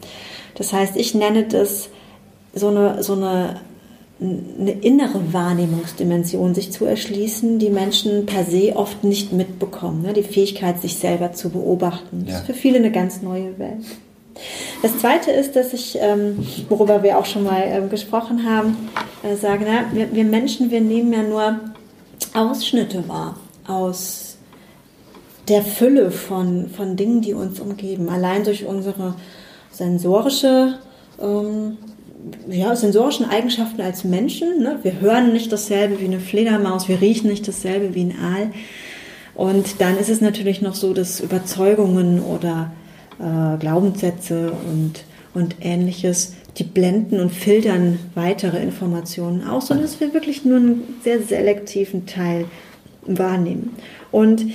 Das 0.56 0.74
heißt, 0.74 0.98
ich 0.98 1.16
nenne 1.16 1.46
das 1.46 1.89
so 2.54 2.68
eine, 2.68 3.04
so 3.04 3.14
eine, 3.14 3.62
eine 4.20 4.72
innere 4.72 5.34
Wahrnehmungsdimension 5.34 6.54
sich 6.54 6.72
zu 6.72 6.86
erschließen, 6.86 7.58
die 7.58 7.70
Menschen 7.70 8.26
per 8.26 8.44
se 8.44 8.76
oft 8.76 9.04
nicht 9.04 9.32
mitbekommen. 9.32 10.02
Ne? 10.02 10.14
Die 10.14 10.24
Fähigkeit, 10.24 10.82
sich 10.82 10.98
selber 10.98 11.32
zu 11.32 11.50
beobachten. 11.50 12.26
Das 12.28 12.42
ist 12.42 12.46
für 12.46 12.54
viele 12.54 12.78
eine 12.78 12.92
ganz 12.92 13.22
neue 13.22 13.58
Welt. 13.58 13.86
Das 14.82 14.98
Zweite 14.98 15.32
ist, 15.32 15.56
dass 15.56 15.74
ich, 15.74 15.98
ähm, 16.00 16.46
worüber 16.70 17.04
wir 17.04 17.18
auch 17.18 17.26
schon 17.26 17.44
mal 17.44 17.64
ähm, 17.66 17.89
gesprochen 17.89 18.50
haben, 18.50 18.89
äh, 19.24 19.36
sage, 19.36 19.66
na, 19.68 19.96
wir, 19.96 20.14
wir, 20.14 20.24
Menschen, 20.24 20.72
wir 20.72 20.82
nehmen 20.82 21.14
ja 21.14 21.24
nur 21.24 21.60
Ausschnitte 22.34 23.08
wahr 23.08 23.36
aus 23.68 24.38
der 25.48 25.62
Fülle 25.62 26.12
von, 26.12 26.70
von 26.70 26.96
Dingen, 26.96 27.22
die 27.22 27.34
uns 27.34 27.60
umgeben. 27.60 28.10
Allein 28.10 28.44
durch 28.44 28.66
unsere 28.66 29.16
sensorische 29.72 30.80
ähm, 31.20 31.78
ja, 32.50 32.76
sensorischen 32.76 33.30
Eigenschaften 33.30 33.82
als 33.82 34.04
Menschen. 34.04 34.62
Ne? 34.62 34.80
Wir 34.84 35.00
hören 35.00 35.34
nicht 35.34 35.52
dasselbe 35.52 36.00
wie 36.00 36.06
eine 36.06 36.20
Fledermaus, 36.20 36.88
wir 36.88 37.02
riechen 37.02 37.30
nicht 37.30 37.48
dasselbe 37.48 37.96
wie 37.96 38.04
ein 38.04 38.16
Aal. 38.20 38.52
Und 39.34 39.82
dann 39.82 39.98
ist 39.98 40.10
es 40.10 40.22
natürlich 40.22 40.62
noch 40.62 40.76
so, 40.76 40.94
dass 40.94 41.20
Überzeugungen 41.20 42.22
oder 42.22 42.72
äh, 43.22 43.57
Glaubenssätze 43.57 44.51
und, 44.51 45.03
und 45.34 45.55
ähnliches, 45.61 46.34
die 46.57 46.63
blenden 46.63 47.19
und 47.19 47.32
filtern 47.32 47.99
weitere 48.15 48.61
Informationen 48.61 49.47
aus, 49.47 49.67
sondern 49.67 49.86
dass 49.86 49.99
wir 49.99 50.13
wirklich 50.13 50.43
nur 50.43 50.57
einen 50.57 50.95
sehr 51.03 51.22
selektiven 51.22 52.05
Teil 52.05 52.45
wahrnehmen. 53.03 53.72
Und 54.11 54.45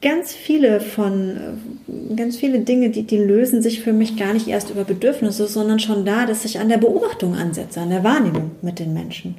ganz 0.00 0.32
viele 0.32 0.80
von, 0.80 1.30
äh, 1.36 2.14
ganz 2.16 2.36
viele 2.36 2.60
Dinge, 2.60 2.90
die, 2.90 3.02
die 3.02 3.18
lösen 3.18 3.62
sich 3.62 3.80
für 3.80 3.92
mich 3.92 4.16
gar 4.16 4.34
nicht 4.34 4.48
erst 4.48 4.70
über 4.70 4.84
Bedürfnisse, 4.84 5.46
sondern 5.46 5.80
schon 5.80 6.04
da, 6.04 6.26
dass 6.26 6.44
ich 6.44 6.60
an 6.60 6.68
der 6.68 6.78
Beobachtung 6.78 7.34
ansetze, 7.34 7.80
an 7.80 7.90
der 7.90 8.04
Wahrnehmung 8.04 8.52
mit 8.62 8.78
den 8.78 8.94
Menschen. 8.94 9.36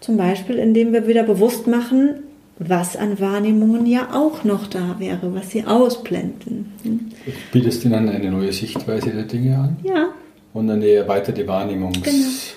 Zum 0.00 0.16
Beispiel, 0.16 0.56
indem 0.56 0.92
wir 0.92 1.06
wieder 1.06 1.22
bewusst 1.22 1.66
machen, 1.66 2.22
was 2.58 2.96
an 2.96 3.20
Wahrnehmungen 3.20 3.86
ja 3.86 4.08
auch 4.12 4.44
noch 4.44 4.66
da 4.66 4.96
wäre, 4.98 5.34
was 5.34 5.50
sie 5.50 5.64
ausblenden. 5.64 6.72
Hm? 6.82 7.10
Bietest 7.52 7.84
du 7.84 7.90
dann 7.90 8.08
eine 8.08 8.30
neue 8.30 8.52
Sichtweise 8.52 9.10
der 9.10 9.24
Dinge 9.24 9.56
an? 9.56 9.76
Ja. 9.82 10.08
Und 10.54 10.70
eine 10.70 10.88
erweiterte 10.88 11.46
Wahrnehmungsfähigkeit. 11.46 12.56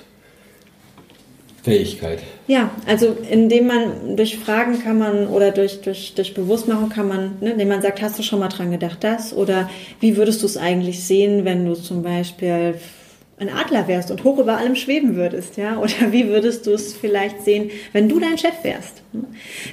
Genau. 1.65 2.21
Ja, 2.47 2.71
also 2.87 3.17
indem 3.29 3.67
man 3.67 4.15
durch 4.15 4.39
Fragen 4.39 4.81
kann 4.81 4.97
man 4.97 5.27
oder 5.27 5.51
durch, 5.51 5.81
durch, 5.81 6.15
durch 6.15 6.33
Bewusstmachung 6.33 6.87
kann 6.89 7.09
man, 7.09 7.33
ne, 7.41 7.51
indem 7.51 7.67
man 7.67 7.81
sagt, 7.81 8.01
hast 8.01 8.17
du 8.17 8.23
schon 8.23 8.39
mal 8.39 8.47
dran 8.47 8.71
gedacht, 8.71 8.99
das? 9.03 9.33
Oder 9.33 9.69
wie 9.99 10.15
würdest 10.15 10.41
du 10.41 10.45
es 10.45 10.55
eigentlich 10.55 11.03
sehen, 11.03 11.43
wenn 11.43 11.65
du 11.65 11.73
zum 11.73 12.03
Beispiel 12.03 12.75
ein 13.39 13.49
Adler 13.49 13.87
wärst 13.87 14.11
und 14.11 14.23
hoch 14.23 14.37
über 14.39 14.57
allem 14.57 14.75
schweben 14.75 15.15
würdest, 15.15 15.57
ja? 15.57 15.77
Oder 15.79 16.11
wie 16.11 16.27
würdest 16.27 16.67
du 16.67 16.71
es 16.71 16.93
vielleicht 16.93 17.41
sehen, 17.43 17.71
wenn 17.93 18.09
du 18.09 18.19
dein 18.19 18.37
Chef 18.37 18.63
wärst? 18.63 19.01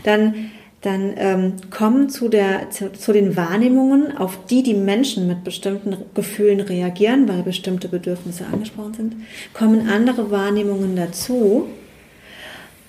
Dann, 0.04 0.50
dann 0.82 1.14
ähm, 1.16 1.52
kommen 1.70 2.08
zu, 2.08 2.28
der, 2.28 2.70
zu, 2.70 2.92
zu 2.92 3.12
den 3.12 3.36
Wahrnehmungen, 3.36 4.16
auf 4.16 4.38
die 4.46 4.62
die 4.62 4.74
Menschen 4.74 5.26
mit 5.26 5.44
bestimmten 5.44 5.96
Gefühlen 6.14 6.60
reagieren, 6.60 7.28
weil 7.28 7.42
bestimmte 7.42 7.88
Bedürfnisse 7.88 8.46
angesprochen 8.46 8.94
sind, 8.94 9.14
kommen 9.52 9.88
andere 9.88 10.30
Wahrnehmungen 10.30 10.94
dazu, 10.96 11.66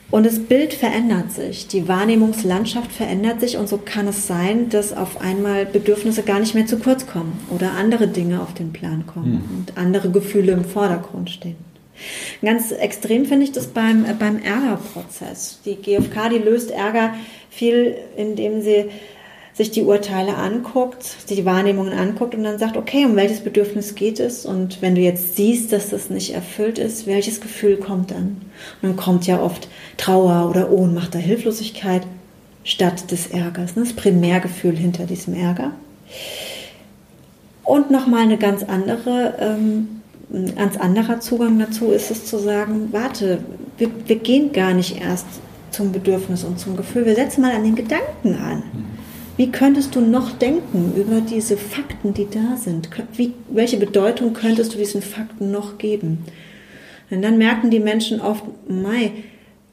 und 0.09 0.25
das 0.25 0.39
Bild 0.39 0.73
verändert 0.73 1.31
sich, 1.31 1.67
die 1.67 1.87
Wahrnehmungslandschaft 1.87 2.91
verändert 2.91 3.41
sich 3.41 3.57
und 3.57 3.67
so 3.67 3.77
kann 3.77 4.07
es 4.07 4.25
sein, 4.25 4.69
dass 4.69 4.93
auf 4.93 5.19
einmal 5.19 5.65
Bedürfnisse 5.65 6.23
gar 6.23 6.39
nicht 6.39 6.55
mehr 6.55 6.65
zu 6.65 6.79
kurz 6.79 7.05
kommen 7.07 7.37
oder 7.49 7.71
andere 7.71 8.07
Dinge 8.07 8.41
auf 8.41 8.53
den 8.53 8.71
Plan 8.71 9.05
kommen 9.05 9.43
mhm. 9.49 9.57
und 9.57 9.77
andere 9.77 10.09
Gefühle 10.09 10.53
im 10.53 10.63
Vordergrund 10.63 11.29
stehen. 11.29 11.57
Ganz 12.41 12.71
extrem 12.71 13.25
finde 13.25 13.45
ich 13.45 13.51
das 13.51 13.67
beim, 13.67 14.05
äh, 14.05 14.13
beim 14.17 14.39
Ärgerprozess. 14.41 15.59
Die 15.65 15.75
GfK, 15.75 16.29
die 16.29 16.37
löst 16.37 16.71
Ärger 16.71 17.15
viel, 17.49 17.95
indem 18.15 18.61
sie 18.61 18.85
sich 19.57 19.71
die 19.71 19.81
Urteile 19.81 20.35
anguckt, 20.35 21.15
die 21.29 21.43
Wahrnehmungen 21.43 21.91
anguckt 21.91 22.35
und 22.35 22.43
dann 22.43 22.59
sagt, 22.59 22.77
okay, 22.77 23.05
um 23.05 23.15
welches 23.15 23.39
Bedürfnis 23.39 23.95
geht 23.95 24.19
es? 24.19 24.45
Und 24.45 24.83
wenn 24.83 24.93
du 24.93 25.01
jetzt 25.01 25.35
siehst, 25.35 25.73
dass 25.73 25.89
das 25.89 26.11
nicht 26.11 26.35
erfüllt 26.35 26.77
ist, 26.77 27.07
welches 27.07 27.41
Gefühl 27.41 27.77
kommt 27.77 28.11
dann? 28.11 28.37
Und 28.81 28.89
dann 28.89 28.95
kommt 28.95 29.25
ja 29.25 29.41
oft 29.41 29.67
Trauer 29.97 30.47
oder 30.51 30.71
Ohnmacht 30.71 31.15
oder 31.15 31.23
Hilflosigkeit 31.23 32.03
statt 32.63 33.09
des 33.09 33.27
Ärgers, 33.27 33.75
ne? 33.75 33.83
das 33.83 33.93
Primärgefühl 33.93 34.75
hinter 34.75 35.05
diesem 35.05 35.33
Ärger. 35.33 35.71
Und 37.63 37.89
nochmal 37.89 38.21
eine 38.21 38.37
ganz 38.37 38.63
andere, 38.63 39.35
ähm, 39.39 40.01
ein 40.31 40.55
ganz 40.55 40.77
anderer 40.77 41.19
Zugang 41.19 41.57
dazu 41.57 41.91
ist 41.91 42.11
es 42.11 42.25
zu 42.25 42.37
sagen, 42.37 42.89
warte, 42.91 43.39
wir, 43.79 43.89
wir 44.05 44.17
gehen 44.17 44.51
gar 44.51 44.73
nicht 44.73 45.01
erst 45.01 45.25
zum 45.71 45.91
Bedürfnis 45.91 46.43
und 46.43 46.59
zum 46.59 46.77
Gefühl, 46.77 47.05
wir 47.07 47.15
setzen 47.15 47.41
mal 47.41 47.51
an 47.51 47.63
den 47.63 47.75
Gedanken 47.75 48.35
an. 48.35 48.63
Wie 49.37 49.51
könntest 49.51 49.95
du 49.95 50.01
noch 50.01 50.31
denken 50.31 50.93
über 50.95 51.21
diese 51.21 51.57
Fakten, 51.57 52.13
die 52.13 52.27
da 52.29 52.57
sind? 52.57 52.89
Wie, 53.15 53.33
welche 53.49 53.77
Bedeutung 53.77 54.33
könntest 54.33 54.73
du 54.73 54.77
diesen 54.77 55.03
Fakten 55.03 55.51
noch 55.51 55.77
geben? 55.77 56.25
Und 57.09 57.21
dann 57.21 57.37
merken 57.37 57.69
die 57.69 57.79
Menschen 57.79 58.19
oft, 58.19 58.43
Mai, 58.67 59.11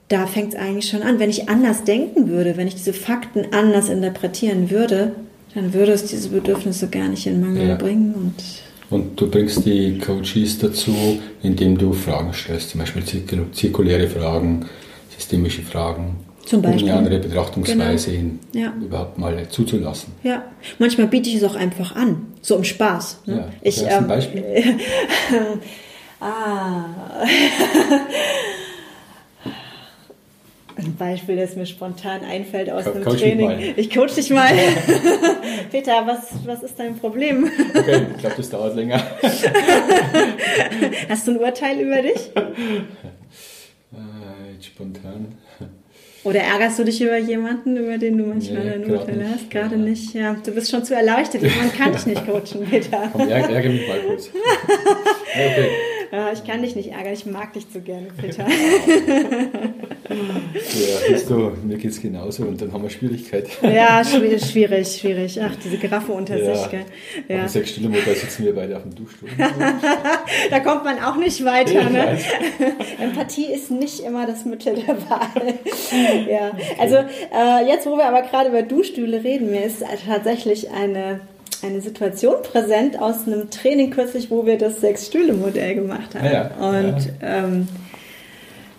da 0.08 0.26
fängt 0.26 0.54
es 0.54 0.60
eigentlich 0.60 0.88
schon 0.88 1.02
an. 1.02 1.18
Wenn 1.18 1.30
ich 1.30 1.48
anders 1.48 1.84
denken 1.84 2.28
würde, 2.28 2.56
wenn 2.56 2.68
ich 2.68 2.74
diese 2.74 2.92
Fakten 2.92 3.46
anders 3.52 3.88
interpretieren 3.88 4.70
würde, 4.70 5.12
dann 5.54 5.72
würde 5.72 5.92
es 5.92 6.04
diese 6.04 6.28
Bedürfnisse 6.28 6.88
gar 6.88 7.08
nicht 7.08 7.26
in 7.26 7.40
Mangel 7.40 7.68
ja. 7.68 7.74
bringen. 7.76 8.14
Und, 8.14 8.34
und 8.90 9.20
du 9.20 9.30
bringst 9.30 9.64
die 9.64 9.98
Coaches 9.98 10.58
dazu, 10.58 10.94
indem 11.42 11.78
du 11.78 11.92
Fragen 11.92 12.34
stellst, 12.34 12.70
zum 12.70 12.80
Beispiel 12.80 13.02
zirkuläre 13.52 14.08
Fragen, 14.08 14.66
systemische 15.16 15.62
Fragen. 15.62 16.16
Zum 16.44 16.60
Beispiel. 16.60 16.84
Um 16.84 16.90
eine 16.90 16.98
andere 16.98 17.18
Betrachtungsweise 17.18 18.10
genau. 18.10 18.18
hin 18.18 18.38
ja. 18.52 18.72
überhaupt 18.80 19.18
mal 19.18 19.48
zuzulassen. 19.48 20.12
Ja, 20.22 20.44
manchmal 20.78 21.06
biete 21.06 21.30
ich 21.30 21.36
es 21.36 21.44
auch 21.44 21.54
einfach 21.54 21.96
an, 21.96 22.26
so 22.42 22.56
im 22.56 22.64
Spaß. 22.64 23.22
Ne? 23.26 23.36
Ja, 23.36 23.48
ich, 23.62 23.82
ähm, 23.82 23.88
ein 23.90 24.08
Beispiel? 24.08 24.44
ah. 26.20 26.84
Ein 30.76 30.96
Beispiel, 30.96 31.36
das 31.36 31.54
mir 31.54 31.66
spontan 31.66 32.24
einfällt 32.24 32.68
aus 32.68 32.84
Co 32.84 32.98
coach 32.98 33.20
Training. 33.20 33.74
Ich 33.76 33.94
coach 33.94 34.14
dich 34.14 34.30
mal. 34.30 34.50
Peter, 35.70 36.04
was, 36.04 36.32
was 36.44 36.64
ist 36.64 36.76
dein 36.78 36.98
Problem? 36.98 37.48
okay, 37.74 38.08
ich 38.12 38.18
glaube, 38.18 38.34
das 38.36 38.50
dauert 38.50 38.74
länger. 38.74 39.00
Hast 41.08 41.28
du 41.28 41.32
ein 41.32 41.38
Urteil 41.38 41.78
über 41.78 42.02
dich? 42.02 42.32
Äh, 42.34 42.50
spontan. 44.60 45.38
Oder 46.24 46.40
ärgerst 46.40 46.78
du 46.78 46.84
dich 46.84 47.02
über 47.02 47.18
jemanden, 47.18 47.76
über 47.76 47.98
den 47.98 48.16
du 48.16 48.24
manchmal 48.24 48.64
nee, 48.64 48.72
ein 48.72 48.90
Urteil 48.90 49.26
hast? 49.30 49.50
Gerade 49.50 49.76
ja. 49.76 49.80
nicht. 49.82 50.14
Ja, 50.14 50.34
du 50.42 50.52
bist 50.52 50.70
schon 50.70 50.82
zu 50.82 50.94
erleuchtet. 50.94 51.42
Man 51.42 51.72
kann 51.72 51.92
dich 51.92 52.06
nicht 52.06 52.26
coachen, 52.26 52.66
Peter. 52.70 53.10
Komm, 53.12 53.28
ärgere 53.28 53.68
mich 53.68 53.86
mal 53.86 53.98
kurz. 54.00 54.30
okay. 55.32 55.68
Ja, 56.14 56.30
ich 56.32 56.44
kann 56.44 56.62
dich 56.62 56.76
nicht 56.76 56.92
ärgern, 56.92 57.12
ich 57.12 57.26
mag 57.26 57.52
dich 57.54 57.68
zu 57.68 57.80
gerne, 57.80 58.06
Peter. 58.16 58.46
ja, 60.08 61.12
weißt 61.12 61.28
du, 61.28 61.50
mir 61.64 61.76
geht 61.76 61.90
es 61.90 62.00
genauso 62.00 62.44
und 62.44 62.62
dann 62.62 62.72
haben 62.72 62.84
wir 62.84 62.90
Schwierigkeiten. 62.90 63.50
Ja, 63.66 64.04
schwierig, 64.04 64.44
schwierig, 64.44 64.96
schwierig. 64.96 65.40
Ach, 65.42 65.56
diese 65.56 65.76
Giraffe 65.76 66.12
unter 66.12 66.36
ja. 66.36 66.54
sich, 66.54 66.70
gell? 66.70 66.84
Ja. 67.26 67.38
Auf 67.38 67.42
dem 67.42 67.48
Sechs-Stunden-Motor 67.48 68.14
sitzen 68.14 68.44
wir 68.44 68.54
beide 68.54 68.76
auf 68.76 68.82
dem 68.82 68.94
Duschstuhl. 68.94 69.28
da 70.50 70.60
kommt 70.60 70.84
man 70.84 71.00
auch 71.00 71.16
nicht 71.16 71.44
weiter, 71.44 71.90
ne? 71.90 72.16
Empathie 73.00 73.52
ist 73.52 73.72
nicht 73.72 73.98
immer 73.98 74.24
das 74.24 74.44
Mittel 74.44 74.76
der 74.76 74.96
Wahl. 75.10 75.54
ja, 76.30 76.52
also 76.78 76.94
äh, 76.96 77.66
jetzt, 77.66 77.86
wo 77.86 77.96
wir 77.96 78.06
aber 78.06 78.22
gerade 78.22 78.50
über 78.50 78.62
Duschstühle 78.62 79.24
reden, 79.24 79.50
mir 79.50 79.64
ist 79.64 79.82
tatsächlich 80.06 80.70
eine 80.70 81.22
eine 81.64 81.80
Situation 81.80 82.36
präsent 82.42 83.00
aus 83.00 83.26
einem 83.26 83.50
Training 83.50 83.90
kürzlich, 83.90 84.30
wo 84.30 84.46
wir 84.46 84.58
das 84.58 84.80
Sechs-Stühle-Modell 84.80 85.74
gemacht 85.74 86.14
haben. 86.14 86.24
Ja, 86.24 86.50
und 86.56 86.98
ja. 87.20 87.44
Ähm, 87.44 87.68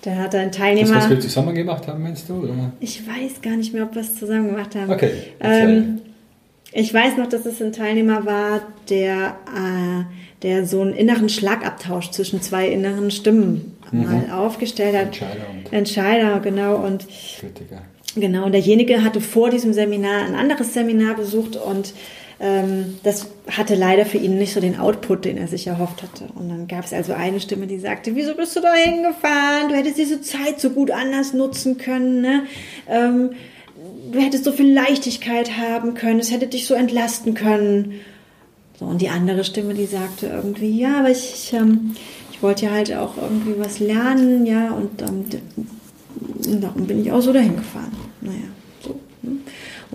da 0.01 0.15
hat 0.15 0.35
ein 0.35 0.51
Teilnehmer. 0.51 0.93
Das, 0.93 1.03
was 1.05 1.09
wir 1.09 1.19
zusammen 1.19 1.55
gemacht 1.55 1.87
haben, 1.87 2.03
meinst 2.03 2.29
du? 2.29 2.35
Oder? 2.35 2.53
Ich 2.79 3.01
weiß 3.07 3.41
gar 3.41 3.55
nicht 3.55 3.73
mehr, 3.73 3.83
ob 3.83 3.95
wir 3.95 4.01
es 4.01 4.15
zusammen 4.15 4.49
gemacht 4.49 4.75
haben. 4.75 4.91
Okay. 4.91 5.11
Ähm, 5.39 6.01
ich 6.71 6.93
weiß 6.93 7.17
noch, 7.17 7.27
dass 7.27 7.45
es 7.45 7.61
ein 7.61 7.71
Teilnehmer 7.71 8.25
war, 8.25 8.61
der, 8.89 9.37
äh, 9.47 10.03
der 10.43 10.65
so 10.65 10.81
einen 10.81 10.93
inneren 10.93 11.29
Schlagabtausch 11.29 12.11
zwischen 12.11 12.41
zwei 12.41 12.67
inneren 12.67 13.09
Stimmen 13.09 13.77
mhm. 13.91 14.03
mal 14.03 14.31
aufgestellt 14.31 14.95
hat. 14.95 15.05
Entscheider. 15.05 15.45
Und 15.49 15.73
Entscheider, 15.73 16.39
genau. 16.39 16.75
Und 16.75 17.07
Kritiker. 17.39 17.81
Genau, 18.15 18.45
und 18.45 18.53
derjenige 18.53 19.03
hatte 19.03 19.19
vor 19.19 19.49
diesem 19.49 19.73
Seminar 19.73 20.25
ein 20.25 20.35
anderes 20.35 20.73
Seminar 20.73 21.15
besucht 21.15 21.57
und 21.57 21.93
das 22.37 23.27
hatte 23.49 23.75
leider 23.75 24.05
für 24.05 24.17
ihn 24.17 24.37
nicht 24.37 24.53
so 24.53 24.59
den 24.59 24.77
Output, 24.77 25.23
den 25.23 25.37
er 25.37 25.47
sich 25.47 25.67
erhofft 25.67 26.03
hatte. 26.03 26.25
Und 26.35 26.49
dann 26.49 26.67
gab 26.67 26.83
es 26.83 26.91
also 26.91 27.13
eine 27.13 27.39
Stimme, 27.39 27.65
die 27.65 27.79
sagte, 27.79 28.15
wieso 28.15 28.35
bist 28.35 28.55
du 28.55 28.59
da 28.59 28.73
hingefahren? 28.73 29.69
Du 29.69 29.75
hättest 29.75 29.97
diese 29.97 30.21
Zeit 30.21 30.59
so 30.59 30.71
gut 30.71 30.91
anders 30.91 31.33
nutzen 31.33 31.77
können. 31.77 32.21
Ne? 32.21 32.43
Ähm, 32.89 33.31
du 34.11 34.19
hättest 34.19 34.43
so 34.43 34.51
viel 34.51 34.73
Leichtigkeit 34.73 35.57
haben 35.57 35.93
können, 35.93 36.19
es 36.19 36.31
hätte 36.31 36.47
dich 36.47 36.67
so 36.67 36.73
entlasten 36.73 37.33
können. 37.35 38.01
So, 38.79 38.85
und 38.85 39.01
die 39.01 39.09
andere 39.09 39.43
Stimme, 39.43 39.73
die 39.73 39.85
sagte 39.85 40.27
irgendwie, 40.27 40.77
ja, 40.77 40.99
aber 40.99 41.09
ich, 41.09 41.33
ich, 41.33 41.53
ähm, 41.53 41.95
ich 42.31 42.43
wollte 42.43 42.65
ja 42.65 42.71
halt 42.71 42.93
auch 42.93 43.15
irgendwie 43.17 43.57
was 43.57 43.79
lernen, 43.79 44.45
ja, 44.45 44.71
und 44.71 45.01
ähm, 45.01 45.25
darum 46.61 46.85
bin 46.85 47.01
ich 47.01 47.11
auch 47.11 47.21
so 47.21 47.31
dahin 47.31 47.55
gefahren. 47.55 47.93
Naja, 48.19 48.49
so. 48.81 48.99
Ne? 49.21 49.37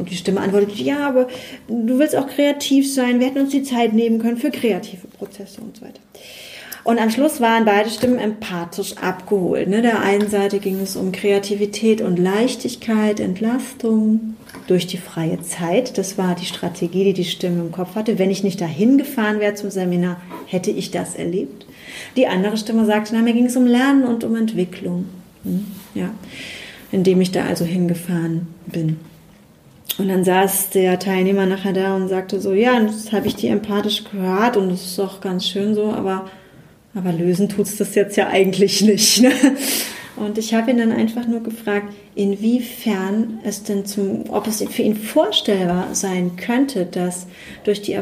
Und 0.00 0.10
die 0.10 0.16
Stimme 0.16 0.40
antwortet, 0.40 0.76
ja, 0.76 1.06
aber 1.06 1.28
du 1.68 1.98
willst 1.98 2.16
auch 2.16 2.26
kreativ 2.26 2.90
sein. 2.90 3.20
Wir 3.20 3.26
hätten 3.26 3.40
uns 3.40 3.50
die 3.50 3.62
Zeit 3.62 3.92
nehmen 3.92 4.18
können 4.18 4.38
für 4.38 4.50
kreative 4.50 5.06
Prozesse 5.08 5.60
und 5.60 5.76
so 5.76 5.82
weiter. 5.84 6.00
Und 6.84 6.98
am 6.98 7.10
Schluss 7.10 7.42
waren 7.42 7.66
beide 7.66 7.90
Stimmen 7.90 8.18
empathisch 8.18 8.96
abgeholt. 8.96 9.68
Ne? 9.68 9.82
Der 9.82 10.00
einen 10.00 10.30
Seite 10.30 10.58
ging 10.58 10.80
es 10.80 10.96
um 10.96 11.12
Kreativität 11.12 12.00
und 12.00 12.18
Leichtigkeit, 12.18 13.20
Entlastung 13.20 14.36
durch 14.68 14.86
die 14.86 14.96
freie 14.96 15.42
Zeit. 15.42 15.98
Das 15.98 16.16
war 16.16 16.34
die 16.34 16.46
Strategie, 16.46 17.04
die 17.04 17.12
die 17.12 17.24
Stimme 17.24 17.60
im 17.60 17.72
Kopf 17.72 17.94
hatte. 17.94 18.18
Wenn 18.18 18.30
ich 18.30 18.42
nicht 18.42 18.62
dahin 18.62 18.96
gefahren 18.96 19.38
wäre 19.40 19.52
zum 19.52 19.70
Seminar, 19.70 20.18
hätte 20.46 20.70
ich 20.70 20.90
das 20.90 21.14
erlebt. 21.14 21.66
Die 22.16 22.26
andere 22.26 22.56
Stimme 22.56 22.86
sagte, 22.86 23.12
na, 23.14 23.20
mir 23.20 23.34
ging 23.34 23.46
es 23.46 23.56
um 23.56 23.66
Lernen 23.66 24.04
und 24.04 24.24
um 24.24 24.34
Entwicklung. 24.34 25.04
Hm? 25.44 25.66
Ja, 25.94 26.08
indem 26.90 27.20
ich 27.20 27.32
da 27.32 27.44
also 27.44 27.66
hingefahren 27.66 28.48
bin. 28.66 28.96
Und 29.98 30.08
dann 30.08 30.24
saß 30.24 30.70
der 30.70 30.98
Teilnehmer 30.98 31.46
nachher 31.46 31.72
da 31.72 31.96
und 31.96 32.08
sagte 32.08 32.40
so, 32.40 32.52
ja, 32.52 32.78
das 32.80 33.12
habe 33.12 33.26
ich 33.26 33.36
dir 33.36 33.50
empathisch 33.50 34.04
gehört 34.04 34.56
und 34.56 34.70
das 34.70 34.84
ist 34.86 35.00
auch 35.00 35.20
ganz 35.20 35.46
schön 35.46 35.74
so, 35.74 35.92
aber, 35.92 36.30
aber 36.94 37.12
lösen 37.12 37.48
tut's 37.48 37.76
das 37.76 37.94
jetzt 37.94 38.16
ja 38.16 38.28
eigentlich 38.28 38.80
nicht. 38.82 39.20
Ne? 39.20 39.32
Und 40.16 40.36
ich 40.36 40.52
habe 40.52 40.70
ihn 40.70 40.78
dann 40.78 40.92
einfach 40.92 41.26
nur 41.26 41.42
gefragt, 41.42 41.94
inwiefern 42.14 43.40
es 43.42 43.62
denn 43.62 43.86
zum, 43.86 44.24
ob 44.28 44.46
es 44.46 44.62
für 44.62 44.82
ihn 44.82 44.96
vorstellbar 44.96 45.88
sein 45.94 46.36
könnte, 46.36 46.84
dass 46.84 47.26
durch 47.64 47.80
die, 47.80 47.98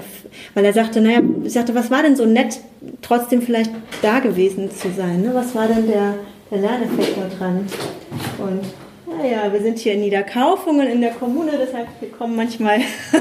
weil 0.55 0.65
er 0.65 0.73
sagte, 0.73 1.01
naja, 1.01 1.21
ich 1.45 1.53
sagte, 1.53 1.77
was 1.77 1.93
war 1.93 2.03
denn 2.03 2.17
so 2.17 2.27
nett, 2.27 2.59
trotzdem 3.03 3.41
vielleicht 3.41 3.71
da 4.03 4.19
gewesen 4.19 4.71
zu 4.71 4.91
sein? 4.91 5.23
Ne? 5.23 5.31
Was 5.33 5.55
war 5.55 5.69
denn 5.69 5.87
der, 5.87 6.15
der 6.51 6.59
Lerneffekt 6.59 7.17
da 7.17 7.37
dran? 7.37 7.67
Und 8.39 8.63
naja, 9.19 9.53
wir 9.53 9.61
sind 9.61 9.79
hier 9.79 9.95
in 9.95 10.01
Niederkaufungen 10.01 10.87
in 10.89 11.01
der 11.01 11.11
Kommune, 11.11 11.53
deshalb 11.59 11.89
kommen 12.17 12.37
manchmal 12.37 12.81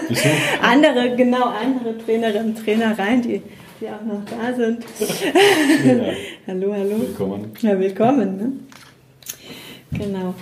andere, 0.61 1.15
genau, 1.15 1.45
andere 1.45 1.97
Trainerinnen 1.97 2.55
und 2.55 2.63
Trainer 2.63 2.97
rein, 2.97 3.21
die, 3.21 3.41
die 3.81 3.87
auch 3.87 4.03
noch 4.05 4.21
da 4.25 4.53
sind. 4.55 4.83
Ja. 4.99 6.13
hallo, 6.47 6.73
hallo. 6.73 6.99
Willkommen. 6.99 7.51
Ja, 7.61 7.79
willkommen. 7.79 8.37
Ne? 8.37 9.97
Genau. 9.97 10.33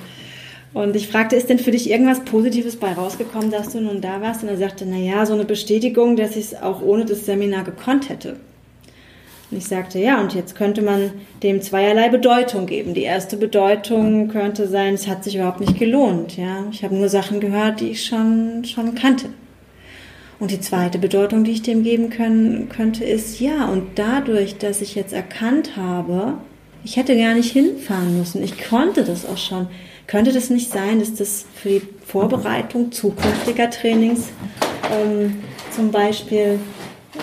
Und 0.74 0.96
ich 0.96 1.08
fragte, 1.08 1.38
ist 1.38 1.50
denn 1.50 1.60
für 1.60 1.72
dich 1.72 1.90
irgendwas 1.90 2.26
Positives 2.26 2.76
bei 2.76 2.92
rausgekommen, 2.92 3.50
dass 3.50 3.70
du 3.70 3.80
nun 3.80 4.02
da 4.02 4.22
warst? 4.22 4.44
Und 4.44 4.50
er 4.50 4.58
sagte, 4.58 4.86
naja, 4.86 5.26
so 5.26 5.34
eine 5.34 5.46
Bestätigung, 5.46 6.18
dass 6.18 6.36
ich 6.36 6.46
es 6.46 6.62
auch 6.62 6.82
ohne 6.82 7.06
das 7.06 7.26
Seminar 7.26 7.64
gekonnt 7.64 8.10
hätte. 8.10 8.38
Und 9.52 9.58
ich 9.58 9.66
sagte, 9.66 10.00
ja, 10.00 10.20
und 10.20 10.34
jetzt 10.34 10.56
könnte 10.56 10.82
man 10.82 11.12
dem 11.44 11.62
zweierlei 11.62 12.10
Bedeutung 12.10 12.66
geben. 12.66 12.94
Die 12.94 13.04
erste 13.04 13.38
Bedeutung 13.38 14.28
könnte 14.28 14.68
sein, 14.68 14.96
es 14.96 15.08
hat 15.08 15.24
sich 15.24 15.36
überhaupt 15.36 15.60
nicht 15.60 15.78
gelohnt. 15.78 16.36
Ja, 16.36 16.66
ich 16.72 16.84
habe 16.84 16.96
nur 16.96 17.10
Sachen 17.10 17.40
gehört, 17.40 17.80
die 17.80 17.92
ich 17.92 18.06
schon, 18.06 18.66
schon 18.66 18.96
kannte. 18.96 19.28
Und 20.40 20.52
die 20.52 20.60
zweite 20.60 20.98
Bedeutung, 20.98 21.44
die 21.44 21.52
ich 21.52 21.62
dem 21.62 21.84
geben 21.84 22.10
können, 22.10 22.70
könnte, 22.70 23.06
ist, 23.06 23.40
ja, 23.40 23.66
und 23.66 23.84
dadurch, 23.96 24.58
dass 24.58 24.82
ich 24.82 24.96
jetzt 24.96 25.14
erkannt 25.14 25.78
habe, 25.78 26.34
ich 26.84 26.98
hätte 26.98 27.18
gar 27.18 27.34
nicht 27.34 27.52
hinfahren 27.52 28.18
müssen, 28.18 28.44
ich 28.44 28.62
konnte 28.68 29.04
das 29.04 29.26
auch 29.26 29.38
schon, 29.38 29.68
könnte 30.08 30.34
das 30.34 30.50
nicht 30.50 30.72
sein, 30.72 31.00
dass 31.00 31.16
das 31.16 31.46
für 31.56 31.70
die 31.70 31.82
Vorbereitung 32.06 32.92
zukünftiger 32.92 33.70
Trainings 33.70 34.28
ähm, 34.92 35.42
zum 35.72 35.92
Beispiel 35.92 36.60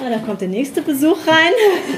ja, 0.01 0.11
da 0.11 0.19
kommt 0.19 0.41
der 0.41 0.49
nächste 0.49 0.83
Besuch 0.83 1.19
rein, 1.27 1.53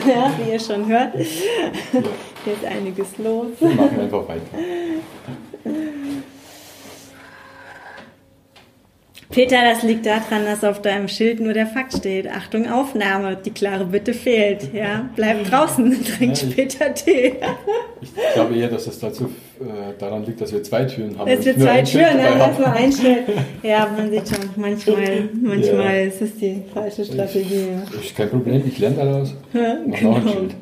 ja, 0.09 0.33
wie 0.39 0.53
ihr 0.53 0.61
schon 0.61 0.87
hört. 0.87 1.15
Hier 1.15 2.53
ist 2.53 2.65
einiges 2.65 3.19
los. 3.19 3.49
Wir 3.61 3.71
machen 3.71 4.01
einfach 4.01 4.29
weiter. 4.29 4.43
Peter, 9.35 9.63
das 9.65 9.83
liegt 9.83 10.07
daran, 10.07 10.45
dass 10.45 10.63
auf 10.63 10.81
deinem 10.81 11.09
Schild 11.09 11.41
nur 11.41 11.55
der 11.55 11.67
Fakt 11.67 11.93
steht. 11.95 12.29
Achtung, 12.29 12.71
Aufnahme, 12.71 13.37
die 13.37 13.51
klare 13.51 13.85
Bitte 13.85 14.15
fehlt. 14.15 14.73
Ja, 14.73 15.09
bleib 15.17 15.45
draußen, 15.51 16.05
trink 16.19 16.41
ja, 16.41 16.49
später 16.49 16.95
Tee. 16.95 17.35
Ich 18.01 18.13
glaube 18.35 18.55
eher, 18.55 18.69
dass 18.69 18.87
es 18.87 19.01
dazu 19.01 19.29
äh, 19.61 19.99
daran 19.99 20.27
liegt, 20.27 20.41
dass 20.41 20.53
wir 20.53 20.63
zwei 20.63 20.85
Türen 20.85 21.17
haben. 21.17 21.31
Dass 21.31 21.45
wir 21.45 21.57
zwei 21.57 21.83
Türen 21.83 22.23
haben, 22.23 22.39
dass 22.39 22.59
wir 22.59 22.73
ein 22.73 22.93
Schild. 22.93 23.25
Ja, 23.63 23.89
man 23.97 24.11
sieht 24.11 24.29
schon, 24.29 24.51
manchmal, 24.57 25.29
manchmal 25.41 25.97
ja. 25.97 26.03
ist 26.03 26.21
es 26.23 26.37
die 26.37 26.63
falsche 26.73 27.05
Strategie. 27.05 27.69
Ich, 28.01 28.07
ist 28.07 28.17
kein 28.17 28.31
Problem, 28.31 28.63
ich 28.67 28.79
lerne 28.79 28.97
daraus. 28.97 29.35
Ja, 29.53 29.79
Mach 29.87 29.99
genau. 29.99 30.11
noch 30.11 30.17
ein 30.17 30.25
genau. 30.25 30.33
Schild. 30.41 30.55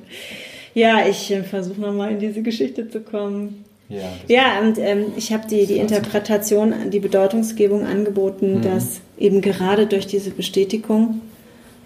Ja, 0.75 1.07
ich 1.09 1.31
äh, 1.31 1.43
versuche 1.43 1.81
nochmal 1.81 2.13
in 2.13 2.19
diese 2.19 2.43
Geschichte 2.43 2.89
zu 2.89 3.01
kommen. 3.01 3.65
Ja, 3.89 4.13
ja 4.29 4.61
und 4.61 4.79
ähm, 4.79 5.07
ich 5.17 5.33
habe 5.33 5.47
die, 5.49 5.67
die 5.67 5.79
Interpretation, 5.79 6.73
die 6.91 7.01
Bedeutungsgebung 7.01 7.85
angeboten, 7.85 8.59
mhm. 8.59 8.63
dass 8.63 9.01
eben 9.19 9.41
gerade 9.41 9.87
durch 9.87 10.07
diese 10.07 10.31
Bestätigung 10.31 11.21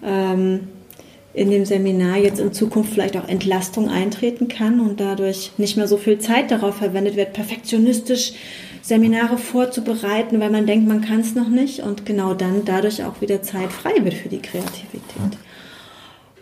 ähm, 0.05 0.67
in 1.37 1.51
dem 1.51 1.65
Seminar 1.65 2.17
jetzt 2.17 2.39
in 2.39 2.51
Zukunft 2.51 2.93
vielleicht 2.93 3.15
auch 3.15 3.27
Entlastung 3.27 3.89
eintreten 3.89 4.47
kann 4.47 4.79
und 4.79 4.99
dadurch 4.99 5.51
nicht 5.57 5.77
mehr 5.77 5.87
so 5.87 5.97
viel 5.97 6.17
Zeit 6.17 6.49
darauf 6.49 6.77
verwendet 6.77 7.15
wird, 7.15 7.33
perfektionistisch 7.33 8.33
Seminare 8.81 9.37
vorzubereiten, 9.37 10.39
weil 10.39 10.49
man 10.49 10.65
denkt, 10.65 10.87
man 10.87 11.01
kann 11.01 11.19
es 11.19 11.35
noch 11.35 11.49
nicht 11.49 11.81
und 11.81 12.07
genau 12.07 12.33
dann 12.33 12.65
dadurch 12.65 13.03
auch 13.03 13.21
wieder 13.21 13.43
Zeit 13.43 13.71
frei 13.71 13.91
wird 14.03 14.15
für 14.15 14.29
die 14.29 14.41
Kreativität. 14.41 15.37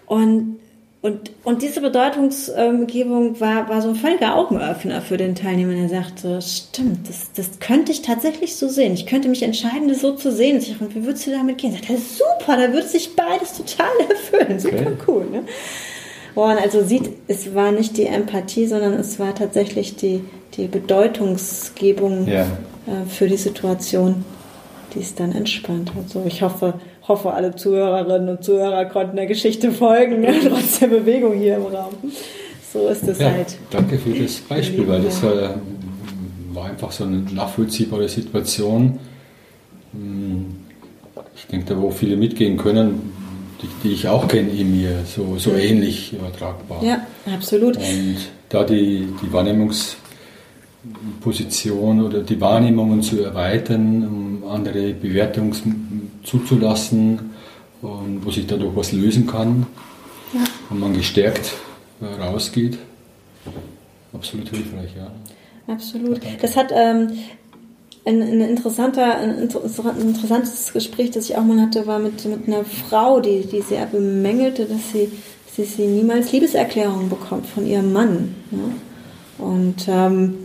Und 0.05 0.59
und, 1.05 1.29
und 1.43 1.61
diese 1.61 1.81
Bedeutungsgebung 1.81 3.39
war, 3.39 3.69
war 3.69 3.79
so 3.83 3.89
ein 3.89 3.95
völliger 3.95 4.35
Augenöffner 4.35 5.03
für 5.03 5.17
den 5.17 5.35
Teilnehmer. 5.35 5.73
Er 5.75 5.87
sagte, 5.87 6.41
stimmt, 6.41 7.07
das, 7.07 7.31
das 7.35 7.59
könnte 7.59 7.91
ich 7.91 8.01
tatsächlich 8.01 8.55
so 8.55 8.67
sehen. 8.69 8.95
Ich 8.95 9.05
könnte 9.05 9.29
mich 9.29 9.43
entscheiden, 9.43 9.87
das 9.87 10.01
so 10.01 10.15
zu 10.15 10.31
sehen. 10.31 10.57
Ich 10.57 10.71
dachte, 10.71 10.95
wie 10.95 11.05
würdest 11.05 11.27
du 11.27 11.31
damit 11.31 11.59
gehen? 11.59 11.73
Er 11.73 11.77
sagte, 11.77 11.97
super, 11.97 12.57
da 12.57 12.73
würde 12.73 12.87
sich 12.87 13.15
beides 13.15 13.53
total 13.53 13.91
erfüllen. 14.09 14.59
Super 14.59 14.77
okay. 14.77 14.97
cool. 15.07 15.25
Ne? 15.31 15.43
Und 16.33 16.57
also 16.57 16.83
sieht, 16.83 17.11
es 17.27 17.53
war 17.53 17.71
nicht 17.71 17.97
die 17.97 18.07
Empathie, 18.07 18.65
sondern 18.65 18.93
es 18.93 19.19
war 19.19 19.35
tatsächlich 19.35 19.97
die, 19.97 20.23
die 20.57 20.65
Bedeutungsgebung 20.65 22.27
ja. 22.27 22.47
äh, 22.87 23.05
für 23.07 23.27
die 23.27 23.37
Situation, 23.37 24.25
die 24.95 25.01
es 25.01 25.13
dann 25.13 25.33
entspannt 25.33 25.93
hat. 25.93 26.09
So, 26.09 26.23
ich 26.25 26.41
hoffe, 26.41 26.79
hoffe, 27.07 27.33
alle 27.33 27.55
Zuhörerinnen 27.55 28.29
und 28.29 28.43
Zuhörer 28.43 28.85
konnten 28.85 29.15
der 29.15 29.27
Geschichte 29.27 29.71
folgen, 29.71 30.21
ne? 30.21 30.33
trotz 30.47 30.79
der 30.79 30.87
Bewegung 30.87 31.33
hier 31.33 31.55
im 31.57 31.63
Raum. 31.63 31.93
So 32.73 32.87
ist 32.87 33.07
es 33.07 33.19
ja, 33.19 33.31
halt. 33.31 33.57
Danke 33.69 33.97
für 33.97 34.11
das 34.11 34.35
Beispiel, 34.35 34.87
weil 34.87 35.01
das 35.01 35.23
äh, 35.23 35.49
war 36.53 36.65
einfach 36.65 36.91
so 36.91 37.03
eine 37.03 37.17
nachvollziehbare 37.17 38.09
Situation. 38.09 38.99
Hm, 39.93 40.55
ich 41.35 41.45
denke, 41.47 41.73
da 41.73 41.81
wo 41.81 41.91
viele 41.91 42.17
mitgehen 42.17 42.57
können, 42.57 43.13
die, 43.61 43.67
die 43.83 43.93
ich 43.93 44.07
auch 44.07 44.27
kenne 44.27 44.49
in 44.49 44.75
mir, 44.77 45.03
so, 45.05 45.37
so 45.37 45.53
ähnlich 45.53 46.13
übertragbar. 46.13 46.83
Ja, 46.83 47.05
absolut. 47.33 47.77
Und 47.77 48.17
da 48.49 48.63
die, 48.63 49.07
die 49.21 49.31
Wahrnehmungsposition 50.93 52.01
oder 52.01 52.21
die 52.21 52.39
Wahrnehmungen 52.39 53.01
zu 53.01 53.23
erweitern, 53.23 54.41
um 54.43 54.49
andere 54.49 54.93
Bewertungs 54.93 55.63
zuzulassen 56.23 57.31
und 57.81 58.25
wo 58.25 58.31
sich 58.31 58.47
dadurch 58.47 58.75
was 58.75 58.91
lösen 58.91 59.27
kann 59.27 59.65
ja. 60.33 60.41
und 60.69 60.79
man 60.79 60.93
gestärkt 60.93 61.53
äh, 62.01 62.21
rausgeht. 62.21 62.77
Absolut 64.13 64.49
hilfreich, 64.49 64.91
ja. 64.95 65.11
Absolut. 65.71 66.21
Das 66.41 66.55
hat 66.55 66.71
ähm, 66.71 67.09
ein, 68.05 68.21
ein, 68.21 68.41
interessanter, 68.41 69.17
ein 69.17 69.39
interessantes 69.39 70.71
Gespräch, 70.71 71.11
das 71.11 71.29
ich 71.29 71.35
auch 71.35 71.43
mal 71.43 71.59
hatte, 71.59 71.87
war 71.87 71.99
mit, 71.99 72.23
mit 72.25 72.47
einer 72.47 72.63
Frau, 72.63 73.19
die, 73.19 73.45
die 73.45 73.61
sehr 73.61 73.87
bemängelte, 73.87 74.65
dass 74.65 74.91
sie, 74.93 75.11
dass 75.57 75.75
sie 75.75 75.87
niemals 75.87 76.31
Liebeserklärungen 76.31 77.09
bekommt 77.09 77.47
von 77.47 77.65
ihrem 77.65 77.91
Mann. 77.91 78.35
Ja? 78.51 79.45
Und 79.45 79.85
ähm, 79.87 80.44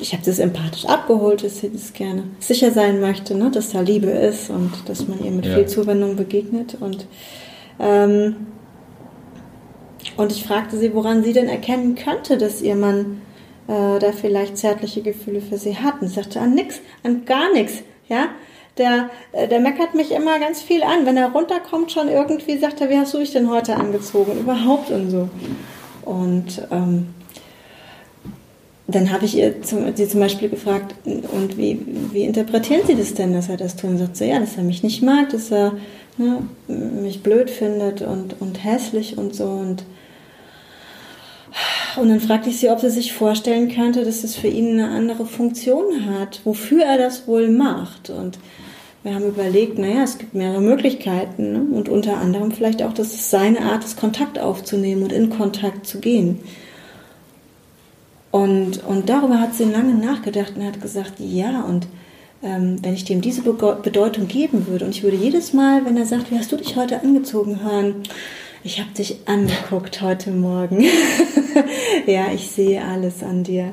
ich 0.00 0.12
habe 0.12 0.22
das 0.24 0.38
empathisch 0.38 0.86
abgeholt, 0.86 1.44
dass 1.44 1.60
sie 1.60 1.70
das 1.70 1.92
gerne 1.92 2.24
sicher 2.40 2.70
sein 2.70 3.00
möchte, 3.00 3.34
ne, 3.34 3.50
dass 3.50 3.70
da 3.70 3.80
Liebe 3.80 4.08
ist 4.08 4.50
und 4.50 4.70
dass 4.86 5.06
man 5.08 5.22
ihr 5.22 5.30
mit 5.30 5.46
ja. 5.46 5.54
viel 5.54 5.66
Zuwendung 5.66 6.16
begegnet. 6.16 6.76
Und, 6.80 7.06
ähm, 7.78 8.46
und 10.16 10.32
ich 10.32 10.44
fragte 10.44 10.78
sie, 10.78 10.94
woran 10.94 11.22
sie 11.22 11.32
denn 11.32 11.48
erkennen 11.48 11.94
könnte, 11.94 12.38
dass 12.38 12.62
ihr 12.62 12.76
Mann 12.76 13.20
äh, 13.68 13.98
da 13.98 14.12
vielleicht 14.12 14.56
zärtliche 14.56 15.02
Gefühle 15.02 15.40
für 15.40 15.58
sie 15.58 15.76
hat. 15.76 16.00
Und 16.00 16.08
sie 16.08 16.14
sagte, 16.14 16.40
an 16.40 16.54
nix, 16.54 16.80
an 17.02 17.24
gar 17.24 17.52
nichts. 17.52 17.82
Ja, 18.08 18.28
der, 18.78 19.10
äh, 19.32 19.48
der 19.48 19.60
meckert 19.60 19.94
mich 19.94 20.10
immer 20.12 20.38
ganz 20.38 20.62
viel 20.62 20.82
an. 20.82 21.04
Wenn 21.04 21.16
er 21.16 21.30
runterkommt, 21.30 21.92
schon 21.92 22.08
irgendwie 22.08 22.58
sagt 22.58 22.80
er, 22.80 22.90
wie 22.90 22.96
hast 22.96 23.14
du 23.14 23.18
dich 23.18 23.32
denn 23.32 23.50
heute 23.50 23.76
angezogen? 23.76 24.40
Überhaupt 24.40 24.90
und 24.90 25.10
so. 25.10 25.28
Und 26.04 26.66
ähm, 26.70 27.14
dann 28.88 29.12
habe 29.12 29.24
ich 29.24 29.36
ihr 29.36 29.62
zum, 29.62 29.94
sie 29.94 30.08
zum 30.08 30.20
Beispiel 30.20 30.48
gefragt, 30.48 30.94
und 31.04 31.56
wie, 31.56 31.80
wie 32.12 32.24
interpretieren 32.24 32.82
Sie 32.86 32.96
das 32.96 33.14
denn, 33.14 33.32
dass 33.32 33.48
er 33.48 33.56
das 33.56 33.76
tun? 33.76 33.96
Sagt 33.96 34.16
sie, 34.16 34.26
ja, 34.26 34.40
dass 34.40 34.56
er 34.56 34.64
mich 34.64 34.82
nicht 34.82 35.02
mag, 35.02 35.30
dass 35.30 35.52
er 35.52 35.74
ne, 36.18 36.42
mich 36.66 37.22
blöd 37.22 37.48
findet 37.48 38.02
und, 38.02 38.40
und 38.40 38.64
hässlich 38.64 39.18
und 39.18 39.34
so. 39.34 39.44
Und, 39.44 39.84
und 41.96 42.08
dann 42.08 42.20
fragte 42.20 42.50
ich 42.50 42.58
sie, 42.58 42.70
ob 42.70 42.80
sie 42.80 42.90
sich 42.90 43.12
vorstellen 43.12 43.72
könnte, 43.72 44.04
dass 44.04 44.24
es 44.24 44.34
für 44.34 44.48
ihn 44.48 44.72
eine 44.72 44.88
andere 44.88 45.26
Funktion 45.26 46.06
hat, 46.18 46.40
wofür 46.44 46.82
er 46.82 46.98
das 46.98 47.28
wohl 47.28 47.48
macht. 47.50 48.10
Und 48.10 48.38
wir 49.04 49.14
haben 49.14 49.26
überlegt, 49.26 49.78
naja, 49.78 50.02
es 50.02 50.18
gibt 50.18 50.34
mehrere 50.34 50.60
Möglichkeiten 50.60 51.52
ne? 51.52 51.76
und 51.76 51.88
unter 51.88 52.18
anderem 52.18 52.50
vielleicht 52.50 52.82
auch, 52.82 52.92
dass 52.92 53.14
es 53.14 53.30
seine 53.30 53.60
Art 53.60 53.84
ist, 53.84 53.98
Kontakt 53.98 54.40
aufzunehmen 54.40 55.04
und 55.04 55.12
in 55.12 55.30
Kontakt 55.30 55.86
zu 55.86 56.00
gehen. 56.00 56.40
Und, 58.32 58.82
und 58.84 59.10
darüber 59.10 59.38
hat 59.38 59.54
sie 59.54 59.64
lange 59.64 59.94
nachgedacht 59.94 60.54
und 60.56 60.64
hat 60.64 60.80
gesagt, 60.80 61.12
ja, 61.18 61.60
und 61.62 61.86
ähm, 62.42 62.78
wenn 62.82 62.94
ich 62.94 63.04
dem 63.04 63.20
diese 63.20 63.42
Bedeutung 63.42 64.26
geben 64.26 64.66
würde 64.66 64.86
und 64.86 64.90
ich 64.92 65.02
würde 65.02 65.18
jedes 65.18 65.52
Mal, 65.52 65.84
wenn 65.84 65.98
er 65.98 66.06
sagt, 66.06 66.30
wie 66.30 66.38
hast 66.38 66.50
du 66.50 66.56
dich 66.56 66.74
heute 66.74 67.00
angezogen, 67.02 67.62
hören, 67.62 68.02
ich 68.64 68.80
habe 68.80 68.90
dich 68.96 69.18
angeguckt 69.26 70.00
heute 70.00 70.30
Morgen. 70.30 70.82
ja, 72.06 72.32
ich 72.32 72.50
sehe 72.50 72.82
alles 72.82 73.22
an 73.22 73.44
dir. 73.44 73.72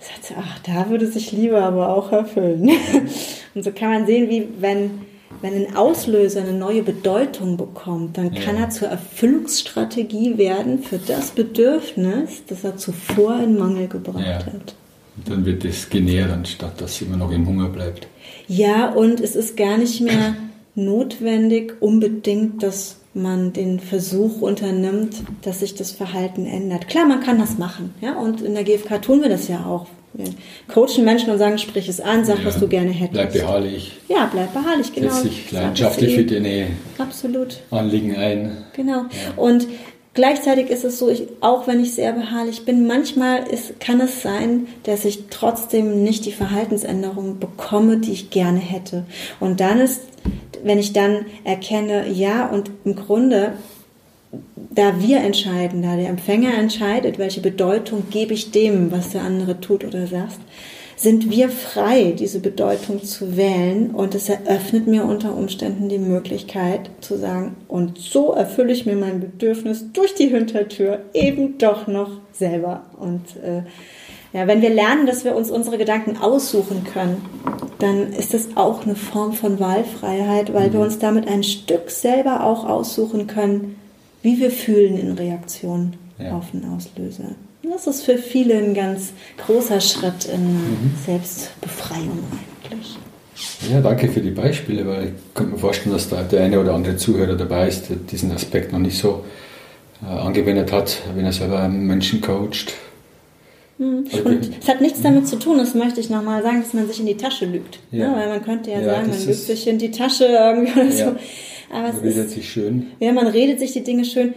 Sagt 0.00 0.24
sie, 0.24 0.34
ach, 0.36 0.58
da 0.60 0.90
würde 0.90 1.06
sich 1.06 1.30
Liebe 1.30 1.62
aber 1.62 1.94
auch 1.94 2.10
erfüllen. 2.10 2.70
und 3.54 3.62
so 3.62 3.70
kann 3.70 3.90
man 3.90 4.06
sehen, 4.06 4.28
wie 4.28 4.48
wenn 4.58 5.02
wenn 5.42 5.54
ein 5.54 5.76
Auslöser 5.76 6.40
eine 6.40 6.52
neue 6.52 6.82
Bedeutung 6.82 7.56
bekommt, 7.56 8.16
dann 8.16 8.32
kann 8.32 8.56
ja. 8.56 8.62
er 8.62 8.70
zur 8.70 8.88
Erfüllungsstrategie 8.88 10.38
werden 10.38 10.82
für 10.82 10.98
das 10.98 11.32
Bedürfnis, 11.32 12.44
das 12.46 12.64
er 12.64 12.76
zuvor 12.76 13.40
in 13.40 13.58
Mangel 13.58 13.88
gebracht 13.88 14.24
ja. 14.24 14.46
hat. 14.46 14.74
Und 15.16 15.28
dann 15.28 15.44
wird 15.44 15.64
es 15.64 15.90
genährt, 15.90 16.30
anstatt 16.30 16.80
dass 16.80 17.02
immer 17.02 17.16
noch 17.16 17.32
im 17.32 17.46
Hunger 17.46 17.68
bleibt. 17.68 18.06
Ja, 18.46 18.90
und 18.90 19.20
es 19.20 19.36
ist 19.36 19.56
gar 19.56 19.76
nicht 19.76 20.00
mehr 20.00 20.36
notwendig 20.74 21.74
unbedingt, 21.80 22.62
dass 22.62 22.96
man 23.12 23.52
den 23.52 23.78
Versuch 23.80 24.40
unternimmt, 24.40 25.16
dass 25.42 25.60
sich 25.60 25.74
das 25.74 25.90
Verhalten 25.90 26.46
ändert. 26.46 26.88
Klar, 26.88 27.06
man 27.06 27.20
kann 27.20 27.38
das 27.38 27.58
machen, 27.58 27.92
ja, 28.00 28.14
und 28.14 28.40
in 28.40 28.54
der 28.54 28.64
GfK 28.64 29.02
tun 29.02 29.22
wir 29.22 29.28
das 29.28 29.48
ja 29.48 29.66
auch. 29.66 29.86
Wir 30.14 30.26
coachen 30.72 31.04
Menschen 31.04 31.30
und 31.30 31.38
sagen, 31.38 31.58
sprich 31.58 31.88
es 31.88 32.00
an, 32.00 32.24
sag, 32.24 32.40
ja, 32.40 32.44
was 32.44 32.58
du 32.58 32.68
gerne 32.68 32.90
hättest. 32.90 33.12
Bleib 33.12 33.32
beharrlich. 33.32 33.92
Ja, 34.08 34.28
bleib 34.32 34.52
beharrlich, 34.52 34.92
genau. 34.92 35.10
Setz 35.10 35.22
dich 35.22 35.50
leidenschaftlich 35.50 36.14
für 36.14 36.24
deine 36.24 36.66
Absolut. 36.98 37.60
Anliegen 37.70 38.14
ein. 38.16 38.64
Genau. 38.74 39.02
Ja. 39.02 39.06
Und 39.36 39.66
gleichzeitig 40.12 40.68
ist 40.68 40.84
es 40.84 40.98
so, 40.98 41.08
ich, 41.08 41.28
auch 41.40 41.66
wenn 41.66 41.80
ich 41.80 41.94
sehr 41.94 42.12
beharrlich 42.12 42.64
bin, 42.64 42.86
manchmal 42.86 43.44
ist, 43.48 43.80
kann 43.80 44.00
es 44.00 44.22
sein, 44.22 44.66
dass 44.82 45.04
ich 45.04 45.24
trotzdem 45.30 46.02
nicht 46.02 46.26
die 46.26 46.32
Verhaltensänderung 46.32 47.38
bekomme, 47.38 47.98
die 47.98 48.12
ich 48.12 48.30
gerne 48.30 48.60
hätte. 48.60 49.06
Und 49.40 49.60
dann 49.60 49.80
ist, 49.80 50.02
wenn 50.62 50.78
ich 50.78 50.92
dann 50.92 51.24
erkenne, 51.44 52.10
ja, 52.10 52.46
und 52.46 52.70
im 52.84 52.96
Grunde 52.96 53.54
da 54.74 55.00
wir 55.00 55.18
entscheiden, 55.18 55.82
da 55.82 55.96
der 55.96 56.08
Empfänger 56.08 56.54
entscheidet, 56.54 57.18
welche 57.18 57.40
Bedeutung 57.40 58.04
gebe 58.10 58.32
ich 58.32 58.50
dem, 58.50 58.90
was 58.90 59.10
der 59.10 59.22
andere 59.22 59.60
tut 59.60 59.84
oder 59.84 60.06
sagt, 60.06 60.38
sind 60.96 61.30
wir 61.30 61.48
frei, 61.48 62.14
diese 62.16 62.38
Bedeutung 62.38 63.02
zu 63.02 63.36
wählen 63.36 63.90
und 63.90 64.14
es 64.14 64.28
eröffnet 64.28 64.86
mir 64.86 65.04
unter 65.04 65.34
Umständen 65.36 65.88
die 65.88 65.98
Möglichkeit 65.98 66.90
zu 67.00 67.18
sagen, 67.18 67.56
und 67.66 67.98
so 67.98 68.32
erfülle 68.32 68.72
ich 68.72 68.86
mir 68.86 68.94
mein 68.94 69.20
Bedürfnis 69.20 69.92
durch 69.92 70.14
die 70.14 70.28
Hintertür 70.28 71.00
eben 71.12 71.58
doch 71.58 71.88
noch 71.88 72.20
selber. 72.32 72.84
Und 72.98 73.36
äh, 73.42 73.62
ja, 74.32 74.46
wenn 74.46 74.62
wir 74.62 74.70
lernen, 74.70 75.06
dass 75.06 75.24
wir 75.24 75.34
uns 75.34 75.50
unsere 75.50 75.76
Gedanken 75.76 76.16
aussuchen 76.16 76.84
können, 76.84 77.20
dann 77.80 78.12
ist 78.12 78.32
das 78.32 78.50
auch 78.54 78.84
eine 78.84 78.94
Form 78.94 79.32
von 79.32 79.58
Wahlfreiheit, 79.58 80.54
weil 80.54 80.72
wir 80.72 80.78
mhm. 80.78 80.86
uns 80.86 80.98
damit 81.00 81.26
ein 81.26 81.42
Stück 81.42 81.90
selber 81.90 82.44
auch 82.44 82.64
aussuchen 82.64 83.26
können, 83.26 83.76
wie 84.22 84.38
wir 84.38 84.50
fühlen 84.50 84.96
in 84.98 85.12
Reaktion 85.12 85.94
ja. 86.18 86.36
auf 86.36 86.46
einen 86.52 86.64
Auslöser. 86.74 87.34
Das 87.62 87.86
ist 87.86 88.02
für 88.02 88.18
viele 88.18 88.54
ein 88.54 88.74
ganz 88.74 89.12
großer 89.46 89.80
Schritt 89.80 90.24
in 90.24 90.54
mhm. 90.54 90.94
Selbstbefreiung 91.04 92.18
eigentlich. 92.64 92.98
Ja, 93.70 93.80
danke 93.80 94.08
für 94.08 94.20
die 94.20 94.30
Beispiele, 94.30 94.86
weil 94.86 95.04
ich 95.06 95.34
kann 95.34 95.50
mir 95.50 95.58
vorstellen, 95.58 95.92
dass 95.92 96.08
da 96.08 96.22
der 96.22 96.44
eine 96.44 96.60
oder 96.60 96.74
andere 96.74 96.96
Zuhörer 96.96 97.34
dabei 97.34 97.68
ist, 97.68 97.88
der 97.88 97.96
diesen 97.96 98.32
Aspekt 98.32 98.72
noch 98.72 98.78
nicht 98.78 98.98
so 98.98 99.24
äh, 100.02 100.06
angewendet 100.06 100.72
hat, 100.72 100.98
wenn 101.14 101.24
er 101.24 101.32
selber 101.32 101.60
einen 101.60 101.86
Menschen 101.86 102.20
coacht. 102.20 102.74
Mhm. 103.78 104.06
Und 104.24 104.50
es 104.60 104.68
hat 104.68 104.80
nichts 104.80 105.00
damit 105.02 105.28
zu 105.28 105.38
tun, 105.38 105.58
das 105.58 105.74
möchte 105.74 106.00
ich 106.00 106.10
nochmal 106.10 106.42
sagen, 106.42 106.62
dass 106.62 106.72
man 106.74 106.86
sich 106.86 107.00
in 107.00 107.06
die 107.06 107.16
Tasche 107.16 107.46
lügt. 107.46 107.78
Ja. 107.90 108.10
Ne? 108.10 108.16
Weil 108.16 108.28
man 108.28 108.44
könnte 108.44 108.70
ja, 108.70 108.80
ja 108.80 108.84
sagen, 108.84 109.08
man 109.10 109.26
lügt 109.26 109.38
sich 109.38 109.66
in 109.66 109.78
die 109.78 109.90
Tasche 109.90 110.26
irgendwie 110.26 110.72
oder 110.72 110.92
so. 110.92 111.16
Aber 111.72 111.92
man 111.92 112.00
redet 112.00 112.30
sich 112.30 112.50
schön. 112.50 112.88
Ja, 113.00 113.12
man 113.12 113.26
redet 113.26 113.58
sich 113.58 113.72
die 113.72 113.82
Dinge 113.82 114.04
schön. 114.04 114.34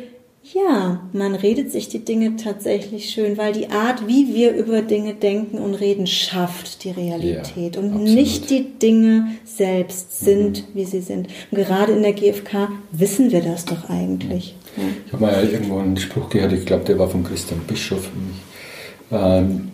Ja, 0.54 1.02
man 1.12 1.34
redet 1.34 1.72
sich 1.72 1.90
die 1.90 2.06
Dinge 2.06 2.36
tatsächlich 2.36 3.10
schön, 3.10 3.36
weil 3.36 3.52
die 3.52 3.70
Art, 3.70 4.08
wie 4.08 4.36
wir 4.36 4.54
über 4.54 4.84
Dinge 4.84 5.16
denken 5.16 5.58
und 5.58 5.74
reden, 5.74 6.06
schafft 6.06 6.84
die 6.84 6.92
Realität. 6.92 7.76
Ja, 7.76 7.82
und 7.82 7.94
absolut. 7.94 8.10
nicht 8.10 8.50
die 8.52 8.78
Dinge 8.80 9.32
selbst 9.44 10.20
sind, 10.20 10.60
mhm. 10.60 10.76
wie 10.76 10.86
sie 10.86 11.02
sind. 11.02 11.28
Und 11.50 11.58
gerade 11.58 11.94
in 11.94 12.04
der 12.04 12.14
GfK 12.14 12.70
wissen 12.92 13.32
wir 13.32 13.42
das 13.42 13.66
doch 13.66 13.90
eigentlich. 13.90 14.56
Ja. 14.78 14.84
Ich 15.08 15.14
habe 15.14 15.26
mal 15.26 15.50
irgendwo 15.52 15.80
einen 15.80 15.98
Spruch 15.98 16.30
gehört, 16.30 16.54
ich 16.54 16.66
glaube, 16.66 16.86
der 16.86 17.00
war 17.00 17.10
von 17.10 17.24
Christian 17.24 17.62
Bischof. 17.66 18.08
Ähm, 19.12 19.72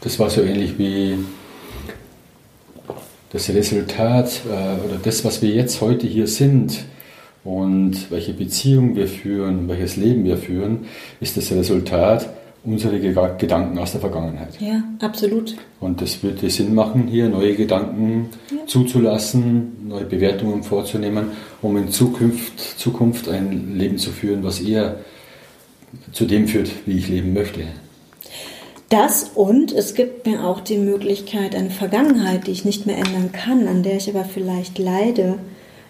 das 0.00 0.18
war 0.18 0.30
so 0.30 0.40
ähnlich 0.40 0.78
wie 0.78 1.18
das 3.32 3.48
Resultat 3.48 4.42
äh, 4.46 4.86
oder 4.86 4.98
das, 5.02 5.24
was 5.24 5.42
wir 5.42 5.50
jetzt 5.50 5.80
heute 5.80 6.06
hier 6.06 6.26
sind, 6.26 6.84
und 7.44 8.10
welche 8.10 8.32
Beziehung 8.32 8.94
wir 8.94 9.08
führen, 9.08 9.68
welches 9.68 9.96
Leben 9.96 10.24
wir 10.24 10.36
führen, 10.36 10.86
ist 11.20 11.36
das 11.36 11.50
Resultat 11.50 12.28
unserer 12.64 12.98
Gedanken 12.98 13.76
aus 13.78 13.90
der 13.90 14.00
Vergangenheit. 14.00 14.60
Ja, 14.60 14.84
absolut. 15.00 15.56
Und 15.80 16.00
das 16.00 16.22
würde 16.22 16.48
Sinn 16.48 16.74
machen, 16.74 17.08
hier 17.08 17.28
neue 17.28 17.56
Gedanken 17.56 18.28
ja. 18.52 18.64
zuzulassen, 18.66 19.88
neue 19.88 20.04
Bewertungen 20.04 20.62
vorzunehmen, 20.62 21.32
um 21.60 21.76
in 21.76 21.88
Zukunft, 21.88 22.60
Zukunft 22.78 23.28
ein 23.28 23.76
Leben 23.76 23.98
zu 23.98 24.10
führen, 24.10 24.44
was 24.44 24.60
eher 24.60 24.98
zu 26.12 26.24
dem 26.24 26.46
führt, 26.46 26.70
wie 26.86 26.98
ich 26.98 27.08
leben 27.08 27.32
möchte. 27.32 27.62
Das 28.92 29.30
und 29.34 29.72
es 29.72 29.94
gibt 29.94 30.26
mir 30.26 30.44
auch 30.44 30.60
die 30.60 30.76
Möglichkeit, 30.76 31.54
eine 31.54 31.70
Vergangenheit, 31.70 32.46
die 32.46 32.50
ich 32.50 32.66
nicht 32.66 32.84
mehr 32.84 32.98
ändern 32.98 33.32
kann, 33.32 33.66
an 33.66 33.82
der 33.82 33.96
ich 33.96 34.10
aber 34.10 34.26
vielleicht 34.26 34.78
leide, 34.78 35.38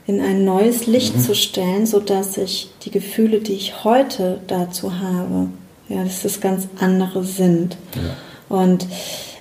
in 0.06 0.20
ein 0.20 0.44
neues 0.44 0.86
Licht 0.86 1.16
mhm. 1.16 1.20
zu 1.20 1.34
stellen, 1.34 1.84
sodass 1.84 2.36
ich 2.36 2.70
die 2.84 2.92
Gefühle, 2.92 3.40
die 3.40 3.54
ich 3.54 3.82
heute 3.82 4.40
dazu 4.46 5.00
habe, 5.00 5.48
ja, 5.88 6.04
dass 6.04 6.22
das 6.22 6.40
ganz 6.40 6.68
andere 6.78 7.24
sind. 7.24 7.76
Ja. 7.96 8.56
Und 8.56 8.86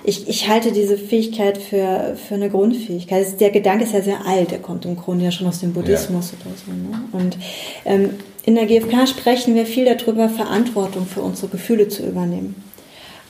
ich, 0.02 0.28
ich 0.28 0.48
halte 0.48 0.72
diese 0.72 0.98
Fähigkeit 0.98 1.56
für, 1.56 2.16
für 2.16 2.34
eine 2.34 2.50
Grundfähigkeit. 2.50 3.40
Der 3.40 3.50
Gedanke 3.50 3.84
ist 3.84 3.92
ja 3.92 4.02
sehr 4.02 4.26
alt, 4.26 4.50
der 4.50 4.58
kommt 4.58 4.84
im 4.86 4.96
Grunde 4.96 5.26
ja 5.26 5.30
schon 5.30 5.46
aus 5.46 5.60
dem 5.60 5.72
Buddhismus 5.72 6.32
ja. 6.32 6.38
oder 6.44 6.56
so. 6.66 6.72
Ne? 6.72 7.04
Und 7.12 7.36
ähm, 7.84 8.10
in 8.42 8.56
der 8.56 8.66
GfK 8.66 9.06
sprechen 9.06 9.54
wir 9.54 9.66
viel 9.66 9.84
darüber, 9.84 10.28
Verantwortung 10.28 11.06
für 11.06 11.22
unsere 11.22 11.46
Gefühle 11.46 11.86
zu 11.86 12.04
übernehmen. 12.04 12.56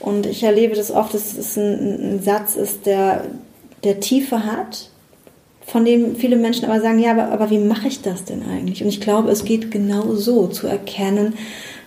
Und 0.03 0.25
ich 0.25 0.43
erlebe 0.43 0.75
das 0.75 0.91
oft, 0.91 1.13
dass 1.13 1.37
es 1.37 1.57
ein, 1.57 2.15
ein 2.15 2.21
Satz 2.21 2.57
ist, 2.57 2.85
der, 2.85 3.23
der 3.85 4.01
Tiefe 4.01 4.45
hat, 4.45 4.89
von 5.65 5.85
dem 5.85 6.17
viele 6.17 6.35
Menschen 6.35 6.65
aber 6.65 6.81
sagen, 6.81 6.99
ja, 6.99 7.11
aber, 7.11 7.31
aber 7.31 7.49
wie 7.49 7.57
mache 7.57 7.87
ich 7.87 8.01
das 8.01 8.25
denn 8.25 8.43
eigentlich? 8.43 8.83
Und 8.83 8.89
ich 8.89 8.99
glaube, 8.99 9.31
es 9.31 9.45
geht 9.45 9.71
genau 9.71 10.13
so, 10.15 10.47
zu 10.47 10.67
erkennen, 10.67 11.35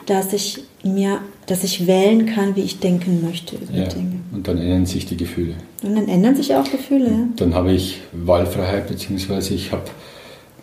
dass 0.07 0.33
ich 0.33 0.63
mir, 0.83 1.21
dass 1.45 1.63
ich 1.63 1.87
wählen 1.87 2.25
kann, 2.25 2.57
wie 2.57 2.63
ich 2.63 2.81
denken 2.81 3.23
möchte 3.23 3.57
über 3.57 3.77
ja, 3.77 3.87
Dinge. 3.87 4.21
Und 4.33 4.49
dann 4.49 4.57
ändern 4.57 4.87
sich 4.87 5.05
die 5.05 5.19
Gefühle. 5.19 5.53
Und 5.83 5.95
dann 5.95 6.09
ändern 6.09 6.37
sich 6.37 6.55
auch 6.55 6.71
Gefühle, 6.71 7.11
ja. 7.11 7.29
Dann 7.37 7.55
habe 7.55 7.73
ich 7.73 8.01
Wahlfreiheit, 8.13 8.89
beziehungsweise 8.89 9.53
ich 9.53 9.73
habe, 9.73 9.85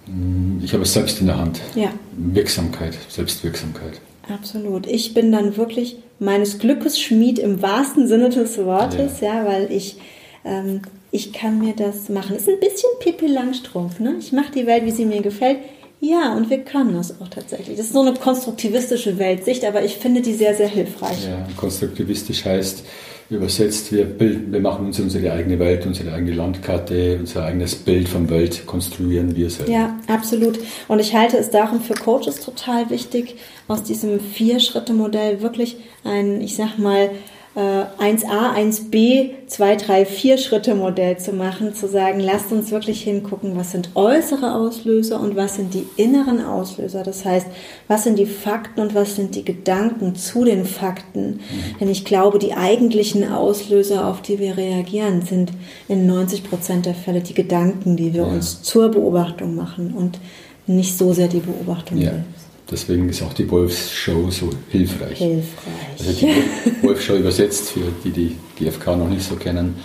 mm, 0.07 0.63
ich 0.63 0.73
habe 0.73 0.81
es 0.81 0.93
selbst 0.93 1.21
in 1.21 1.27
der 1.27 1.37
Hand. 1.37 1.61
Ja. 1.75 1.89
Wirksamkeit, 2.17 2.97
Selbstwirksamkeit. 3.09 4.01
Absolut. 4.27 4.87
Ich 4.87 5.13
bin 5.13 5.31
dann 5.31 5.55
wirklich 5.55 5.97
meines 6.23 6.59
Glückes 6.59 6.99
Schmied 6.99 7.39
im 7.39 7.61
wahrsten 7.61 8.07
Sinne 8.07 8.29
des 8.29 8.57
Wortes, 8.57 9.21
ja, 9.21 9.43
ja 9.43 9.45
weil 9.45 9.71
ich 9.71 9.97
ähm, 10.45 10.81
ich 11.11 11.31
kann 11.31 11.59
mir 11.59 11.75
das 11.75 12.09
machen. 12.09 12.35
Ist 12.35 12.49
ein 12.49 12.59
bisschen 12.59 12.89
Pippi 12.99 13.27
Langstrumpf, 13.27 13.99
ne? 13.99 14.15
Ich 14.19 14.31
mache 14.31 14.51
die 14.51 14.65
Welt, 14.65 14.83
wie 14.85 14.91
sie 14.91 15.05
mir 15.05 15.21
gefällt. 15.21 15.59
Ja, 15.99 16.35
und 16.35 16.49
wir 16.49 16.57
können 16.59 16.95
das 16.95 17.21
auch 17.21 17.29
tatsächlich. 17.29 17.77
Das 17.77 17.85
ist 17.85 17.93
so 17.93 18.01
eine 18.01 18.13
konstruktivistische 18.13 19.17
Weltsicht, 19.19 19.63
aber 19.63 19.83
ich 19.85 19.95
finde 19.95 20.21
die 20.21 20.33
sehr, 20.33 20.53
sehr 20.53 20.67
hilfreich. 20.67 21.25
Ja, 21.25 21.47
konstruktivistisch 21.55 22.43
heißt 22.43 22.83
übersetzt, 23.29 23.91
wir, 23.91 24.05
bilden, 24.05 24.51
wir 24.51 24.59
machen 24.59 24.85
uns 24.85 24.99
unsere 24.99 25.31
eigene 25.31 25.59
Welt, 25.59 25.85
unsere 25.85 26.13
eigene 26.13 26.33
Landkarte, 26.33 27.17
unser 27.19 27.45
eigenes 27.45 27.75
Bild 27.75 28.07
von 28.07 28.29
Welt 28.29 28.65
konstruieren 28.65 29.35
wir 29.35 29.49
selbst. 29.49 29.71
Ja, 29.71 29.97
absolut. 30.07 30.59
Und 30.87 30.99
ich 30.99 31.15
halte 31.15 31.37
es 31.37 31.49
darum 31.49 31.81
für 31.81 31.93
Coaches 31.93 32.39
total 32.39 32.89
wichtig, 32.89 33.35
aus 33.67 33.83
diesem 33.83 34.19
Vier-Schritte-Modell 34.19 35.41
wirklich 35.41 35.77
ein, 36.03 36.41
ich 36.41 36.55
sag 36.55 36.77
mal, 36.77 37.09
1a, 37.55 38.55
1b, 38.55 39.29
2, 39.45 39.75
3, 39.75 40.05
4 40.05 40.37
Schritte 40.39 40.73
Modell 40.73 41.19
zu 41.19 41.33
machen, 41.33 41.75
zu 41.75 41.87
sagen, 41.87 42.19
lasst 42.19 42.51
uns 42.51 42.71
wirklich 42.71 43.03
hingucken, 43.03 43.55
was 43.55 43.71
sind 43.71 43.91
äußere 43.93 44.55
Auslöser 44.55 45.19
und 45.19 45.35
was 45.35 45.55
sind 45.57 45.75
die 45.75 45.85
inneren 45.97 46.43
Auslöser. 46.43 47.03
Das 47.03 47.25
heißt, 47.25 47.45
was 47.87 48.05
sind 48.05 48.17
die 48.17 48.25
Fakten 48.25 48.81
und 48.81 48.95
was 48.95 49.15
sind 49.15 49.35
die 49.35 49.45
Gedanken 49.45 50.15
zu 50.15 50.43
den 50.45 50.65
Fakten. 50.65 51.33
Mhm. 51.33 51.39
Denn 51.79 51.89
ich 51.89 52.05
glaube, 52.05 52.39
die 52.39 52.53
eigentlichen 52.53 53.31
Auslöser, 53.31 54.07
auf 54.07 54.23
die 54.23 54.39
wir 54.39 54.57
reagieren, 54.57 55.21
sind 55.21 55.51
in 55.87 56.07
90 56.07 56.49
Prozent 56.49 56.87
der 56.87 56.95
Fälle 56.95 57.21
die 57.21 57.35
Gedanken, 57.35 57.95
die 57.95 58.15
wir 58.15 58.23
ja. 58.23 58.27
uns 58.27 58.63
zur 58.63 58.89
Beobachtung 58.89 59.53
machen 59.53 59.93
und 59.95 60.17
nicht 60.65 60.97
so 60.97 61.13
sehr 61.13 61.27
die 61.27 61.41
Beobachtung 61.41 61.99
ja. 61.99 62.11
selbst. 62.11 62.42
Deswegen 62.71 63.09
ist 63.09 63.21
auch 63.21 63.33
die 63.33 63.49
Wolfsshow 63.49 64.29
so 64.31 64.49
hilfreich. 64.69 65.17
Hilfreich. 65.17 65.99
Also 65.99 66.11
die 66.13 66.83
Wolfsshow 66.87 67.15
übersetzt, 67.15 67.71
für 67.71 67.91
die 68.03 68.11
die 68.11 68.37
GfK 68.57 68.95
noch 68.95 69.09
nicht 69.09 69.23
so 69.23 69.35
kennen, 69.35 69.75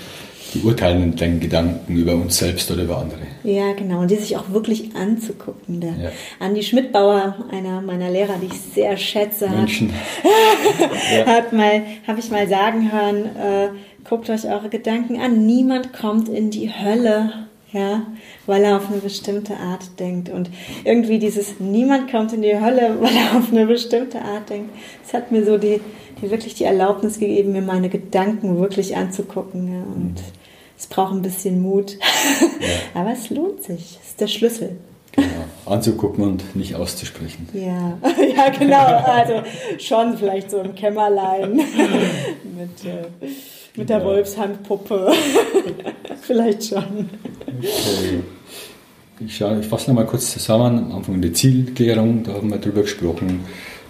die 0.55 0.61
urteilen 0.63 1.15
den 1.15 1.41
Gedanken 1.41 1.97
über 1.97 2.15
uns 2.15 2.39
selbst 2.39 2.71
oder 2.71 2.85
über 2.85 2.99
andere. 2.99 3.21
Ja, 3.45 3.73
genau. 3.75 4.01
Und 4.01 4.11
die 4.11 4.17
sich 4.17 4.37
auch 4.37 4.51
wirklich 4.51 4.95
anzugucken. 4.97 5.81
Der 5.81 5.91
ja. 5.91 6.11
Andi 6.41 6.63
Schmidtbauer, 6.63 7.45
einer 7.51 7.83
meiner 7.83 8.11
Lehrer, 8.11 8.37
die 8.41 8.47
ich 8.47 8.61
sehr 8.75 8.97
schätze, 8.97 9.49
Menschen. 9.51 9.93
hat, 10.23 11.27
hat 11.27 11.53
mal, 11.53 11.83
habe 12.07 12.21
ich 12.21 12.31
mal 12.31 12.49
sagen 12.49 12.91
hören, 12.91 13.25
äh, 13.37 13.69
guckt 14.09 14.31
euch 14.31 14.47
eure 14.47 14.69
Gedanken 14.71 15.21
an. 15.21 15.45
Niemand 15.45 15.93
kommt 15.93 16.29
in 16.29 16.51
die 16.51 16.71
Hölle 16.73 17.48
ja, 17.73 18.07
weil 18.47 18.65
er 18.65 18.77
auf 18.77 18.91
eine 18.91 18.99
bestimmte 18.99 19.57
Art 19.57 19.99
denkt. 19.99 20.31
Und 20.31 20.51
irgendwie 20.85 21.19
dieses 21.19 21.61
Niemand 21.61 22.11
kommt 22.11 22.33
in 22.33 22.43
die 22.43 22.59
Hölle, 22.59 22.97
weil 23.01 23.15
er 23.15 23.39
auf 23.39 23.53
eine 23.53 23.67
bestimmte 23.67 24.23
Art 24.23 24.49
denkt, 24.49 24.71
das 25.03 25.13
hat 25.13 25.31
mir 25.31 25.45
so 25.45 25.59
die, 25.59 25.81
die 26.23 26.31
wirklich 26.31 26.55
die 26.55 26.65
Erlaubnis 26.65 27.19
gegeben, 27.19 27.53
mir 27.53 27.63
meine 27.63 27.89
Gedanken 27.89 28.59
wirklich 28.59 28.97
anzugucken. 28.97 29.73
Ja. 29.73 29.81
Und 29.81 30.15
mhm. 30.15 30.33
es 30.79 30.87
braucht 30.87 31.13
ein 31.13 31.23
bisschen 31.23 31.63
Mut. 31.63 31.97
Ja. 32.61 32.69
Aber 33.01 33.13
es 33.13 33.31
lohnt 33.31 33.63
sich. 33.63 33.99
Es 34.03 34.11
ist 34.11 34.21
der 34.21 34.27
Schlüssel. 34.27 34.77
Genau. 35.13 35.29
Anzugucken 35.67 36.25
und 36.25 36.57
nicht 36.57 36.75
auszusprechen. 36.75 37.49
Ja, 37.53 37.99
ja 38.37 38.49
genau. 38.51 38.85
Also 38.85 39.43
schon 39.79 40.17
vielleicht 40.17 40.51
so 40.51 40.61
im 40.61 40.75
Kämmerlein 40.75 41.53
mit, 41.53 42.85
äh, 42.85 43.29
mit 43.77 43.89
der 43.89 43.99
ja. 43.99 44.05
Wolfshandpuppe. 44.05 45.13
vielleicht 46.23 46.65
schon. 46.65 47.11
Okay. 47.59 48.23
Ich, 49.21 49.37
schaue, 49.37 49.61
ich 49.61 49.67
fasse 49.67 49.91
nochmal 49.91 50.07
kurz 50.07 50.33
zusammen. 50.33 50.91
Am 50.91 50.99
Anfang 50.99 51.21
die 51.21 51.33
Zielklärung, 51.33 52.23
da 52.23 52.35
haben 52.35 52.51
wir 52.51 52.59
drüber 52.59 52.83
gesprochen. 52.83 53.41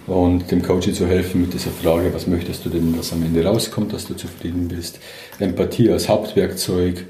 Und 0.07 0.51
dem 0.51 0.63
Coach 0.63 0.91
zu 0.95 1.07
helfen 1.07 1.43
mit 1.43 1.53
dieser 1.53 1.71
Frage, 1.71 2.15
was 2.15 2.27
möchtest 2.27 2.65
du 2.65 2.71
denn, 2.71 2.97
dass 2.97 3.13
am 3.13 3.23
Ende 3.23 3.45
rauskommt, 3.45 3.93
dass 3.93 4.07
du 4.07 4.15
zufrieden 4.15 4.69
bist. 4.69 5.01
Empathie 5.39 5.91
als 5.91 6.09
Hauptwerkzeug. 6.09 7.05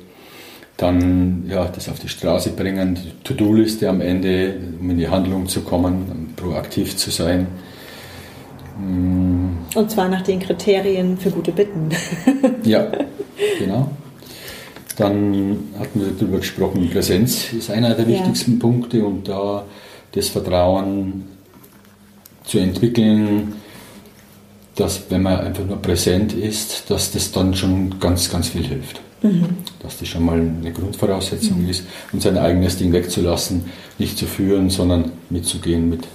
Dann 0.76 1.44
ja, 1.48 1.66
das 1.66 1.88
auf 1.88 2.00
die 2.00 2.08
Straße 2.08 2.50
bringen, 2.50 2.96
die 2.96 3.12
To-Do-Liste 3.24 3.88
am 3.88 4.00
Ende, 4.00 4.56
um 4.80 4.90
in 4.90 4.98
die 4.98 5.08
Handlung 5.08 5.46
zu 5.48 5.60
kommen, 5.60 6.32
proaktiv 6.36 6.96
zu 6.96 7.10
sein. 7.10 7.46
Und 8.78 9.90
zwar 9.90 10.08
nach 10.08 10.22
den 10.22 10.38
Kriterien 10.38 11.18
für 11.18 11.30
gute 11.30 11.50
Bitten. 11.50 11.88
ja, 12.64 12.90
genau. 13.58 13.90
Dann 14.98 15.58
hatten 15.78 16.00
wir 16.00 16.08
darüber 16.18 16.38
gesprochen, 16.38 16.90
Präsenz 16.90 17.52
ist 17.52 17.70
einer 17.70 17.94
der 17.94 18.08
wichtigsten 18.08 18.54
ja. 18.54 18.58
Punkte 18.58 19.04
und 19.04 19.28
da 19.28 19.64
das 20.12 20.28
Vertrauen 20.28 21.24
zu 22.44 22.58
entwickeln, 22.58 23.54
dass 24.74 25.02
wenn 25.08 25.22
man 25.22 25.38
einfach 25.38 25.64
nur 25.64 25.80
präsent 25.80 26.32
ist, 26.32 26.90
dass 26.90 27.12
das 27.12 27.30
dann 27.30 27.54
schon 27.54 28.00
ganz, 28.00 28.28
ganz 28.30 28.48
viel 28.48 28.64
hilft. 28.64 29.00
Mhm. 29.22 29.46
Dass 29.82 29.98
das 29.98 30.08
schon 30.08 30.24
mal 30.24 30.40
eine 30.40 30.72
Grundvoraussetzung 30.72 31.62
mhm. 31.62 31.68
ist 31.68 31.84
und 32.12 32.22
sein 32.22 32.36
eigenes 32.36 32.76
Ding 32.76 32.92
wegzulassen, 32.92 33.66
nicht 33.98 34.18
zu 34.18 34.26
führen, 34.26 34.70
sondern 34.70 35.12
mitzugehen 35.30 35.88
mit 35.88 36.08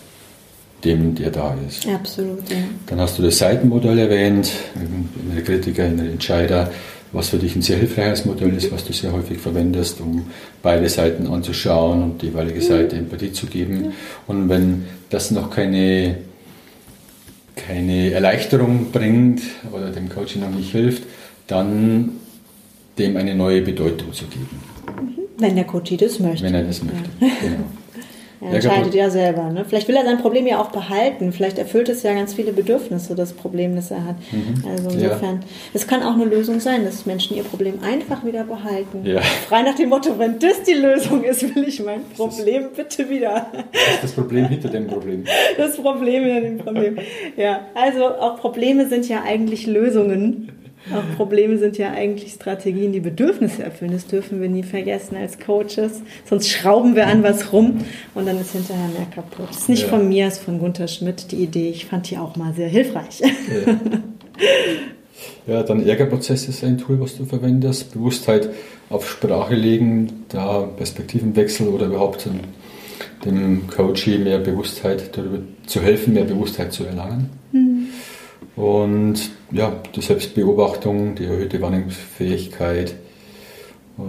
dem, 0.84 1.16
der 1.16 1.32
da 1.32 1.56
ist. 1.68 1.88
Absolut. 1.88 2.50
Ja. 2.50 2.58
Dann 2.88 3.00
hast 3.00 3.18
du 3.18 3.24
das 3.24 3.38
Seitenmodell 3.38 3.98
erwähnt, 4.00 4.52
innere 4.76 5.44
Kritiker, 5.44 5.86
innere 5.86 6.10
Entscheider, 6.10 6.72
was 7.14 7.30
für 7.30 7.38
dich 7.38 7.55
ein 7.55 7.61
sehr 7.61 7.78
hilfreiches 7.78 8.26
Modell 8.26 8.53
ist, 8.55 8.72
was 8.72 8.84
du 8.84 8.91
sehr 8.91 9.14
häufig 9.14 9.38
verwendest, 9.38 10.01
um 10.01 10.26
beide 10.61 10.89
Seiten 10.89 11.28
anzuschauen 11.28 12.03
und 12.03 12.22
die 12.22 12.28
jeweilige 12.28 12.61
Seite 12.61 12.95
Empathie 12.95 13.32
zu 13.32 13.45
geben. 13.45 13.93
Und 14.28 14.49
wenn 14.49 14.86
das 15.11 15.30
noch 15.32 15.51
keine, 15.51 16.18
keine 17.55 18.11
Erleichterung 18.11 18.91
bringt 18.91 19.41
oder 19.72 19.91
dem 19.91 20.09
Coaching 20.09 20.41
noch 20.41 20.49
nicht 20.49 20.72
hilft, 20.72 21.03
dann 21.47 22.14
dem 22.97 23.16
eine 23.16 23.36
neue 23.36 23.61
Bedeutung 23.61 24.11
zu 24.11 24.26
geben. 24.26 24.59
Wenn 25.38 25.55
der 25.55 25.66
Coach 25.66 25.95
das 25.97 26.20
möchte. 26.20 26.45
Wenn 26.45 26.55
er 26.55 26.64
das 26.64 26.84
möchte, 26.84 27.09
ja. 27.20 27.28
genau. 27.41 27.66
Er 28.44 28.54
entscheidet 28.54 28.94
ja 28.94 29.10
selber. 29.10 29.50
Ne? 29.50 29.66
Vielleicht 29.68 29.88
will 29.88 29.96
er 29.96 30.06
sein 30.06 30.20
Problem 30.20 30.48
ja 30.48 30.62
auch 30.62 30.72
behalten. 30.72 31.34
Vielleicht 31.34 31.58
erfüllt 31.58 31.89
es 31.89 32.04
ja 32.04 32.14
ganz 32.14 32.34
viele 32.34 32.54
Bedürfnisse, 32.54 33.16
das 33.16 33.34
Problem, 33.34 33.76
das 33.76 33.91
er 33.91 34.06
hat. 34.06 34.16
Mhm. 34.32 34.64
Also 34.70 34.89
insofern, 34.89 35.41
es 35.74 35.86
kann 35.86 36.04
auch 36.04 36.14
eine 36.14 36.26
Lösung 36.26 36.60
sein, 36.60 36.86
dass 36.86 37.06
Menschen 37.06 37.36
ihr 37.36 37.44
Problem 37.44 37.80
einfach 37.84 38.26
wieder 38.26 38.44
behalten. 38.46 39.02
Ja. 39.04 39.20
Frei 39.22 39.64
nach 39.64 39.76
dem 39.76 39.89
Motto, 39.89 40.18
wenn 40.18 40.39
das 40.39 40.64
die 40.64 40.74
Lösung 40.74 41.24
ist, 41.24 41.56
will 41.56 41.68
ich 41.68 41.84
mein 41.84 42.04
Problem 42.16 42.70
bitte 42.76 43.10
wieder. 43.10 43.48
Das 44.02 44.14
das 44.14 44.24
Problem 44.24 44.48
hinter 44.48 44.70
dem 44.70 44.88
Problem. 44.88 45.24
Das 45.58 45.78
Problem 45.78 46.24
hinter 46.24 46.41
dem 46.41 46.58
Problem. 46.60 46.98
Ja, 47.36 47.68
also 47.74 48.06
auch 48.06 48.39
Probleme 48.39 48.88
sind 48.88 49.08
ja 49.08 49.24
eigentlich 49.24 49.66
Lösungen. 49.66 50.52
Auch 50.92 51.16
Probleme 51.16 51.58
sind 51.58 51.78
ja 51.78 51.92
eigentlich 51.92 52.34
Strategien, 52.34 52.92
die 52.92 53.00
Bedürfnisse 53.00 53.64
erfüllen. 53.64 53.92
Das 53.94 54.06
dürfen 54.06 54.42
wir 54.42 54.50
nie 54.50 54.64
vergessen 54.64 55.16
als 55.16 55.40
Coaches. 55.40 56.02
Sonst 56.26 56.50
schrauben 56.50 56.96
wir 56.96 57.08
an 57.08 57.24
was 57.24 57.54
rum 57.54 57.80
und 58.14 58.28
dann 58.28 58.40
ist 58.40 58.52
hinterher 58.52 58.90
mehr 58.90 59.08
kaputt. 59.14 59.48
Das 59.50 59.60
ist 59.60 59.70
nicht 59.70 59.84
ja. 59.84 59.90
von 59.90 60.10
mir, 60.10 60.28
es 60.28 60.38
ist 60.38 60.44
von 60.44 60.60
Gunther 60.60 60.88
Schmidt 60.88 61.32
die 61.32 61.38
Idee. 61.38 61.70
Ich 61.70 61.86
fand 61.86 62.10
die 62.10 62.18
auch 62.18 62.36
mal 62.36 62.54
sehr 62.54 62.68
hilfreich. 62.68 63.22
Ja, 65.48 65.54
ja 65.54 65.64
dann 65.64 65.88
Ärgerprozess 65.88 66.50
ist 66.50 66.64
ein 66.64 66.78
Tool, 66.78 67.00
was 67.00 67.18
du 67.18 67.26
verwendest. 67.26 67.94
Bewusstheit 67.94 68.50
auf 68.90 69.10
Sprache 69.10 69.56
legen, 69.56 70.26
da 70.30 70.62
Perspektivenwechsel 70.64 71.68
oder 71.68 71.86
überhaupt 71.86 72.28
dem 73.26 73.68
Coachee 73.68 74.18
mehr 74.18 74.40
Bewusstheit 74.40 75.18
darüber 75.18 75.40
zu 75.66 75.82
helfen, 75.82 76.14
mehr 76.14 76.26
Bewusstheit 76.26 76.74
zu 76.74 76.84
erlangen. 76.84 77.30
Mhm. 77.54 77.73
Und 78.56 79.32
ja, 79.51 79.82
die 79.95 80.01
Selbstbeobachtung, 80.01 81.16
die 81.16 81.26
erhöhte 81.26 81.62
Wahrnehmungsfähigkeit. 81.62 82.91
Äh, 83.97 84.01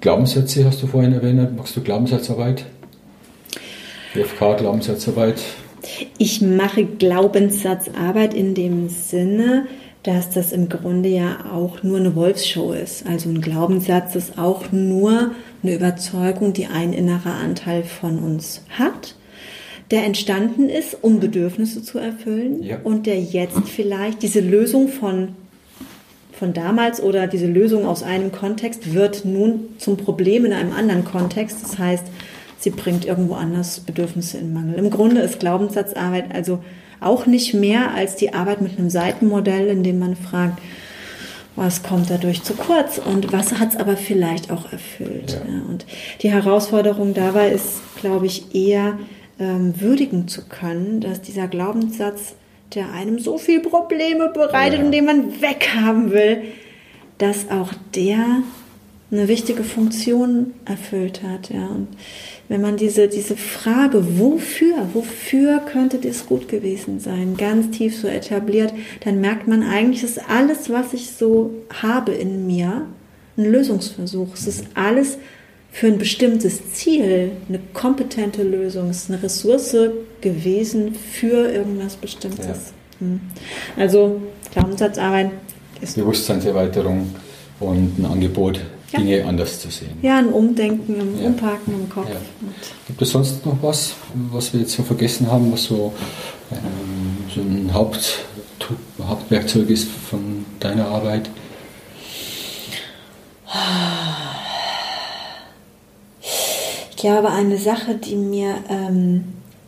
Glaubenssätze 0.00 0.64
hast 0.64 0.82
du 0.82 0.86
vorhin 0.86 1.12
erwähnt. 1.12 1.56
Machst 1.56 1.76
du 1.76 1.80
Glaubenssatzarbeit? 1.80 2.64
BFK 4.14 4.56
Glaubenssatzarbeit? 4.58 5.40
Ich 6.18 6.40
mache 6.42 6.84
Glaubenssatzarbeit 6.84 8.34
in 8.34 8.54
dem 8.54 8.88
Sinne, 8.88 9.66
dass 10.02 10.30
das 10.30 10.52
im 10.52 10.68
Grunde 10.68 11.08
ja 11.08 11.44
auch 11.52 11.82
nur 11.82 11.98
eine 11.98 12.14
Wolfsshow 12.16 12.72
ist. 12.72 13.06
Also 13.06 13.28
ein 13.28 13.40
Glaubenssatz 13.40 14.16
ist 14.16 14.36
auch 14.36 14.72
nur 14.72 15.32
eine 15.62 15.74
Überzeugung, 15.74 16.52
die 16.52 16.66
ein 16.66 16.92
innerer 16.92 17.34
Anteil 17.34 17.84
von 17.84 18.18
uns 18.18 18.64
hat 18.70 19.14
der 19.92 20.04
entstanden 20.04 20.70
ist, 20.70 20.96
um 21.02 21.20
Bedürfnisse 21.20 21.82
zu 21.82 21.98
erfüllen 21.98 22.62
ja. 22.62 22.78
und 22.82 23.06
der 23.06 23.20
jetzt 23.20 23.68
vielleicht 23.68 24.22
diese 24.22 24.40
Lösung 24.40 24.88
von, 24.88 25.36
von 26.32 26.54
damals 26.54 27.02
oder 27.02 27.26
diese 27.26 27.46
Lösung 27.46 27.84
aus 27.86 28.02
einem 28.02 28.32
Kontext 28.32 28.94
wird 28.94 29.26
nun 29.26 29.68
zum 29.76 29.98
Problem 29.98 30.46
in 30.46 30.54
einem 30.54 30.72
anderen 30.72 31.04
Kontext. 31.04 31.58
Das 31.62 31.78
heißt, 31.78 32.04
sie 32.58 32.70
bringt 32.70 33.04
irgendwo 33.04 33.34
anders 33.34 33.80
Bedürfnisse 33.80 34.38
in 34.38 34.54
Mangel. 34.54 34.76
Im 34.76 34.88
Grunde 34.88 35.20
ist 35.20 35.40
Glaubenssatzarbeit 35.40 36.34
also 36.34 36.60
auch 37.00 37.26
nicht 37.26 37.52
mehr 37.52 37.94
als 37.94 38.16
die 38.16 38.32
Arbeit 38.32 38.62
mit 38.62 38.78
einem 38.78 38.88
Seitenmodell, 38.88 39.68
in 39.68 39.82
dem 39.82 39.98
man 39.98 40.16
fragt, 40.16 40.58
was 41.54 41.82
kommt 41.82 42.08
dadurch 42.08 42.42
zu 42.42 42.54
kurz 42.54 42.96
und 42.96 43.30
was 43.30 43.58
hat 43.58 43.70
es 43.70 43.76
aber 43.76 43.98
vielleicht 43.98 44.50
auch 44.50 44.72
erfüllt. 44.72 45.32
Ja. 45.32 45.62
Und 45.68 45.84
die 46.22 46.30
Herausforderung 46.30 47.12
dabei 47.12 47.50
ist, 47.50 47.82
glaube 48.00 48.24
ich, 48.24 48.54
eher 48.54 48.98
ähm, 49.38 49.80
würdigen 49.80 50.28
zu 50.28 50.42
können, 50.48 51.00
dass 51.00 51.20
dieser 51.20 51.48
Glaubenssatz, 51.48 52.34
der 52.74 52.92
einem 52.92 53.18
so 53.18 53.38
viel 53.38 53.60
Probleme 53.60 54.30
bereitet 54.32 54.80
ja. 54.80 54.84
und 54.84 54.92
den 54.92 55.04
man 55.04 55.42
weghaben 55.42 56.10
will, 56.10 56.42
dass 57.18 57.50
auch 57.50 57.72
der 57.94 58.42
eine 59.12 59.28
wichtige 59.28 59.62
Funktion 59.62 60.54
erfüllt 60.64 61.22
hat. 61.22 61.50
Ja. 61.50 61.66
Und 61.66 61.88
wenn 62.48 62.62
man 62.62 62.78
diese, 62.78 63.08
diese 63.08 63.36
Frage, 63.36 64.18
wofür, 64.18 64.88
wofür 64.94 65.60
könnte 65.60 65.98
das 65.98 66.26
gut 66.26 66.48
gewesen 66.48 66.98
sein, 66.98 67.36
ganz 67.36 67.76
tief 67.76 67.96
so 67.96 68.08
etabliert, 68.08 68.72
dann 69.04 69.20
merkt 69.20 69.46
man 69.48 69.62
eigentlich, 69.62 70.00
dass 70.00 70.18
alles, 70.18 70.70
was 70.70 70.94
ich 70.94 71.10
so 71.10 71.50
habe 71.82 72.12
in 72.12 72.46
mir, 72.46 72.86
ein 73.36 73.44
Lösungsversuch. 73.44 74.34
Es 74.34 74.46
ist 74.46 74.66
alles 74.74 75.18
für 75.72 75.86
ein 75.86 75.98
bestimmtes 75.98 76.72
Ziel 76.74 77.32
eine 77.48 77.58
kompetente 77.72 78.42
Lösung, 78.42 78.90
ist 78.90 79.10
eine 79.10 79.22
Ressource 79.22 79.74
gewesen 80.20 80.94
für 80.94 81.50
irgendwas 81.50 81.96
Bestimmtes. 81.96 82.46
Ja. 82.46 83.06
Hm. 83.06 83.20
Also 83.76 84.20
Glaubenssatzarbeit 84.52 85.30
ist 85.80 85.96
Bewusstseinserweiterung 85.96 87.14
und 87.58 87.98
ein 87.98 88.04
Angebot, 88.04 88.60
ja. 88.92 89.00
Dinge 89.00 89.24
anders 89.24 89.60
zu 89.60 89.70
sehen. 89.70 89.92
Ja, 90.02 90.18
ein 90.18 90.28
Umdenken, 90.28 91.00
ein 91.00 91.18
ja. 91.18 91.26
Umparken 91.26 91.74
im 91.74 91.88
Kopf. 91.88 92.10
Gibt 92.86 93.00
es 93.00 93.10
sonst 93.10 93.44
noch 93.46 93.56
was, 93.62 93.94
was 94.30 94.52
wir 94.52 94.60
jetzt 94.60 94.72
so 94.72 94.82
vergessen 94.82 95.30
haben, 95.30 95.50
was 95.50 95.64
so, 95.64 95.94
ähm, 96.52 97.24
so 97.34 97.40
ein 97.40 97.72
Haupt, 97.72 98.26
Hauptwerkzeug 99.02 99.70
ist 99.70 99.88
von 99.88 100.44
deiner 100.60 100.86
Arbeit? 100.86 101.30
Glaube, 107.02 107.30
eine 107.30 107.58
Sache, 107.58 107.96
die 107.96 108.14
mir, 108.14 108.54
ähm, 108.70 109.24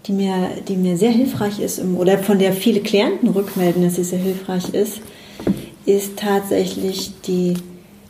die 0.07 0.13
mir, 0.13 0.51
die 0.69 0.77
mir 0.77 0.97
sehr 0.97 1.11
hilfreich 1.11 1.59
ist 1.59 1.83
oder 1.83 2.19
von 2.19 2.39
der 2.39 2.53
viele 2.53 2.81
Klienten 2.81 3.29
rückmelden, 3.29 3.83
dass 3.83 3.97
sie 3.97 4.05
sehr 4.05 4.21
hilfreich 4.21 4.73
ist, 4.73 5.01
ist 5.85 6.17
tatsächlich 6.17 7.13
die, 7.27 7.55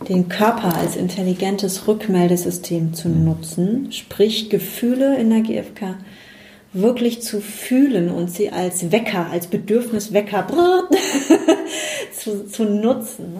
den 0.08 0.28
Körper 0.28 0.76
als 0.76 0.96
intelligentes 0.96 1.88
Rückmeldesystem 1.88 2.92
zu 2.92 3.08
mhm. 3.08 3.24
nutzen, 3.24 3.92
sprich 3.92 4.50
Gefühle 4.50 5.16
in 5.16 5.30
der 5.30 5.40
GfK 5.40 5.96
wirklich 6.74 7.22
zu 7.22 7.40
fühlen 7.40 8.10
und 8.10 8.30
sie 8.30 8.50
als 8.50 8.92
Wecker, 8.92 9.28
als 9.30 9.46
Bedürfniswecker 9.46 10.46
zu, 12.12 12.46
zu 12.46 12.64
nutzen. 12.64 13.36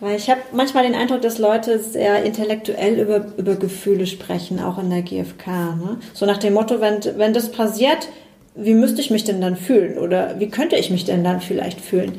Weil 0.00 0.16
ich 0.16 0.30
habe 0.30 0.40
manchmal 0.52 0.84
den 0.84 0.94
Eindruck, 0.94 1.20
dass 1.20 1.38
Leute 1.38 1.78
sehr 1.78 2.24
intellektuell 2.24 2.98
über, 2.98 3.26
über 3.36 3.54
Gefühle 3.56 4.06
sprechen, 4.06 4.58
auch 4.58 4.78
in 4.78 4.88
der 4.88 5.02
GfK. 5.02 5.46
Ne? 5.46 5.98
So 6.14 6.24
nach 6.24 6.38
dem 6.38 6.54
Motto, 6.54 6.80
wenn, 6.80 7.00
wenn 7.18 7.34
das 7.34 7.52
passiert, 7.52 8.08
wie 8.54 8.74
müsste 8.74 9.02
ich 9.02 9.10
mich 9.10 9.24
denn 9.24 9.42
dann 9.42 9.56
fühlen? 9.56 9.98
Oder 9.98 10.40
wie 10.40 10.48
könnte 10.48 10.76
ich 10.76 10.90
mich 10.90 11.04
denn 11.04 11.22
dann 11.22 11.40
vielleicht 11.40 11.80
fühlen? 11.80 12.18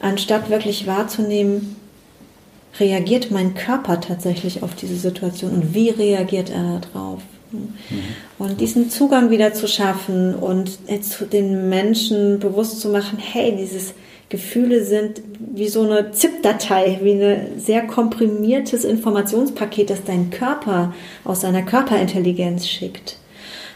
Anstatt 0.00 0.50
wirklich 0.50 0.86
wahrzunehmen, 0.86 1.76
reagiert 2.78 3.30
mein 3.30 3.54
Körper 3.54 4.00
tatsächlich 4.00 4.62
auf 4.62 4.74
diese 4.74 4.96
Situation 4.96 5.52
und 5.52 5.74
wie 5.74 5.90
reagiert 5.90 6.50
er 6.50 6.80
darauf? 6.92 7.22
Mhm. 7.52 7.68
Und 8.38 8.60
diesen 8.60 8.90
Zugang 8.90 9.30
wieder 9.30 9.54
zu 9.54 9.68
schaffen 9.68 10.34
und 10.34 10.78
den 11.32 11.68
Menschen 11.68 12.38
bewusst 12.38 12.80
zu 12.80 12.88
machen, 12.88 13.18
hey, 13.18 13.54
dieses 13.56 13.94
Gefühle 14.34 14.84
sind 14.84 15.22
wie 15.38 15.68
so 15.68 15.82
eine 15.82 16.10
ZIP-Datei, 16.10 16.98
wie 17.02 17.22
ein 17.22 17.60
sehr 17.60 17.82
komprimiertes 17.82 18.84
Informationspaket, 18.84 19.90
das 19.90 20.02
dein 20.02 20.30
Körper 20.30 20.92
aus 21.22 21.42
seiner 21.42 21.62
Körperintelligenz 21.62 22.66
schickt. 22.66 23.16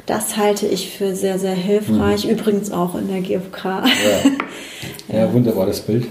Das 0.07 0.37
halte 0.37 0.67
ich 0.67 0.91
für 0.91 1.15
sehr, 1.15 1.39
sehr 1.39 1.55
hilfreich. 1.55 2.25
Mhm. 2.25 2.31
Übrigens 2.33 2.73
auch 2.73 2.97
in 2.97 3.07
der 3.07 3.21
GfK. 3.21 3.65
Ja, 3.65 3.85
ja, 5.13 5.19
ja. 5.27 5.33
wunderbares 5.33 5.81
Bild. 5.81 6.09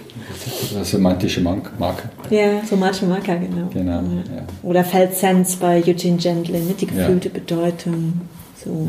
Das 0.73 0.91
semantische 0.91 1.41
Marker. 1.41 2.09
Ja, 2.29 2.63
somatische 2.63 3.05
Marker, 3.05 3.35
genau. 3.35 3.67
genau 3.73 3.99
ja. 3.99 4.45
Oder 4.63 4.85
Felt 4.85 5.13
Sense 5.13 5.57
bei 5.59 5.83
Eugene 5.85 6.17
Gendlin, 6.17 6.73
die 6.79 6.87
gefühlte 6.87 7.29
Bedeutung. 7.29 8.21
So. 8.63 8.87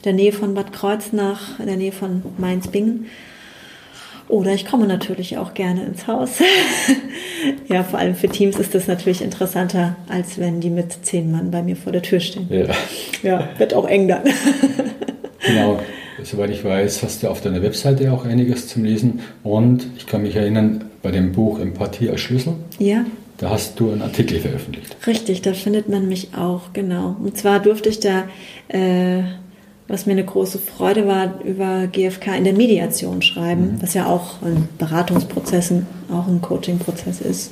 der 0.05 0.13
Nähe 0.13 0.31
von 0.31 0.55
Bad 0.55 0.73
Kreuznach, 0.73 1.59
in 1.59 1.67
der 1.67 1.77
Nähe 1.77 1.91
von 1.91 2.23
Mainz-Bingen 2.39 3.05
Oder 4.29 4.53
ich 4.53 4.65
komme 4.65 4.85
natürlich 4.85 5.37
auch 5.37 5.55
gerne 5.55 5.83
ins 5.83 6.05
Haus. 6.05 6.29
ja, 7.67 7.83
vor 7.83 7.97
allem 7.97 8.13
für 8.15 8.29
Teams 8.29 8.57
ist 8.57 8.75
das 8.75 8.87
natürlich 8.87 9.23
interessanter, 9.23 9.95
als 10.07 10.37
wenn 10.37 10.61
die 10.61 10.69
mit 10.69 11.03
zehn 11.03 11.31
Mann 11.31 11.49
bei 11.49 11.63
mir 11.63 11.75
vor 11.75 11.91
der 11.91 12.03
Tür 12.03 12.19
stehen. 12.19 12.47
Ja, 12.49 12.67
ja 13.23 13.49
wird 13.57 13.73
auch 13.73 13.87
eng 13.87 14.07
dann. 14.07 14.23
genau. 15.45 15.79
Soweit 16.23 16.51
ich 16.51 16.63
weiß, 16.63 17.01
hast 17.01 17.23
du 17.23 17.27
auf 17.27 17.41
deiner 17.41 17.63
Webseite 17.63 18.11
auch 18.13 18.23
einiges 18.23 18.67
zum 18.67 18.83
Lesen. 18.83 19.21
Und 19.41 19.87
ich 19.97 20.05
kann 20.05 20.21
mich 20.21 20.35
erinnern, 20.35 20.85
bei 21.01 21.09
dem 21.09 21.31
Buch 21.31 21.59
Empathie 21.59 22.09
als 22.09 22.21
Schlüssel. 22.21 22.53
Ja. 22.77 23.05
Da 23.37 23.49
hast 23.49 23.79
du 23.79 23.91
einen 23.91 24.01
Artikel 24.01 24.39
veröffentlicht. 24.39 24.95
Richtig, 25.07 25.41
da 25.41 25.53
findet 25.53 25.89
man 25.89 26.07
mich 26.07 26.35
auch, 26.37 26.73
genau. 26.73 27.15
Und 27.23 27.37
zwar 27.37 27.61
durfte 27.61 27.89
ich 27.89 27.99
da, 27.99 28.25
äh, 28.67 29.23
was 29.89 30.05
mir 30.05 30.13
eine 30.13 30.23
große 30.23 30.59
Freude 30.59 31.05
war, 31.07 31.41
über 31.43 31.87
GFK 31.87 32.37
in 32.37 32.45
der 32.45 32.53
Mediation 32.53 33.21
schreiben, 33.21 33.73
mhm. 33.73 33.81
was 33.81 33.93
ja 33.93 34.05
auch 34.05 34.41
in 34.41 34.69
Beratungsprozessen, 34.77 35.85
auch 36.09 36.27
ein 36.27 36.41
Coachingprozess 36.41 37.19
ist. 37.19 37.51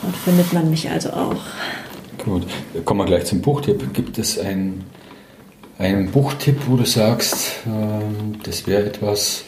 Dort 0.00 0.16
findet 0.16 0.52
man 0.52 0.70
mich 0.70 0.88
also 0.88 1.10
auch. 1.10 1.40
Gut, 2.24 2.46
kommen 2.84 3.00
wir 3.00 3.06
gleich 3.06 3.24
zum 3.24 3.40
Buchtipp. 3.40 3.92
Gibt 3.94 4.18
es 4.18 4.38
ein 4.38 4.84
einen 5.82 6.10
Buchtipp, 6.10 6.58
wo 6.68 6.76
du 6.76 6.84
sagst, 6.84 7.54
ähm, 7.66 8.36
das 8.44 8.66
wäre 8.66 8.84
etwas 8.84 9.44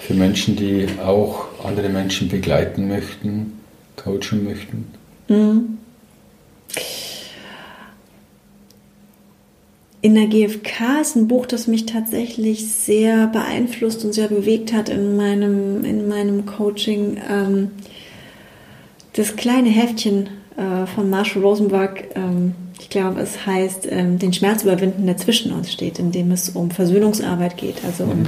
für 0.00 0.14
Menschen, 0.14 0.56
die 0.56 0.86
auch 1.04 1.44
andere 1.64 1.88
Menschen 1.88 2.28
begleiten 2.28 2.88
möchten, 2.88 3.60
coachen 3.96 4.44
möchten? 4.44 4.86
Mhm. 5.28 5.78
In 10.02 10.14
der 10.14 10.28
GfK 10.28 11.00
ist 11.02 11.14
ein 11.14 11.28
Buch, 11.28 11.44
das 11.44 11.66
mich 11.66 11.84
tatsächlich 11.84 12.72
sehr 12.72 13.26
beeinflusst 13.26 14.02
und 14.04 14.14
sehr 14.14 14.28
bewegt 14.28 14.72
hat 14.72 14.88
in 14.88 15.16
meinem, 15.16 15.84
in 15.84 16.08
meinem 16.08 16.46
Coaching. 16.46 17.18
Ähm, 17.28 17.70
das 19.12 19.36
kleine 19.36 19.68
Heftchen 19.68 20.28
äh, 20.56 20.86
von 20.86 21.10
Marshall 21.10 21.42
Rosenberg, 21.42 22.04
ähm, 22.14 22.54
ich 22.80 22.88
glaube, 22.88 23.20
es 23.20 23.44
heißt, 23.44 23.88
ähm, 23.90 24.18
den 24.18 24.32
Schmerz 24.32 24.62
überwinden, 24.62 25.04
der 25.04 25.18
zwischen 25.18 25.52
uns 25.52 25.70
steht, 25.70 25.98
indem 25.98 26.30
es 26.30 26.48
um 26.48 26.70
Versöhnungsarbeit 26.70 27.58
geht, 27.58 27.84
also 27.84 28.04
um 28.04 28.22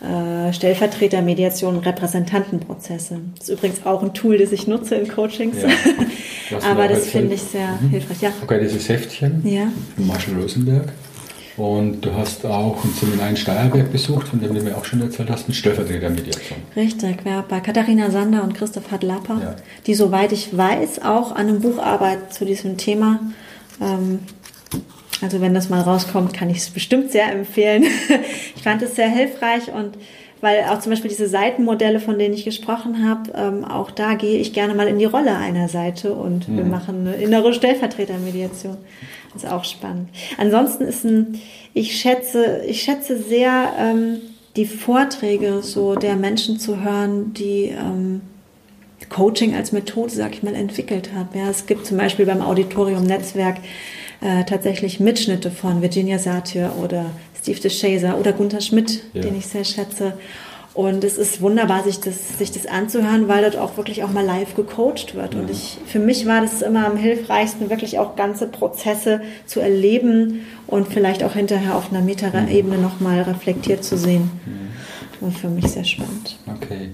äh, 0.00 0.52
Stellvertretermediation 0.54 1.76
und 1.76 1.86
Repräsentantenprozesse. 1.86 3.20
Das 3.38 3.48
ist 3.48 3.54
übrigens 3.54 3.84
auch 3.84 4.02
ein 4.02 4.14
Tool, 4.14 4.38
das 4.38 4.52
ich 4.52 4.66
nutze 4.66 4.94
in 4.94 5.06
Coachings. 5.08 5.58
Ja. 5.60 5.68
Aber 6.62 6.88
das 6.88 7.06
finde 7.06 7.34
ich 7.34 7.42
sehr 7.42 7.78
mhm. 7.80 7.90
hilfreich. 7.90 8.22
Ja. 8.22 8.32
Okay, 8.42 8.60
dieses 8.60 8.88
Heftchen 8.88 9.42
ja. 9.44 9.70
von 9.96 10.06
Marshall 10.06 10.34
Rosenberg. 10.40 10.92
Und 11.58 12.02
du 12.02 12.14
hast 12.14 12.46
auch 12.46 12.84
ein 12.84 12.94
Seminar 12.94 13.30
in 13.30 13.36
Steierberg 13.36 13.90
besucht, 13.90 14.28
von 14.28 14.40
dem 14.40 14.54
du 14.54 14.62
mir 14.62 14.76
auch 14.76 14.84
schon 14.84 15.00
erzählt 15.00 15.28
hast, 15.28 15.48
mit 15.48 15.56
Stellvertretermediation. 15.56 16.60
Richtig, 16.76 17.16
ja, 17.24 17.44
bei 17.48 17.58
Katharina 17.58 18.12
Sander 18.12 18.44
und 18.44 18.54
Christoph 18.54 18.92
Hadlapper, 18.92 19.40
ja. 19.42 19.56
die, 19.84 19.94
soweit 19.94 20.30
ich 20.30 20.56
weiß, 20.56 21.02
auch 21.02 21.32
an 21.32 21.48
einem 21.48 21.60
Buch 21.60 21.78
arbeiten 21.78 22.30
zu 22.30 22.44
diesem 22.44 22.76
Thema. 22.76 23.18
Ähm, 23.80 24.20
also 25.20 25.40
wenn 25.40 25.52
das 25.52 25.68
mal 25.68 25.80
rauskommt, 25.80 26.32
kann 26.32 26.48
ich 26.48 26.58
es 26.58 26.70
bestimmt 26.70 27.10
sehr 27.10 27.32
empfehlen. 27.32 27.84
ich 28.54 28.62
fand 28.62 28.80
es 28.82 28.94
sehr 28.94 29.08
hilfreich 29.08 29.72
und 29.72 29.96
weil 30.40 30.64
auch 30.64 30.78
zum 30.80 30.90
Beispiel 30.90 31.10
diese 31.10 31.28
Seitenmodelle, 31.28 32.00
von 32.00 32.18
denen 32.18 32.34
ich 32.34 32.44
gesprochen 32.44 33.08
habe, 33.08 33.32
ähm, 33.34 33.64
auch 33.64 33.90
da 33.90 34.14
gehe 34.14 34.38
ich 34.38 34.52
gerne 34.52 34.74
mal 34.74 34.88
in 34.88 34.98
die 34.98 35.04
Rolle 35.04 35.36
einer 35.36 35.68
Seite 35.68 36.12
und 36.12 36.48
mhm. 36.48 36.56
wir 36.56 36.64
machen 36.64 37.06
eine 37.06 37.16
innere 37.16 37.52
Stellvertretermediation. 37.52 38.76
Das 39.32 39.44
ist 39.44 39.50
auch 39.50 39.64
spannend. 39.64 40.08
Ansonsten 40.36 40.84
ist 40.84 41.04
ein, 41.04 41.40
ich 41.74 42.00
schätze, 42.00 42.62
ich 42.66 42.82
schätze 42.82 43.18
sehr 43.18 43.72
ähm, 43.78 44.20
die 44.56 44.66
Vorträge 44.66 45.62
so 45.62 45.94
der 45.94 46.16
Menschen 46.16 46.58
zu 46.58 46.82
hören, 46.82 47.34
die 47.34 47.66
ähm, 47.66 48.22
Coaching 49.08 49.54
als 49.54 49.72
Methode, 49.72 50.10
sag 50.10 50.32
ich 50.34 50.42
mal, 50.42 50.54
entwickelt 50.54 51.10
haben. 51.14 51.28
Ja, 51.34 51.48
es 51.48 51.66
gibt 51.66 51.86
zum 51.86 51.96
Beispiel 51.96 52.26
beim 52.26 52.42
Auditorium 52.42 53.04
Netzwerk 53.04 53.58
äh, 54.20 54.44
tatsächlich 54.44 55.00
Mitschnitte 55.00 55.50
von 55.50 55.80
Virginia 55.80 56.18
Satir 56.18 56.72
oder 56.82 57.06
Steve 57.48 57.60
DeShazer 57.60 58.18
oder 58.18 58.32
Gunther 58.32 58.60
Schmidt, 58.60 59.00
ja. 59.14 59.22
den 59.22 59.36
ich 59.36 59.46
sehr 59.46 59.64
schätze. 59.64 60.14
Und 60.74 61.02
es 61.02 61.18
ist 61.18 61.40
wunderbar, 61.40 61.82
sich 61.82 61.98
das, 61.98 62.38
sich 62.38 62.52
das 62.52 62.66
anzuhören, 62.66 63.26
weil 63.26 63.42
dort 63.42 63.56
auch 63.56 63.76
wirklich 63.76 64.04
auch 64.04 64.12
mal 64.12 64.24
live 64.24 64.54
gecoacht 64.54 65.14
wird. 65.14 65.34
Und 65.34 65.50
ich, 65.50 65.78
für 65.86 65.98
mich 65.98 66.26
war 66.26 66.42
das 66.42 66.62
immer 66.62 66.86
am 66.86 66.96
hilfreichsten, 66.96 67.68
wirklich 67.68 67.98
auch 67.98 68.14
ganze 68.14 68.46
Prozesse 68.46 69.22
zu 69.44 69.58
erleben 69.60 70.46
und 70.68 70.86
vielleicht 70.86 71.24
auch 71.24 71.32
hinterher 71.32 71.74
auf 71.74 71.90
einer 71.90 72.02
Metaebene 72.02 72.76
mhm. 72.76 72.82
nochmal 72.82 73.22
reflektiert 73.22 73.82
zu 73.82 73.96
sehen. 73.96 74.30
Mhm. 74.46 75.26
Und 75.26 75.36
für 75.36 75.48
mich 75.48 75.66
sehr 75.66 75.84
spannend. 75.84 76.38
Okay. 76.46 76.90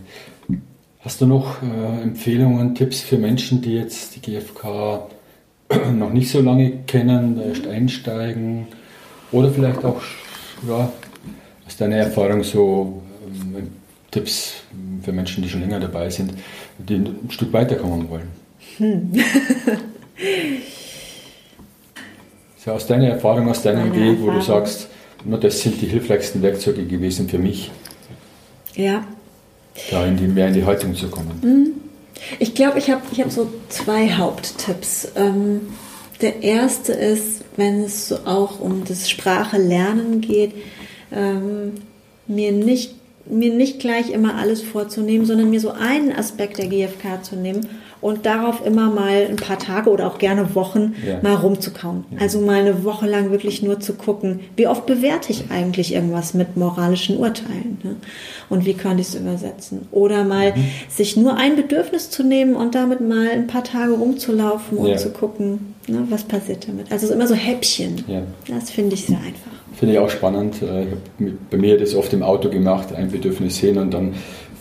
Hast 1.00 1.20
du 1.20 1.26
noch 1.26 1.62
äh, 1.62 2.02
Empfehlungen, 2.02 2.74
Tipps 2.74 3.02
für 3.02 3.18
Menschen, 3.18 3.61
die 3.61 3.74
jetzt 3.74 4.16
die 4.16 4.20
GfK 4.22 5.09
noch 5.92 6.11
nicht 6.11 6.30
so 6.30 6.40
lange 6.40 6.70
kennen, 6.86 7.38
erst 7.38 7.66
einsteigen 7.66 8.68
oder 9.34 9.50
vielleicht 9.50 9.84
auch 9.84 10.00
ja, 10.68 10.92
aus 11.66 11.76
deiner 11.76 11.96
Erfahrung 11.96 12.42
so 12.42 13.02
ähm, 13.26 13.68
Tipps 14.10 14.54
für 15.02 15.12
Menschen, 15.12 15.42
die 15.42 15.48
schon 15.48 15.60
länger 15.60 15.80
dabei 15.80 16.10
sind, 16.10 16.32
die 16.78 16.94
ein 16.94 17.30
Stück 17.30 17.52
weiterkommen 17.52 18.08
wollen? 18.08 18.28
Hm. 18.78 19.12
so 22.64 22.72
aus 22.72 22.86
deiner 22.86 23.08
Erfahrung, 23.08 23.48
aus 23.48 23.62
deinem 23.62 23.90
Meine 23.90 24.00
Weg, 24.00 24.18
wo 24.20 24.30
du 24.30 24.40
sagst, 24.40 24.88
nur 25.24 25.38
das 25.38 25.60
sind 25.60 25.80
die 25.80 25.86
hilfreichsten 25.86 26.42
Werkzeuge 26.42 26.84
gewesen 26.84 27.28
für 27.28 27.38
mich. 27.38 27.70
Ja. 28.74 29.04
Da 29.90 30.06
in 30.06 30.16
die, 30.16 30.26
mehr 30.26 30.48
in 30.48 30.54
die 30.54 30.64
Haltung 30.64 30.94
zu 30.94 31.08
kommen. 31.08 31.38
Hm. 31.42 31.72
Ich 32.38 32.54
glaube, 32.54 32.78
ich 32.78 32.90
habe 32.90 33.02
ich 33.10 33.20
hab 33.20 33.30
so 33.30 33.50
zwei 33.68 34.10
Haupttipps. 34.10 35.08
Ähm, 35.16 35.62
der 36.20 36.42
erste 36.42 36.92
ist, 36.92 37.44
wenn 37.56 37.84
es 37.84 38.08
so 38.08 38.18
auch 38.24 38.60
um 38.60 38.84
das 38.84 39.10
Sprachelernen 39.10 40.20
geht, 40.20 40.52
ähm, 41.12 41.72
mir 42.26 42.52
nicht 42.52 42.94
mir 43.26 43.54
nicht 43.54 43.80
gleich 43.80 44.10
immer 44.10 44.34
alles 44.34 44.60
vorzunehmen, 44.60 45.24
sondern 45.24 45.48
mir 45.48 45.60
so 45.60 45.70
einen 45.70 46.12
Aspekt 46.12 46.58
der 46.58 46.66
GfK 46.66 47.22
zu 47.22 47.36
nehmen 47.36 47.66
und 48.05 48.26
darauf 48.26 48.66
immer 48.66 48.90
mal 48.90 49.26
ein 49.30 49.36
paar 49.36 49.59
Tage 49.59 49.88
oder 49.88 50.07
auch 50.07 50.18
gerne 50.18 50.55
Wochen 50.55 50.94
ja. 51.09 51.20
mal 51.22 51.36
rumzukauen. 51.36 52.05
Ja. 52.11 52.18
Also 52.20 52.38
mal 52.38 52.61
eine 52.61 52.84
Woche 52.84 53.07
lang 53.07 53.30
wirklich 53.30 53.62
nur 53.62 53.80
zu 53.80 53.94
gucken, 53.94 54.40
wie 54.57 54.66
oft 54.66 54.84
bewerte 54.84 55.32
ich 55.32 55.50
eigentlich 55.50 55.94
irgendwas 55.94 56.34
mit 56.34 56.55
moralischen 56.55 57.16
Urteilen 57.16 57.78
ne? 57.82 57.96
und 58.50 58.66
wie 58.66 58.74
kann 58.74 58.98
ich 58.98 59.09
es 59.09 59.14
übersetzen. 59.14 59.88
Oder 59.90 60.22
mal 60.22 60.50
mhm. 60.55 60.66
sich 60.90 61.16
nur 61.16 61.38
ein 61.38 61.57
Bedürfnis 61.57 62.11
zu 62.11 62.22
nehmen 62.24 62.57
und 62.57 62.74
damit 62.74 63.00
mal 63.00 63.30
ein 63.30 63.46
paar 63.46 63.64
Tage 63.64 63.92
rumzulaufen 63.92 64.76
und 64.76 64.88
ja. 64.88 64.96
zu 64.98 65.09
gucken, 65.09 65.74
ne, 65.88 66.07
was 66.11 66.24
passiert 66.24 66.68
damit. 66.68 66.92
Also 66.92 67.11
immer 67.11 67.26
so 67.26 67.34
Häppchen. 67.34 68.05
Das 68.46 68.68
finde 68.70 68.96
ich 68.96 69.07
sehr 69.07 69.16
einfach. 69.16 69.50
Finde 69.76 69.94
ich 69.94 69.98
auch 69.98 70.11
spannend. 70.11 70.61
Äh, 70.61 70.82
ich 70.82 71.32
bei 71.50 71.57
mir 71.57 71.78
das 71.78 71.94
oft 71.94 72.12
im 72.12 72.22
Auto 72.22 72.50
gemacht, 72.50 72.94
ein 72.94 73.11
Bedürfnis 73.11 73.57
sehen 73.57 73.78
und 73.78 73.92
dann 73.92 74.14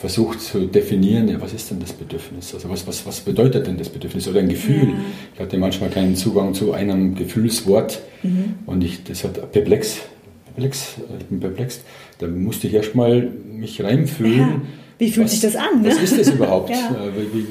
versucht 0.03 0.41
zu 0.41 0.65
definieren, 0.65 1.29
ja, 1.29 1.39
was 1.39 1.53
ist 1.53 1.71
denn 1.71 1.79
das 1.79 1.93
Bedürfnis? 1.93 2.53
Also 2.53 2.69
was, 2.69 2.85
was, 2.85 3.05
was 3.05 3.21
bedeutet 3.21 3.67
denn 3.67 3.77
das 3.77 3.87
Bedürfnis 3.87 4.27
oder 4.27 4.41
ein 4.41 4.49
Gefühl? 4.49 4.89
Ja. 4.89 4.95
Ich 5.33 5.39
hatte 5.39 5.57
manchmal 5.57 5.89
keinen 5.91 6.17
Zugang 6.17 6.53
zu 6.53 6.73
einem 6.73 7.15
Gefühlswort 7.15 8.01
mhm. 8.21 8.55
und 8.65 8.83
ich, 8.83 9.05
das 9.05 9.23
hat 9.23 9.53
perplex, 9.53 9.99
perplex, 10.43 10.95
ich 11.21 11.25
bin 11.27 11.39
perplex. 11.39 11.79
Da 12.19 12.27
musste 12.27 12.67
ich 12.67 12.73
erstmal 12.73 13.31
mich 13.49 13.81
reinfühlen. 13.81 14.39
Ja. 14.39 14.61
Wie 14.97 15.09
fühlt 15.09 15.27
was, 15.27 15.31
sich 15.31 15.39
das 15.39 15.55
an? 15.55 15.81
Ne? 15.81 15.87
Was 15.87 16.01
ist 16.01 16.19
das 16.19 16.29
überhaupt? 16.31 16.69
Äh, 16.73 17.33
wie, 17.33 17.47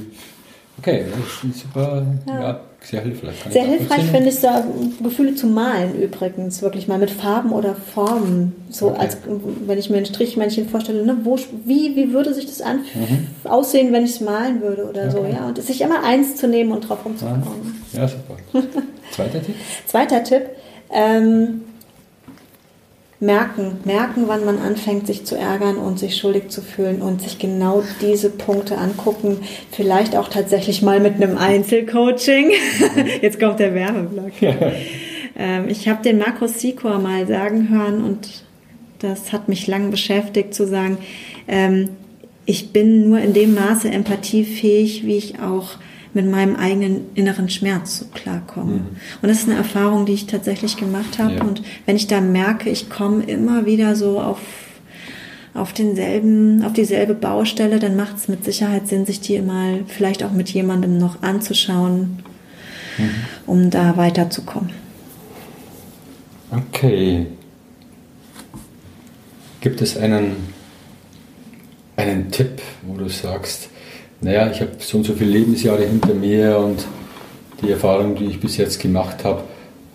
okay, 0.77 1.07
das 1.11 1.51
ist 1.51 1.61
super, 1.63 2.07
ja 2.27 2.61
sehr 2.85 3.03
hilfreich. 3.03 3.35
Sehr 3.51 3.65
hilfreich 3.65 4.05
finde 4.05 4.29
ich 4.29 4.41
da 4.41 4.65
Gefühle 5.03 5.35
zu 5.35 5.47
malen 5.47 6.01
übrigens, 6.01 6.63
wirklich 6.63 6.89
mal 6.89 6.99
mit 6.99 7.11
Farben 7.11 7.53
oder 7.53 7.75
Formen. 7.75 8.55
So 8.71 8.89
okay. 8.89 9.01
als 9.01 9.19
wenn 9.67 9.79
ich 9.79 9.89
mir 9.91 9.99
ein 9.99 10.07
Strichmännchen 10.07 10.69
vorstelle, 10.69 11.05
ne, 11.05 11.19
wo, 11.23 11.39
wie, 11.65 11.97
wie 11.97 12.13
würde 12.13 12.35
sich 12.35 12.47
das 12.47 12.61
an, 12.61 12.81
mhm. 12.95 13.29
aussehen, 13.51 13.93
wenn 13.93 14.05
ich 14.05 14.13
es 14.13 14.21
malen 14.21 14.61
würde 14.61 14.89
oder 14.89 15.03
okay. 15.05 15.11
so, 15.11 15.25
ja. 15.25 15.49
Und 15.49 15.63
sich 15.63 15.81
immer 15.81 16.05
eins 16.05 16.37
zu 16.37 16.49
nehmen 16.49 16.73
und 16.73 16.89
drauf 16.89 17.05
rumzukommen. 17.05 17.83
Ja, 17.93 18.09
super. 18.09 18.37
Zweiter 19.13 19.43
Tipp? 19.43 19.55
Zweiter 19.87 20.25
Tipp. 20.25 20.43
Ähm, 20.91 21.63
merken, 23.23 23.79
merken, 23.85 24.25
wann 24.27 24.45
man 24.45 24.59
anfängt, 24.59 25.07
sich 25.07 25.25
zu 25.25 25.37
ärgern 25.37 25.77
und 25.77 25.97
sich 25.97 26.17
schuldig 26.17 26.49
zu 26.49 26.61
fühlen 26.61 27.01
und 27.01 27.23
sich 27.23 27.39
genau 27.39 27.85
diese 28.01 28.31
Punkte 28.31 28.77
angucken. 28.79 29.39
Vielleicht 29.71 30.17
auch 30.17 30.29
tatsächlich 30.29 30.83
mal 30.83 30.99
mit 30.99 31.15
einem 31.15 31.39
Einzelcoaching. 31.39 32.51
Jetzt 33.23 33.39
kommt 33.39 33.61
der 33.61 33.75
Werbeblock. 33.75 34.33
ähm, 35.39 35.69
ich 35.69 35.89
habe 35.89 36.03
den 36.03 36.19
Markus 36.19 36.59
Sikor 36.59 36.99
mal 36.99 37.29
sagen 37.29 37.69
hören 37.71 38.03
und 38.03 38.29
das 38.99 39.33
hat 39.33 39.49
mich 39.49 39.69
lang 39.69 39.93
beschäftigt 39.93 40.53
zu 40.53 40.67
sagen, 40.67 40.99
ähm, 41.47 41.91
ich 42.45 42.73
bin 42.73 43.09
nur 43.09 43.21
in 43.21 43.35
dem 43.35 43.55
Maße 43.55 43.89
empathiefähig, 43.89 45.07
wie 45.07 45.17
ich 45.17 45.39
auch 45.39 45.77
mit 46.15 46.31
meinem 46.31 46.57
eigenen 46.57 47.07
inneren 47.15 47.49
Schmerz 47.49 47.99
so 47.99 48.07
klarkomme. 48.13 48.73
Mhm. 48.73 48.87
Und 49.23 49.29
das 49.29 49.39
ist 49.39 49.49
eine 49.49 49.57
Erfahrung, 49.57 50.07
die 50.07 50.13
ich 50.13 50.27
tatsächlich 50.27 50.77
gemacht 50.77 51.19
habe. 51.19 51.37
Ja. 51.37 51.45
Und 51.45 51.63
wenn 51.87 51.97
ich 51.97 52.07
da 52.07 52.21
merke, 52.21 52.69
ich 52.71 52.91
komme 52.91 53.25
immer 53.25 53.67
wieder 53.67 53.97
so 53.97 54.21
auf 54.21 54.39
auf 55.55 55.73
denselben, 55.73 56.65
auf 56.65 56.73
dieselbe 56.73 57.15
Baustelle, 57.15 57.79
dann 57.79 57.95
macht 57.95 58.17
es 58.17 58.29
mit 58.29 58.45
Sicherheit 58.45 58.89
Sinn, 58.89 59.05
sich 59.05 59.21
die 59.21 59.41
mal 59.41 59.85
vielleicht 59.87 60.25
auch 60.25 60.33
mit 60.33 60.49
jemandem 60.49 60.97
noch 60.97 61.23
anzuschauen, 61.23 62.23
mhm. 62.97 63.11
um 63.47 63.71
da 63.71 63.97
weiterzukommen. 63.97 64.71
Okay. 66.51 67.27
Gibt 69.61 69.81
es 69.81 69.97
einen, 69.97 70.37
einen 71.97 72.31
Tipp, 72.31 72.61
wo 72.83 72.97
du 72.97 73.09
sagst, 73.09 73.69
naja, 74.23 74.51
ich 74.51 74.61
habe 74.61 74.71
so 74.79 74.99
und 74.99 75.05
so 75.05 75.13
viele 75.15 75.31
Lebensjahre 75.31 75.85
hinter 75.85 76.15
mir 76.15 76.57
und 76.57 76.87
die 77.61 77.71
Erfahrung, 77.71 78.15
die 78.15 78.27
ich 78.27 78.41
bis 78.41 78.57
jetzt 78.57 78.81
gemacht 78.81 79.25
habe, 79.25 79.43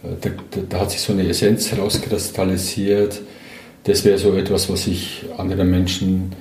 äh, 0.03 0.09
da, 0.21 0.29
da, 0.51 0.61
da 0.69 0.79
hat 0.81 0.91
sich 0.91 1.01
so 1.01 1.13
eine 1.13 1.27
Essenz 1.27 1.71
herauskristallisiert. 1.71 3.21
Das 3.85 4.03
wäre 4.03 4.17
so 4.17 4.33
etwas, 4.33 4.69
was 4.69 4.85
ich 4.87 5.25
anderen 5.37 5.71
Menschen 5.71 6.33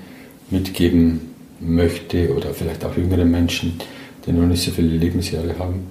mitgeben 0.51 1.21
möchte 1.61 2.35
oder 2.35 2.53
vielleicht 2.53 2.85
auch 2.85 2.97
jüngeren 2.97 3.31
Menschen, 3.31 3.81
die 4.27 4.33
noch 4.33 4.47
nicht 4.47 4.63
so 4.63 4.73
viele 4.73 4.89
Lebensjahre 4.89 5.57
haben. 5.59 5.87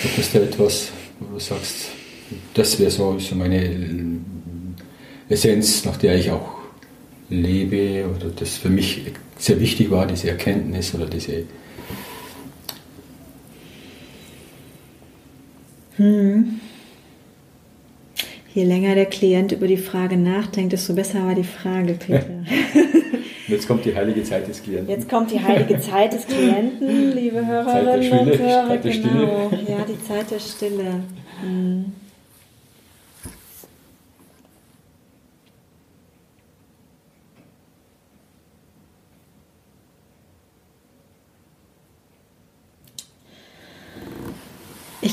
Gibt 0.00 0.18
es 0.18 0.32
da 0.32 0.38
etwas, 0.38 0.88
wo 1.18 1.34
du 1.34 1.40
sagst, 1.40 1.88
das 2.54 2.78
wäre 2.78 2.90
so, 2.90 3.18
so 3.18 3.34
meine 3.34 3.76
Essenz, 5.28 5.84
nach 5.84 5.96
der 5.96 6.16
ich 6.16 6.30
auch 6.30 6.61
lebe 7.32 8.08
oder 8.08 8.30
das 8.30 8.56
für 8.56 8.68
mich 8.68 9.02
sehr 9.38 9.58
wichtig 9.60 9.90
war, 9.90 10.06
diese 10.06 10.30
Erkenntnis 10.30 10.94
oder 10.94 11.06
diese. 11.06 11.44
Hm. 15.96 16.60
Je 18.54 18.64
länger 18.64 18.94
der 18.94 19.06
Klient 19.06 19.52
über 19.52 19.66
die 19.66 19.78
Frage 19.78 20.16
nachdenkt, 20.16 20.74
desto 20.74 20.94
besser 20.94 21.26
war 21.26 21.34
die 21.34 21.44
Frage, 21.44 21.94
Peter. 21.94 22.44
Jetzt 23.48 23.66
kommt 23.66 23.84
die 23.84 23.94
heilige 23.94 24.22
Zeit 24.22 24.46
des 24.48 24.62
Klienten. 24.62 24.88
Jetzt 24.88 25.08
kommt 25.08 25.30
die 25.30 25.40
heilige 25.40 25.80
Zeit 25.80 26.12
des 26.12 26.26
Klienten, 26.26 27.12
liebe 27.12 27.44
Hörerinnen 27.44 28.18
und 28.18 28.38
Hörer. 28.38 28.68
Zeit 28.68 28.84
der 28.84 28.92
genau. 28.92 29.48
Stille. 29.48 29.62
Ja, 29.68 29.84
die 29.88 30.02
Zeit 30.06 30.30
der 30.30 30.38
Stille. 30.38 31.02
Hm. 31.42 31.92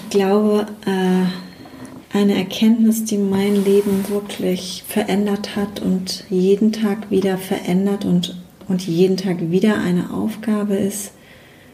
Glaube, 0.09 0.67
äh, 0.85 2.17
eine 2.17 2.35
Erkenntnis, 2.35 3.05
die 3.05 3.17
mein 3.17 3.63
Leben 3.63 4.09
wirklich 4.09 4.83
verändert 4.87 5.55
hat 5.55 5.79
und 5.79 6.25
jeden 6.29 6.71
Tag 6.71 7.11
wieder 7.11 7.37
verändert 7.37 8.03
und, 8.03 8.35
und 8.67 8.85
jeden 8.87 9.17
Tag 9.17 9.51
wieder 9.51 9.77
eine 9.77 10.11
Aufgabe 10.11 10.75
ist, 10.75 11.11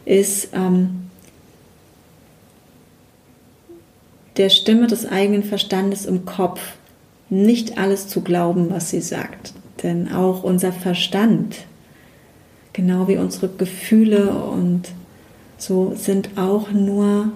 ist 0.04 0.50
ähm, 0.52 1.06
der 4.36 4.50
Stimme 4.50 4.86
des 4.86 5.06
eigenen 5.06 5.42
Verstandes 5.42 6.04
im 6.04 6.26
Kopf 6.26 6.60
nicht 7.30 7.78
alles 7.78 8.06
zu 8.08 8.20
glauben, 8.20 8.70
was 8.70 8.90
sie 8.90 9.00
sagt. 9.00 9.54
Denn 9.82 10.12
auch 10.12 10.42
unser 10.42 10.72
Verstand, 10.72 11.56
genau 12.72 13.08
wie 13.08 13.16
unsere 13.16 13.48
Gefühle 13.48 14.32
und 14.32 14.88
so, 15.58 15.94
sind 15.96 16.36
auch 16.36 16.70
nur 16.70 17.32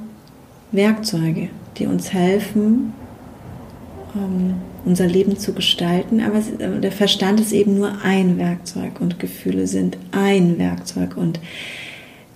Werkzeuge, 0.73 1.49
die 1.77 1.87
uns 1.87 2.12
helfen, 2.12 2.93
ähm, 4.14 4.55
unser 4.85 5.07
Leben 5.07 5.39
zu 5.39 5.53
gestalten. 5.53 6.21
Aber 6.21 6.39
äh, 6.39 6.81
der 6.81 6.93
Verstand 6.93 7.41
ist 7.41 7.53
eben 7.53 7.77
nur 7.77 8.03
ein 8.03 8.39
Werkzeug 8.39 9.01
und 9.01 9.18
Gefühle 9.18 9.66
sind 9.66 9.99
ein 10.12 10.59
Werkzeug. 10.59 11.16
Und, 11.16 11.41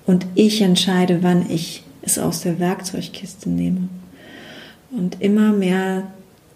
und 0.07 0.26
ich 0.35 0.61
entscheide, 0.62 1.22
wann 1.22 1.51
ich 1.51 1.82
es 2.03 2.18
aus 2.18 2.43
der 2.43 2.59
Werkzeugkiste 2.59 3.49
nehme. 3.49 3.89
Und 4.91 5.20
immer 5.20 5.53
mehr 5.53 6.05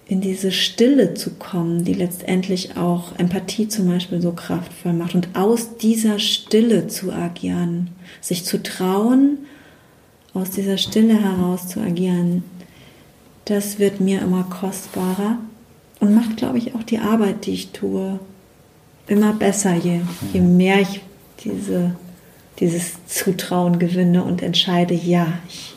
in 0.07 0.20
diese 0.22 0.53
Stille 0.53 1.14
zu 1.14 1.33
kommen, 1.33 1.85
die 1.85 1.93
letztendlich 1.93 2.76
auch 2.76 3.18
Empathie 3.18 3.68
zum 3.68 3.89
Beispiel 3.89 4.22
so 4.22 4.33
kraftvoll 4.33 4.95
macht 4.95 5.14
und 5.14 5.29
aus 5.35 5.76
dieser 5.76 6.18
Stille 6.18 6.87
zu 6.87 7.12
agieren, 7.12 7.91
sich 8.22 8.45
zu 8.45 8.62
trauen, 8.62 9.39
aus 10.39 10.51
dieser 10.51 10.78
Stille 10.78 11.20
heraus 11.20 11.68
zu 11.68 11.80
agieren, 11.80 12.45
das 13.45 13.78
wird 13.78 14.01
mir 14.01 14.20
immer 14.20 14.45
kostbarer 14.45 15.39
und 16.01 16.14
macht, 16.14 16.36
glaube 16.36 16.59
ich, 16.59 16.74
auch 16.74 16.82
die 16.82 16.99
Arbeit, 16.99 17.47
die 17.47 17.53
ich 17.53 17.70
tue, 17.70 18.20
immer 19.07 19.32
besser, 19.32 19.74
je, 19.74 20.01
je 20.32 20.41
mehr 20.41 20.80
ich 20.80 21.01
diese, 21.45 21.97
dieses 22.61 23.05
Zutrauen 23.07 23.78
gewinne 23.78 24.22
und 24.22 24.43
entscheide, 24.43 24.95
ja, 24.95 25.26
ich, 25.49 25.74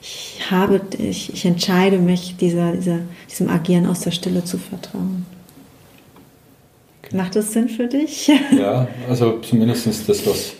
ich 0.00 0.50
habe, 0.50 0.80
ich, 0.98 1.32
ich 1.32 1.44
entscheide 1.44 1.98
mich, 1.98 2.36
dieser, 2.36 2.72
dieser, 2.72 2.98
diesem 3.30 3.48
Agieren 3.48 3.86
aus 3.86 4.00
der 4.00 4.10
Stille 4.10 4.44
zu 4.44 4.58
vertrauen. 4.58 5.26
Macht 7.12 7.36
das 7.36 7.52
Sinn 7.52 7.68
für 7.68 7.86
dich? 7.88 8.30
Ja, 8.56 8.88
also 9.08 9.38
zumindest 9.40 9.86
das, 9.86 10.26
was 10.26 10.54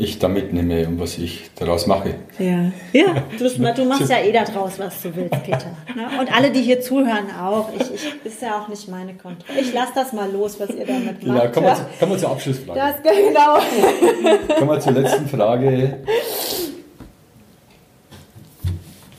ich 0.00 0.20
da 0.20 0.28
mitnehme 0.28 0.86
und 0.86 1.00
was 1.00 1.18
ich 1.18 1.50
daraus 1.56 1.88
mache. 1.88 2.14
Ja, 2.38 2.70
ja 2.92 3.24
du, 3.36 3.48
du 3.48 3.84
machst 3.84 4.08
ja 4.08 4.20
eh 4.20 4.30
daraus, 4.30 4.78
was 4.78 5.02
du 5.02 5.14
willst, 5.14 5.42
Peter. 5.42 5.72
Ne? 5.94 6.08
Und 6.20 6.32
alle, 6.32 6.52
die 6.52 6.62
hier 6.62 6.80
zuhören, 6.80 7.26
auch. 7.36 7.68
Ich, 7.74 7.92
ich 7.92 8.24
ist 8.24 8.40
ja 8.40 8.60
auch 8.60 8.68
nicht 8.68 8.88
meine 8.88 9.14
Kontrolle. 9.14 9.60
Ich 9.60 9.74
lasse 9.74 9.90
das 9.96 10.12
mal 10.12 10.30
los, 10.30 10.60
was 10.60 10.70
ihr 10.70 10.86
damit 10.86 11.26
macht. 11.26 11.42
Ja, 11.42 11.48
kommen 11.48 11.66
wir, 11.66 11.74
zu, 11.74 11.82
kommen 11.98 12.12
wir 12.12 12.18
zur 12.18 12.30
Abschlussfrage. 12.30 12.78
Das, 12.78 13.02
genau. 13.02 14.54
kommen 14.56 14.70
wir 14.70 14.80
zur 14.80 14.92
letzten 14.92 15.28
Frage. 15.28 15.98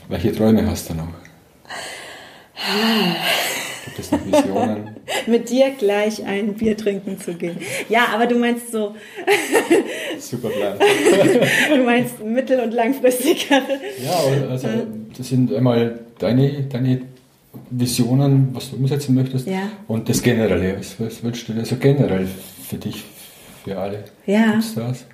Welche 0.08 0.32
Träume 0.32 0.66
hast 0.66 0.88
du 0.88 0.94
noch? 0.94 1.08
Gibt 3.84 3.98
es 3.98 4.10
noch 4.12 4.24
Visionen? 4.24 4.99
Mit 5.26 5.50
dir 5.50 5.70
gleich 5.78 6.24
ein 6.24 6.54
Bier 6.54 6.76
trinken 6.76 7.18
zu 7.18 7.34
gehen. 7.34 7.56
Ja, 7.88 8.06
aber 8.12 8.26
du 8.26 8.36
meinst 8.36 8.72
so. 8.72 8.94
Super 10.18 10.48
Plan. 10.48 10.78
du 11.74 11.82
meinst 11.82 12.24
mittel- 12.24 12.60
und 12.60 12.72
langfristigere. 12.72 13.62
Ja, 14.04 14.48
also 14.50 14.68
das 15.16 15.28
sind 15.28 15.52
einmal 15.52 16.00
deine, 16.18 16.64
deine 16.64 17.02
Visionen, 17.70 18.50
was 18.52 18.70
du 18.70 18.76
umsetzen 18.76 19.14
möchtest. 19.14 19.46
Ja. 19.46 19.70
Und 19.88 20.08
das 20.08 20.22
Generelle. 20.22 20.78
Was, 20.78 21.00
was 21.00 21.22
wünschst 21.22 21.48
du 21.48 21.52
dir 21.52 21.64
so 21.64 21.76
generell 21.76 22.26
für 22.68 22.76
dich, 22.76 23.04
für 23.64 23.78
alle? 23.78 24.04
Ja. 24.26 24.52
Gibt's 24.52 24.74
das? 24.74 25.06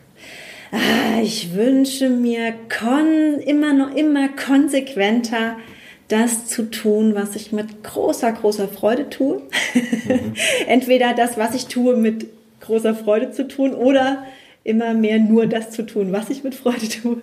Ah, 0.72 1.20
ich 1.22 1.54
wünsche 1.54 2.10
mir 2.10 2.52
kon 2.68 3.38
immer 3.40 3.72
noch 3.72 3.94
immer 3.94 4.28
konsequenter 4.28 5.56
das 6.08 6.46
zu 6.46 6.70
tun, 6.70 7.14
was 7.14 7.34
ich 7.36 7.52
mit 7.52 7.82
großer, 7.82 8.32
großer 8.32 8.68
Freude 8.68 9.10
tue. 9.10 9.42
Mhm. 9.74 10.34
Entweder 10.66 11.14
das, 11.14 11.36
was 11.36 11.54
ich 11.54 11.66
tue, 11.66 11.96
mit 11.96 12.26
großer 12.60 12.94
Freude 12.94 13.32
zu 13.32 13.48
tun 13.48 13.74
oder 13.74 14.24
immer 14.66 14.94
mehr 14.94 15.18
nur 15.18 15.46
das 15.46 15.70
zu 15.70 15.84
tun, 15.84 16.12
was 16.12 16.28
ich 16.28 16.42
mit 16.42 16.54
Freude 16.54 16.88
tue. 16.88 17.18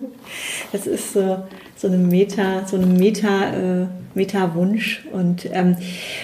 Das 0.72 0.86
ist 0.86 1.12
so, 1.12 1.44
so 1.76 1.88
eine 1.88 1.98
Meta, 1.98 2.66
so 2.66 2.76
eine 2.76 2.86
Meta, 2.86 3.82
äh, 3.82 3.86
Meta-Wunsch. 4.14 5.04
Und 5.12 5.48
ähm, 5.52 5.76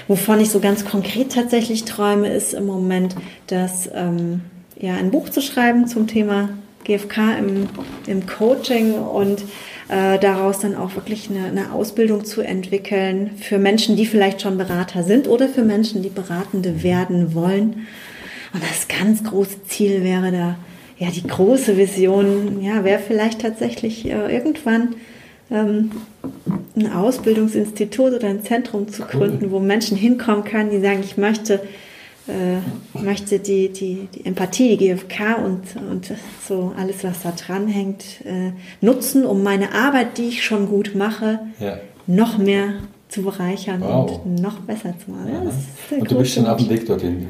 wovon 0.08 0.40
ich 0.40 0.50
so 0.50 0.60
ganz 0.60 0.84
konkret 0.84 1.32
tatsächlich 1.32 1.84
träume, 1.84 2.32
ist 2.32 2.54
im 2.54 2.66
Moment, 2.66 3.16
dass 3.48 3.90
ähm, 3.94 4.40
ja 4.78 4.94
ein 4.94 5.10
Buch 5.10 5.28
zu 5.28 5.42
schreiben 5.42 5.86
zum 5.86 6.06
Thema 6.06 6.48
GFK 6.84 7.38
im, 7.38 7.68
im 8.06 8.26
Coaching 8.26 8.94
und 8.94 9.42
äh, 9.90 10.20
daraus 10.20 10.60
dann 10.60 10.76
auch 10.76 10.94
wirklich 10.94 11.28
eine, 11.30 11.46
eine, 11.46 11.72
Ausbildung 11.72 12.24
zu 12.24 12.42
entwickeln 12.42 13.32
für 13.40 13.58
Menschen, 13.58 13.96
die 13.96 14.06
vielleicht 14.06 14.40
schon 14.40 14.56
Berater 14.56 15.02
sind 15.02 15.26
oder 15.26 15.48
für 15.48 15.62
Menschen, 15.64 16.02
die 16.02 16.10
Beratende 16.10 16.84
werden 16.84 17.34
wollen. 17.34 17.86
Und 18.52 18.62
das 18.62 18.86
ganz 18.86 19.24
große 19.24 19.64
Ziel 19.64 20.04
wäre 20.04 20.30
da, 20.30 20.56
ja, 20.96 21.08
die 21.10 21.26
große 21.26 21.76
Vision, 21.76 22.62
ja, 22.62 22.84
wäre 22.84 23.00
vielleicht 23.00 23.40
tatsächlich 23.40 24.06
äh, 24.06 24.32
irgendwann 24.32 24.94
ähm, 25.50 25.90
ein 26.76 26.92
Ausbildungsinstitut 26.92 28.12
oder 28.12 28.28
ein 28.28 28.44
Zentrum 28.44 28.86
zu 28.88 29.02
gründen, 29.02 29.50
wo 29.50 29.58
Menschen 29.58 29.96
hinkommen 29.96 30.44
können, 30.44 30.70
die 30.70 30.80
sagen, 30.80 31.00
ich 31.02 31.16
möchte 31.16 31.60
äh, 32.30 32.98
möchte 32.98 33.38
die, 33.38 33.68
die, 33.68 34.08
die 34.14 34.24
Empathie, 34.24 34.76
die 34.76 34.88
GFK 34.88 35.38
und, 35.44 35.62
und 35.90 36.12
so 36.46 36.72
alles, 36.76 37.04
was 37.04 37.22
da 37.22 37.32
dran 37.32 37.68
hängt, 37.68 38.04
äh, 38.24 38.52
nutzen, 38.80 39.26
um 39.26 39.42
meine 39.42 39.74
Arbeit, 39.74 40.18
die 40.18 40.28
ich 40.28 40.44
schon 40.44 40.68
gut 40.68 40.94
mache, 40.94 41.40
ja. 41.58 41.78
noch 42.06 42.38
mehr 42.38 42.74
zu 43.08 43.22
bereichern 43.22 43.80
wow. 43.82 44.22
und 44.24 44.40
noch 44.40 44.60
besser 44.60 44.94
zu 45.04 45.10
machen. 45.10 45.32
Ja, 45.32 45.96
und 45.98 46.10
du 46.10 46.18
bist 46.18 46.34
schon 46.34 46.46
auf 46.46 46.58
dem 46.58 46.70
Weg 46.70 46.86
dorthin. 46.86 47.26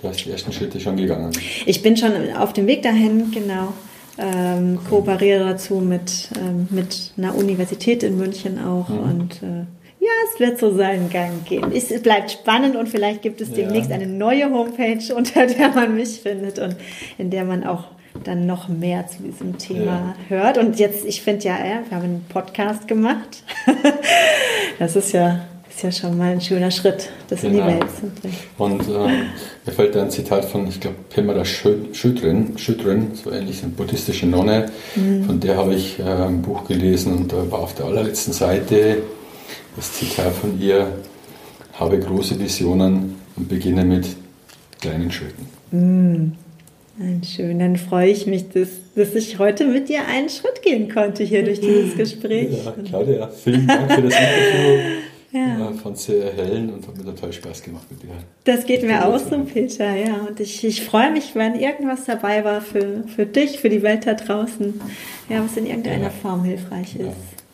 Du 0.00 0.08
hast 0.08 0.24
die 0.24 0.30
ersten 0.30 0.52
Schritte 0.52 0.78
schon 0.80 0.96
gegangen. 0.96 1.30
Ich 1.64 1.82
bin 1.82 1.96
schon 1.96 2.12
auf 2.36 2.52
dem 2.52 2.66
Weg 2.66 2.82
dahin, 2.82 3.30
genau. 3.30 3.72
Ähm, 4.18 4.78
kooperiere 4.90 5.44
dazu 5.44 5.76
mit, 5.76 6.28
ähm, 6.36 6.68
mit 6.70 7.12
einer 7.16 7.34
Universität 7.34 8.02
in 8.02 8.18
München 8.18 8.62
auch 8.62 8.90
mhm. 8.90 8.98
und 8.98 9.42
äh, 9.42 9.64
ja, 10.02 10.10
es 10.32 10.40
wird 10.40 10.58
so 10.58 10.74
seinen 10.74 11.10
Gang 11.10 11.44
gehen. 11.44 11.70
Es 11.72 11.88
bleibt 12.02 12.32
spannend 12.32 12.74
und 12.74 12.88
vielleicht 12.88 13.22
gibt 13.22 13.40
es 13.40 13.52
demnächst 13.52 13.88
ja. 13.88 13.94
eine 13.94 14.08
neue 14.08 14.50
Homepage, 14.50 15.14
unter 15.16 15.46
der 15.46 15.68
man 15.68 15.94
mich 15.94 16.20
findet 16.20 16.58
und 16.58 16.74
in 17.18 17.30
der 17.30 17.44
man 17.44 17.64
auch 17.64 17.84
dann 18.24 18.44
noch 18.46 18.68
mehr 18.68 19.06
zu 19.06 19.22
diesem 19.22 19.58
Thema 19.58 20.16
ja. 20.28 20.36
hört. 20.36 20.58
Und 20.58 20.80
jetzt, 20.80 21.04
ich 21.04 21.22
finde 21.22 21.44
ja, 21.44 21.56
wir 21.88 21.96
haben 21.96 22.04
einen 22.04 22.26
Podcast 22.28 22.88
gemacht. 22.88 23.44
das 24.80 24.96
ist 24.96 25.12
ja, 25.12 25.44
ist 25.70 25.84
ja 25.84 25.92
schon 25.92 26.18
mal 26.18 26.32
ein 26.32 26.40
schöner 26.40 26.72
Schritt, 26.72 27.08
das 27.28 27.42
genau. 27.42 27.52
in 27.52 27.54
die 27.54 27.68
genau. 27.68 27.80
Welt 27.80 27.90
zu 27.94 28.06
bringen. 28.20 28.36
Und 28.58 28.88
äh, 28.88 29.08
mir 29.66 29.72
fällt 29.72 29.94
da 29.94 30.02
ein 30.02 30.10
Zitat 30.10 30.44
von, 30.46 30.66
ich 30.66 30.80
glaube, 30.80 30.96
Pemara 31.10 31.44
Schütrin, 31.44 32.58
Schütrin, 32.58 33.12
so 33.14 33.30
ähnlich, 33.30 33.62
eine 33.62 33.70
buddhistische 33.70 34.26
Nonne, 34.26 34.72
mhm. 34.96 35.24
von 35.26 35.38
der 35.38 35.56
habe 35.56 35.74
ich 35.74 36.00
äh, 36.00 36.02
ein 36.02 36.42
Buch 36.42 36.66
gelesen 36.66 37.16
und 37.16 37.32
da 37.32 37.48
war 37.52 37.60
auf 37.60 37.76
der 37.76 37.86
allerletzten 37.86 38.32
Seite 38.32 38.98
das 39.76 39.92
Zitat 39.92 40.32
von 40.34 40.60
ihr, 40.60 40.98
habe 41.74 41.98
große 41.98 42.38
Visionen 42.38 43.16
und 43.36 43.48
beginne 43.48 43.84
mit 43.84 44.06
kleinen 44.80 45.10
Schritten. 45.10 45.46
Mm. 45.70 46.32
Schön, 47.24 47.58
dann 47.58 47.76
freue 47.76 48.10
ich 48.10 48.26
mich, 48.26 48.50
dass, 48.50 48.68
dass 48.94 49.14
ich 49.14 49.38
heute 49.38 49.66
mit 49.66 49.88
dir 49.88 50.06
einen 50.06 50.28
Schritt 50.28 50.60
gehen 50.62 50.92
konnte 50.92 51.24
hier 51.24 51.42
durch 51.42 51.58
dieses 51.60 51.96
Gespräch. 51.96 52.50
Ja, 52.64 52.74
Claudia, 52.84 53.28
vielen 53.28 53.66
Dank 53.66 53.92
für 53.92 54.02
das 54.02 54.14
Interview. 54.14 54.78
Ja. 55.34 55.70
Ich 55.74 55.80
fand 55.80 55.96
es 55.96 56.04
sehr 56.04 56.24
erhellend 56.24 56.74
und 56.74 56.86
hat 56.86 56.94
mir 56.94 57.04
total 57.04 57.32
Spaß 57.32 57.62
gemacht 57.62 57.86
mit 57.90 58.02
dir. 58.02 58.10
Das 58.44 58.66
geht 58.66 58.82
mir 58.82 59.06
auch 59.06 59.18
so, 59.18 59.38
Peter, 59.38 59.96
ja. 59.96 60.26
Und 60.28 60.38
ich, 60.40 60.62
ich 60.62 60.84
freue 60.84 61.10
mich, 61.10 61.34
wenn 61.34 61.58
irgendwas 61.58 62.04
dabei 62.04 62.44
war 62.44 62.60
für, 62.60 63.04
für 63.16 63.24
dich, 63.24 63.58
für 63.58 63.70
die 63.70 63.82
Welt 63.82 64.06
da 64.06 64.12
draußen, 64.12 64.78
ja, 65.30 65.42
was 65.42 65.56
in 65.56 65.66
irgendeiner 65.66 66.04
ja. 66.04 66.10
Form 66.10 66.44
hilfreich 66.44 66.96
ist. 66.96 67.06
Ja. 67.06 67.12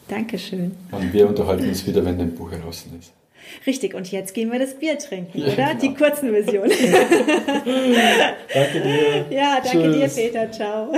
Dankeschön. 0.08 0.72
Und 0.90 1.12
wir 1.12 1.28
unterhalten 1.28 1.68
uns 1.68 1.86
wieder, 1.86 2.04
wenn 2.04 2.18
dein 2.18 2.34
Buch 2.34 2.50
heraus 2.50 2.86
ist. 2.98 3.12
Richtig, 3.66 3.94
und 3.94 4.10
jetzt 4.10 4.34
gehen 4.34 4.52
wir 4.52 4.58
das 4.58 4.74
Bier 4.74 4.98
trinken, 4.98 5.38
ja, 5.38 5.46
oder? 5.46 5.74
Genau. 5.74 5.80
Die 5.80 5.94
kurzen 5.94 6.30
Version. 6.30 6.68
danke 8.54 8.80
dir. 8.80 9.26
Ja, 9.30 9.60
danke 9.62 9.92
Tschüss. 9.92 10.14
dir, 10.14 10.22
Peter. 10.22 10.50
Ciao. 10.52 10.92